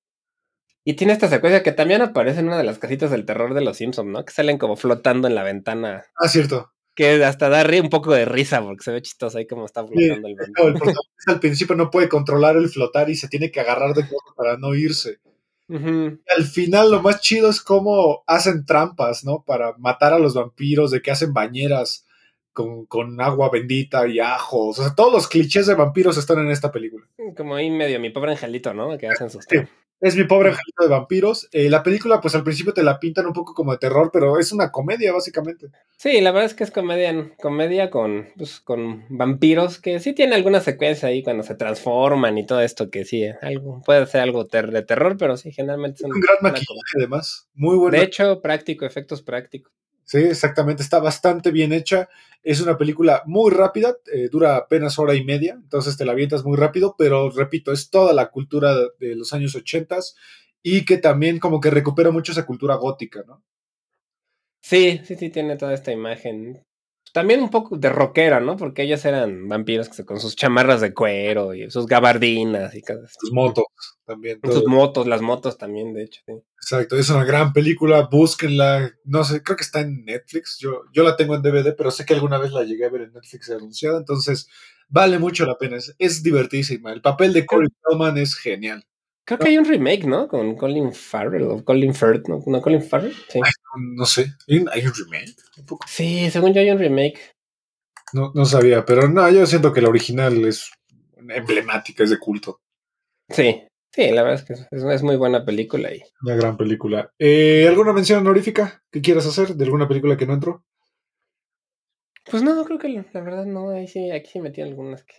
Y 0.84 0.94
tiene 0.94 1.14
esta 1.14 1.28
secuencia 1.28 1.64
que 1.64 1.72
también 1.74 2.02
aparece 2.02 2.40
en 2.40 2.48
una 2.48 2.58
de 2.58 2.64
las 2.64 2.80
casitas 2.80 3.12
del 3.12 3.26
terror 3.26 3.54
de 3.54 3.62
los 3.62 3.78
Simpsons, 3.78 4.10
¿no? 4.10 4.24
Que 4.24 4.32
salen 4.34 4.58
como 4.58 4.76
flotando 4.78 5.28
en 5.28 5.36
la 5.36 5.44
ventana. 5.44 6.06
Ah, 6.16 6.28
cierto. 6.30 6.72
Que 6.98 7.24
hasta 7.24 7.48
da 7.48 7.64
un 7.82 7.90
poco 7.90 8.12
de 8.12 8.26
risa 8.26 8.62
porque 8.62 8.84
se 8.84 8.92
ve 8.92 9.02
chistoso 9.04 9.38
ahí 9.38 9.46
como 9.46 9.66
está 9.66 9.86
flotando 9.86 10.28
el 10.28 10.36
No, 10.36 10.40
vampiro. 10.40 10.68
el 10.68 10.74
protagonista 10.74 11.32
al 11.32 11.40
principio 11.40 11.76
no 11.76 11.92
puede 11.92 12.10
controlar 12.10 12.58
el 12.58 12.70
flotar 12.70 13.10
y 13.10 13.16
se 13.16 13.28
tiene 13.30 13.52
que 13.52 13.60
agarrar 13.60 13.94
de 13.94 14.02
cosas 14.02 14.34
para 14.36 14.58
no 14.58 14.74
irse. 14.74 15.20
Al 15.70 16.46
final 16.46 16.92
lo 16.92 17.02
más 17.02 17.22
chido 17.22 17.50
es 17.50 17.62
cómo 17.62 18.24
hacen 18.26 18.66
trampas, 18.66 19.24
¿no? 19.24 19.44
Para 19.46 19.74
matar 19.78 20.14
a 20.14 20.20
los 20.20 20.34
vampiros, 20.34 20.92
de 20.92 21.02
que 21.02 21.12
hacen 21.12 21.34
bañeras 21.34 22.06
con, 22.54 22.86
con 22.86 23.20
agua 23.22 23.50
bendita 23.52 24.08
y 24.08 24.20
ajos. 24.20 24.80
O 24.80 24.84
sea, 24.84 24.96
todos 24.96 25.14
los 25.14 25.28
clichés 25.28 25.68
de 25.68 25.76
vampiros 25.76 26.18
están 26.18 26.40
en 26.40 26.50
esta 26.50 26.72
película. 26.72 27.06
Como 27.36 27.56
ahí 27.56 27.70
medio 27.70 28.00
mi 28.00 28.10
pobre 28.10 28.32
angelito, 28.32 28.74
¿no? 28.74 28.98
Que 28.98 29.08
hacen 29.08 29.30
sus 29.30 29.46
Sí. 29.48 29.58
Es 30.00 30.16
mi 30.16 30.26
pobre 30.26 30.50
angelito 30.50 30.84
de 30.84 30.90
vampiros. 30.90 31.50
Eh, 31.52 31.70
la 31.70 31.82
película, 31.82 32.22
pues 32.22 32.36
al 32.36 32.44
principio 32.44 32.72
te 32.74 32.84
la 32.84 33.00
pintan 33.00 33.26
un 33.26 33.34
poco 33.34 33.54
como 33.56 33.72
de 33.72 33.80
terror, 33.80 34.12
pero 34.14 34.38
es 34.40 34.52
una 34.52 34.72
comedia, 34.72 35.12
básicamente. 35.12 35.68
Sí, 35.98 36.22
la 36.22 36.32
verdad 36.32 36.46
es 36.46 36.54
que 36.54 36.64
es 36.64 36.70
comedia, 36.72 37.32
comedia 37.42 37.90
con, 37.90 38.28
pues, 38.38 38.60
con 38.60 39.06
vampiros 39.10 39.80
que 39.80 40.00
sí 40.00 40.14
tiene 40.14 40.36
alguna 40.36 40.60
secuencia 40.62 41.10
ahí 41.10 41.24
cuando 41.24 41.42
se 41.42 41.56
transforman 41.56 42.38
y 42.38 42.46
todo 42.46 42.62
esto 42.62 42.92
que 42.92 43.06
sí, 43.06 43.26
algo, 43.42 43.82
puede 43.84 44.06
ser 44.06 44.22
algo 44.22 44.46
ter- 44.46 44.70
de 44.72 44.84
terror, 44.84 45.18
pero 45.18 45.36
sí, 45.36 45.52
generalmente 45.52 46.00
son 46.02 46.12
Un 46.14 46.20
gran 46.22 46.38
maquillaje, 46.42 46.94
además. 46.98 47.50
Muy 47.56 47.78
bueno. 47.78 47.98
De 47.98 48.04
hecho, 48.04 48.40
práctico, 48.42 48.86
efectos 48.86 49.24
prácticos. 49.24 49.74
Sí, 50.08 50.20
exactamente. 50.20 50.82
Está 50.82 51.00
bastante 51.00 51.52
bien 51.52 51.74
hecha. 51.74 52.08
Es 52.42 52.62
una 52.62 52.78
película 52.78 53.24
muy 53.26 53.52
rápida, 53.52 53.98
eh, 54.14 54.30
dura 54.32 54.56
apenas 54.56 54.98
hora 55.00 55.14
y 55.16 55.26
media, 55.26 55.54
entonces 55.62 55.98
te 55.98 56.06
la 56.06 56.14
avientas 56.14 56.46
muy 56.46 56.56
rápido, 56.56 56.96
pero 56.98 57.30
repito, 57.30 57.74
es 57.74 57.90
toda 57.90 58.14
la 58.14 58.32
cultura 58.32 58.74
de, 59.00 59.16
los 59.18 59.34
años 59.34 59.54
ochentas 59.56 60.16
y 60.64 60.86
que 60.86 60.98
también 60.98 61.40
como 61.40 61.60
que 61.60 61.72
recupera 61.72 62.10
mucho 62.10 62.32
esa 62.32 62.46
cultura 62.46 62.76
gótica, 62.76 63.24
¿no? 63.28 63.44
Sí, 64.62 65.02
sí, 65.04 65.16
sí, 65.16 65.30
tiene 65.30 65.58
toda 65.58 65.74
esta 65.74 65.92
imagen 65.92 66.66
también 67.18 67.42
un 67.42 67.50
poco 67.50 67.76
de 67.76 67.90
rockera, 67.90 68.40
¿no? 68.40 68.58
Porque 68.58 68.84
ellas 68.84 69.04
eran 69.04 69.48
vampiros 69.48 69.90
con 70.06 70.20
sus 70.20 70.36
chamarras 70.36 70.82
de 70.82 70.94
cuero 70.94 71.56
y 71.56 71.68
sus 71.72 71.88
gabardinas 71.88 72.76
y 72.76 72.82
cosas 72.84 73.12
Sus 73.20 73.32
motos 73.32 73.66
también. 74.06 74.40
Sus 74.44 74.68
motos, 74.68 75.08
las 75.08 75.24
motos 75.24 75.58
también, 75.58 75.96
de 75.96 76.04
hecho. 76.04 76.22
Exacto, 76.62 76.96
es 76.96 77.10
una 77.10 77.26
gran 77.26 77.54
película, 77.54 78.08
búsquenla. 78.12 78.92
No 79.04 79.24
sé, 79.24 79.42
creo 79.42 79.58
que 79.58 79.64
está 79.64 79.80
en 79.80 80.06
Netflix. 80.06 80.60
Yo, 80.60 80.84
yo 80.94 81.02
la 81.02 81.16
tengo 81.16 81.34
en 81.34 81.42
DVD, 81.42 81.76
pero 81.76 81.90
sé 81.90 82.06
que 82.06 82.14
alguna 82.14 82.38
vez 82.38 82.52
la 82.52 82.64
llegué 82.64 82.86
a 82.86 82.90
ver 82.90 83.02
en 83.02 83.14
Netflix 83.14 83.50
anunciada, 83.50 83.98
entonces 83.98 84.48
vale 84.88 85.18
mucho 85.18 85.48
la 85.48 85.58
pena. 85.58 85.78
Es, 85.78 85.96
es 85.98 86.22
divertísima. 86.22 86.94
El 86.94 87.02
papel 87.02 87.34
de 87.34 87.48
Corey 87.48 87.70
Feldman 87.82 88.20
es 88.20 88.36
genial. 88.36 88.86
Creo 89.28 89.40
que 89.40 89.50
hay 89.50 89.58
un 89.58 89.66
remake, 89.66 90.06
¿no? 90.06 90.30
Con 90.30 90.56
Colin 90.56 90.94
Farrell 90.94 91.44
o 91.44 91.66
Colin 91.66 91.94
Firth, 91.94 92.30
¿no? 92.30 92.42
¿No 92.46 92.62
Colin 92.62 92.82
Farrell? 92.82 93.14
Sí. 93.28 93.42
no, 93.76 94.06
sé. 94.06 94.28
¿Hay 94.48 94.58
un, 94.58 94.94
remake? 94.94 95.36
Sí, 95.86 96.32
según 96.32 96.54
yo 96.54 96.62
hay 96.62 96.72
un 96.72 96.80
remake. 96.80 97.20
No, 98.14 98.32
no 98.34 98.46
sabía, 98.46 98.86
pero 98.86 99.10
no, 99.10 99.30
yo 99.30 99.46
siento 99.46 99.74
que 99.74 99.82
la 99.82 99.90
original 99.90 100.46
es 100.46 100.72
emblemática, 101.18 102.06
es 102.06 102.10
de 102.10 102.20
culto. 102.20 102.62
Sí, 103.28 103.66
sí, 103.94 104.12
la 104.12 104.24
verdad 104.24 104.40
es 104.40 104.44
que 104.46 104.94
es, 104.94 105.04
muy 105.04 105.18
buena 105.18 105.44
película. 105.44 105.94
Y... 105.94 106.02
Una 106.22 106.36
gran 106.38 106.56
película. 106.56 107.12
Eh, 107.20 107.66
¿Alguna 107.68 107.92
mención 107.92 108.20
honorífica 108.20 108.82
que 108.90 109.02
quieras 109.02 109.28
hacer 109.28 109.56
de 109.56 109.66
alguna 109.66 109.90
película 109.90 110.16
que 110.16 110.26
no 110.26 110.36
entró? 110.36 110.64
Pues 112.32 112.44
no, 112.44 112.64
creo 112.64 112.80
que 112.80 112.88
la 112.88 113.22
verdad 113.22 113.46
no, 113.46 113.72
ahí 113.72 113.90
sí, 113.90 114.10
aquí 114.10 114.30
sí 114.32 114.40
metí 114.40 114.62
algunas 114.62 115.04
que... 115.04 115.16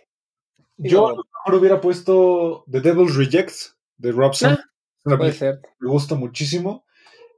Yo 0.77 1.09
a 1.09 1.11
lo 1.11 1.25
mejor 1.31 1.59
hubiera 1.59 1.79
puesto 1.79 2.63
The 2.71 2.81
Devil's 2.81 3.15
Rejects 3.15 3.78
de 3.99 4.11
Robson. 4.11 4.57
Ah, 5.05 5.17
puede 5.17 5.33
ser. 5.33 5.59
Me 5.79 5.89
gusta 5.89 6.15
muchísimo. 6.15 6.85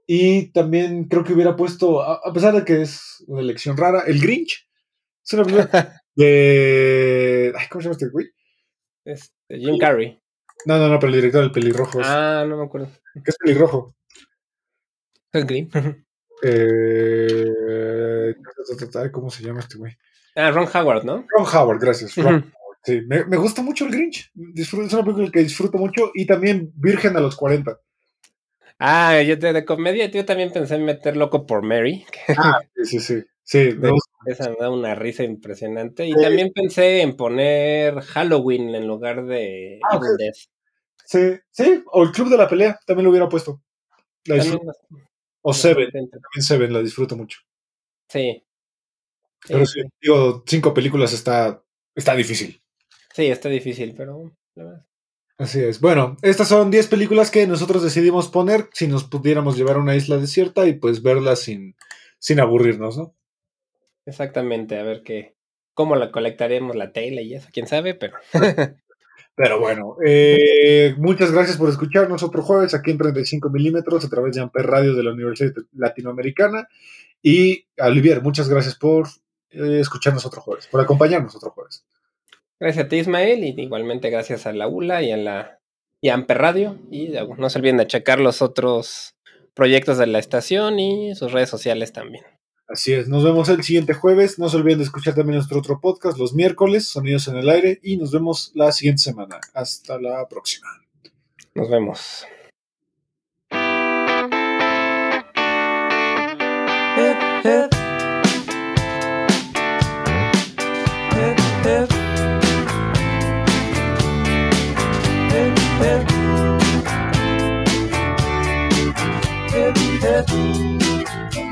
Y 0.07 0.51
también 0.51 1.05
creo 1.05 1.23
que 1.23 1.33
hubiera 1.33 1.55
puesto, 1.55 2.01
a, 2.01 2.33
pesar 2.33 2.53
de 2.55 2.65
que 2.65 2.81
es 2.81 3.23
una 3.27 3.41
elección 3.41 3.77
rara, 3.77 4.03
El 4.07 4.21
Grinch. 4.21 4.67
Es 5.23 5.33
una 5.33 5.43
película 5.43 6.01
de. 6.15 7.53
¿Cómo 7.69 7.81
se 7.81 7.85
llama 7.85 7.93
este 7.93 8.09
güey? 8.09 8.27
Este, 9.05 9.57
Jim 9.57 9.77
Carrey. 9.77 10.19
No, 10.65 10.77
no, 10.77 10.87
no, 10.89 10.99
pero 10.99 11.09
el 11.09 11.15
director 11.15 11.41
del 11.41 11.51
pelirrojo. 11.51 11.99
Ah, 12.03 12.45
no 12.47 12.57
me 12.57 12.65
acuerdo. 12.65 12.89
¿Qué 13.13 13.31
es 13.31 13.37
pelirrojo? 13.37 13.95
El 15.31 15.45
Green. 15.45 15.69
eh, 16.43 18.35
¿Cómo 19.11 19.29
se 19.29 19.43
llama 19.43 19.61
este 19.61 19.77
güey? 19.77 19.97
Ah, 20.35 20.51
Ron 20.51 20.67
Howard, 20.73 21.03
¿no? 21.03 21.25
Ron 21.35 21.47
Howard, 21.53 21.79
gracias. 21.79 22.15
Sí, 22.83 23.01
me, 23.07 23.25
me, 23.25 23.37
gusta 23.37 23.61
mucho 23.61 23.85
el 23.85 23.91
Grinch. 23.91 24.31
Disfruto, 24.33 24.87
es 24.87 24.93
una 24.93 25.03
película 25.03 25.29
que 25.31 25.43
disfruto 25.43 25.77
mucho. 25.77 26.11
Y 26.15 26.25
también 26.25 26.71
Virgen 26.75 27.15
a 27.15 27.19
los 27.19 27.35
40. 27.35 27.79
Ah, 28.79 29.21
yo 29.21 29.35
de, 29.35 29.53
de 29.53 29.65
comedia, 29.65 30.09
yo 30.09 30.25
también 30.25 30.51
pensé 30.51 30.75
en 30.75 30.85
meter 30.85 31.15
Loco 31.15 31.45
por 31.45 31.61
Mary. 31.61 32.03
Ah, 32.37 32.59
sí, 32.83 32.99
sí, 32.99 33.23
sí. 33.43 33.75
esa 34.25 34.49
me 34.49 34.55
da 34.59 34.69
una 34.69 34.95
risa 34.95 35.23
impresionante. 35.23 36.07
Y 36.07 36.13
también 36.13 36.51
pensé 36.53 37.01
en 37.01 37.15
poner 37.15 38.01
Halloween 38.01 38.73
en 38.73 38.87
lugar 38.87 39.25
de 39.25 39.79
ah, 39.89 39.99
Sí, 41.05 41.19
sí, 41.51 41.83
o 41.91 42.03
el 42.03 42.11
Club 42.11 42.29
de 42.29 42.37
la 42.37 42.47
Pelea, 42.47 42.79
también 42.85 43.03
lo 43.03 43.11
hubiera 43.11 43.27
puesto. 43.27 43.61
o 45.41 45.53
Seven, 45.53 45.91
también 45.91 46.21
Seven, 46.39 46.73
la 46.73 46.81
disfruto 46.81 47.15
mucho. 47.15 47.39
Sí. 48.07 48.43
Pero 49.47 49.65
sí, 49.65 49.81
digo, 50.01 50.43
cinco 50.47 50.73
películas 50.73 51.13
está, 51.13 51.63
está 51.95 52.15
difícil. 52.15 52.61
Sí, 53.13 53.27
está 53.27 53.49
difícil, 53.49 53.93
pero... 53.95 54.31
Así 55.37 55.59
es. 55.59 55.81
Bueno, 55.81 56.17
estas 56.21 56.47
son 56.47 56.69
10 56.69 56.87
películas 56.87 57.31
que 57.31 57.47
nosotros 57.47 57.81
decidimos 57.81 58.29
poner 58.29 58.69
si 58.73 58.87
nos 58.87 59.05
pudiéramos 59.05 59.57
llevar 59.57 59.77
a 59.77 59.79
una 59.79 59.95
isla 59.95 60.17
desierta 60.17 60.67
y 60.67 60.73
pues 60.73 61.01
verlas 61.01 61.39
sin, 61.39 61.75
sin 62.19 62.39
aburrirnos, 62.39 62.97
¿no? 62.97 63.15
Exactamente, 64.05 64.77
a 64.77 64.83
ver 64.83 65.01
qué, 65.03 65.35
cómo 65.73 65.95
la 65.95 66.11
colectaremos 66.11 66.75
la 66.75 66.91
tele 66.91 67.23
y 67.23 67.33
eso, 67.33 67.49
quién 67.51 67.67
sabe, 67.67 67.95
pero... 67.95 68.17
pero 69.35 69.59
bueno, 69.59 69.95
eh, 70.05 70.93
muchas 70.97 71.31
gracias 71.31 71.57
por 71.57 71.69
escucharnos 71.69 72.21
otro 72.21 72.43
jueves 72.43 72.73
aquí 72.75 72.91
en 72.91 72.99
35 72.99 73.49
milímetros 73.49 74.05
a 74.05 74.09
través 74.09 74.35
de 74.35 74.41
Amper 74.41 74.67
Radio 74.67 74.95
de 74.95 75.03
la 75.03 75.11
Universidad 75.11 75.53
Latinoamericana. 75.73 76.67
Y 77.23 77.65
Olivier, 77.79 78.21
muchas 78.21 78.49
gracias 78.49 78.75
por 78.75 79.07
eh, 79.49 79.79
escucharnos 79.79 80.25
otro 80.25 80.41
jueves, 80.41 80.67
por 80.67 80.81
acompañarnos 80.81 81.35
otro 81.35 81.51
jueves. 81.51 81.83
Gracias 82.61 82.85
a 82.85 82.89
ti, 82.89 82.97
Ismael, 82.97 83.43
y 83.43 83.59
igualmente 83.59 84.11
gracias 84.11 84.45
a 84.45 84.53
la 84.53 84.67
ULA 84.67 85.01
y 85.01 85.11
a 85.11 85.17
la 85.17 85.59
y 85.99 86.09
a 86.09 86.13
Amper 86.13 86.37
Radio. 86.37 86.77
Y 86.91 87.07
no 87.37 87.49
se 87.49 87.57
olviden 87.57 87.77
de 87.77 87.87
checar 87.87 88.19
los 88.19 88.43
otros 88.43 89.15
proyectos 89.55 89.97
de 89.97 90.05
la 90.05 90.19
estación 90.19 90.79
y 90.79 91.15
sus 91.15 91.31
redes 91.31 91.49
sociales 91.49 91.91
también. 91.91 92.23
Así 92.67 92.93
es, 92.93 93.07
nos 93.07 93.23
vemos 93.23 93.49
el 93.49 93.63
siguiente 93.63 93.95
jueves. 93.95 94.37
No 94.37 94.47
se 94.47 94.57
olviden 94.57 94.77
de 94.77 94.83
escuchar 94.83 95.15
también 95.15 95.37
nuestro 95.37 95.57
otro 95.57 95.81
podcast 95.81 96.19
los 96.19 96.35
miércoles, 96.35 96.87
Sonidos 96.87 97.27
en 97.27 97.37
el 97.37 97.49
Aire, 97.49 97.79
y 97.81 97.97
nos 97.97 98.11
vemos 98.11 98.51
la 98.53 98.71
siguiente 98.71 99.01
semana. 99.01 99.39
Hasta 99.55 99.99
la 99.99 100.27
próxima. 100.29 100.67
Nos 101.55 101.67
vemos. 101.67 102.27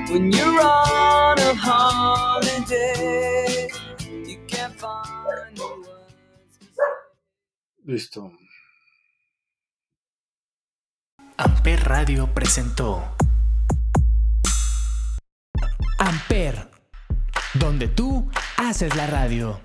When 0.10 0.32
you're 0.32 0.62
on 0.62 1.38
a 1.38 1.54
holiday, 1.54 2.88
you 4.26 4.39
can't 4.47 4.74
find 4.80 5.58
the 5.58 5.64
words. 5.64 6.58
Listo. 7.86 8.32
Amper 11.36 11.84
Radio 11.84 12.34
presentó 12.34 13.04
Amper, 15.97 16.70
donde 17.54 17.89
tú 17.89 18.30
haces 18.58 18.95
la 18.95 19.08
radio. 19.08 19.60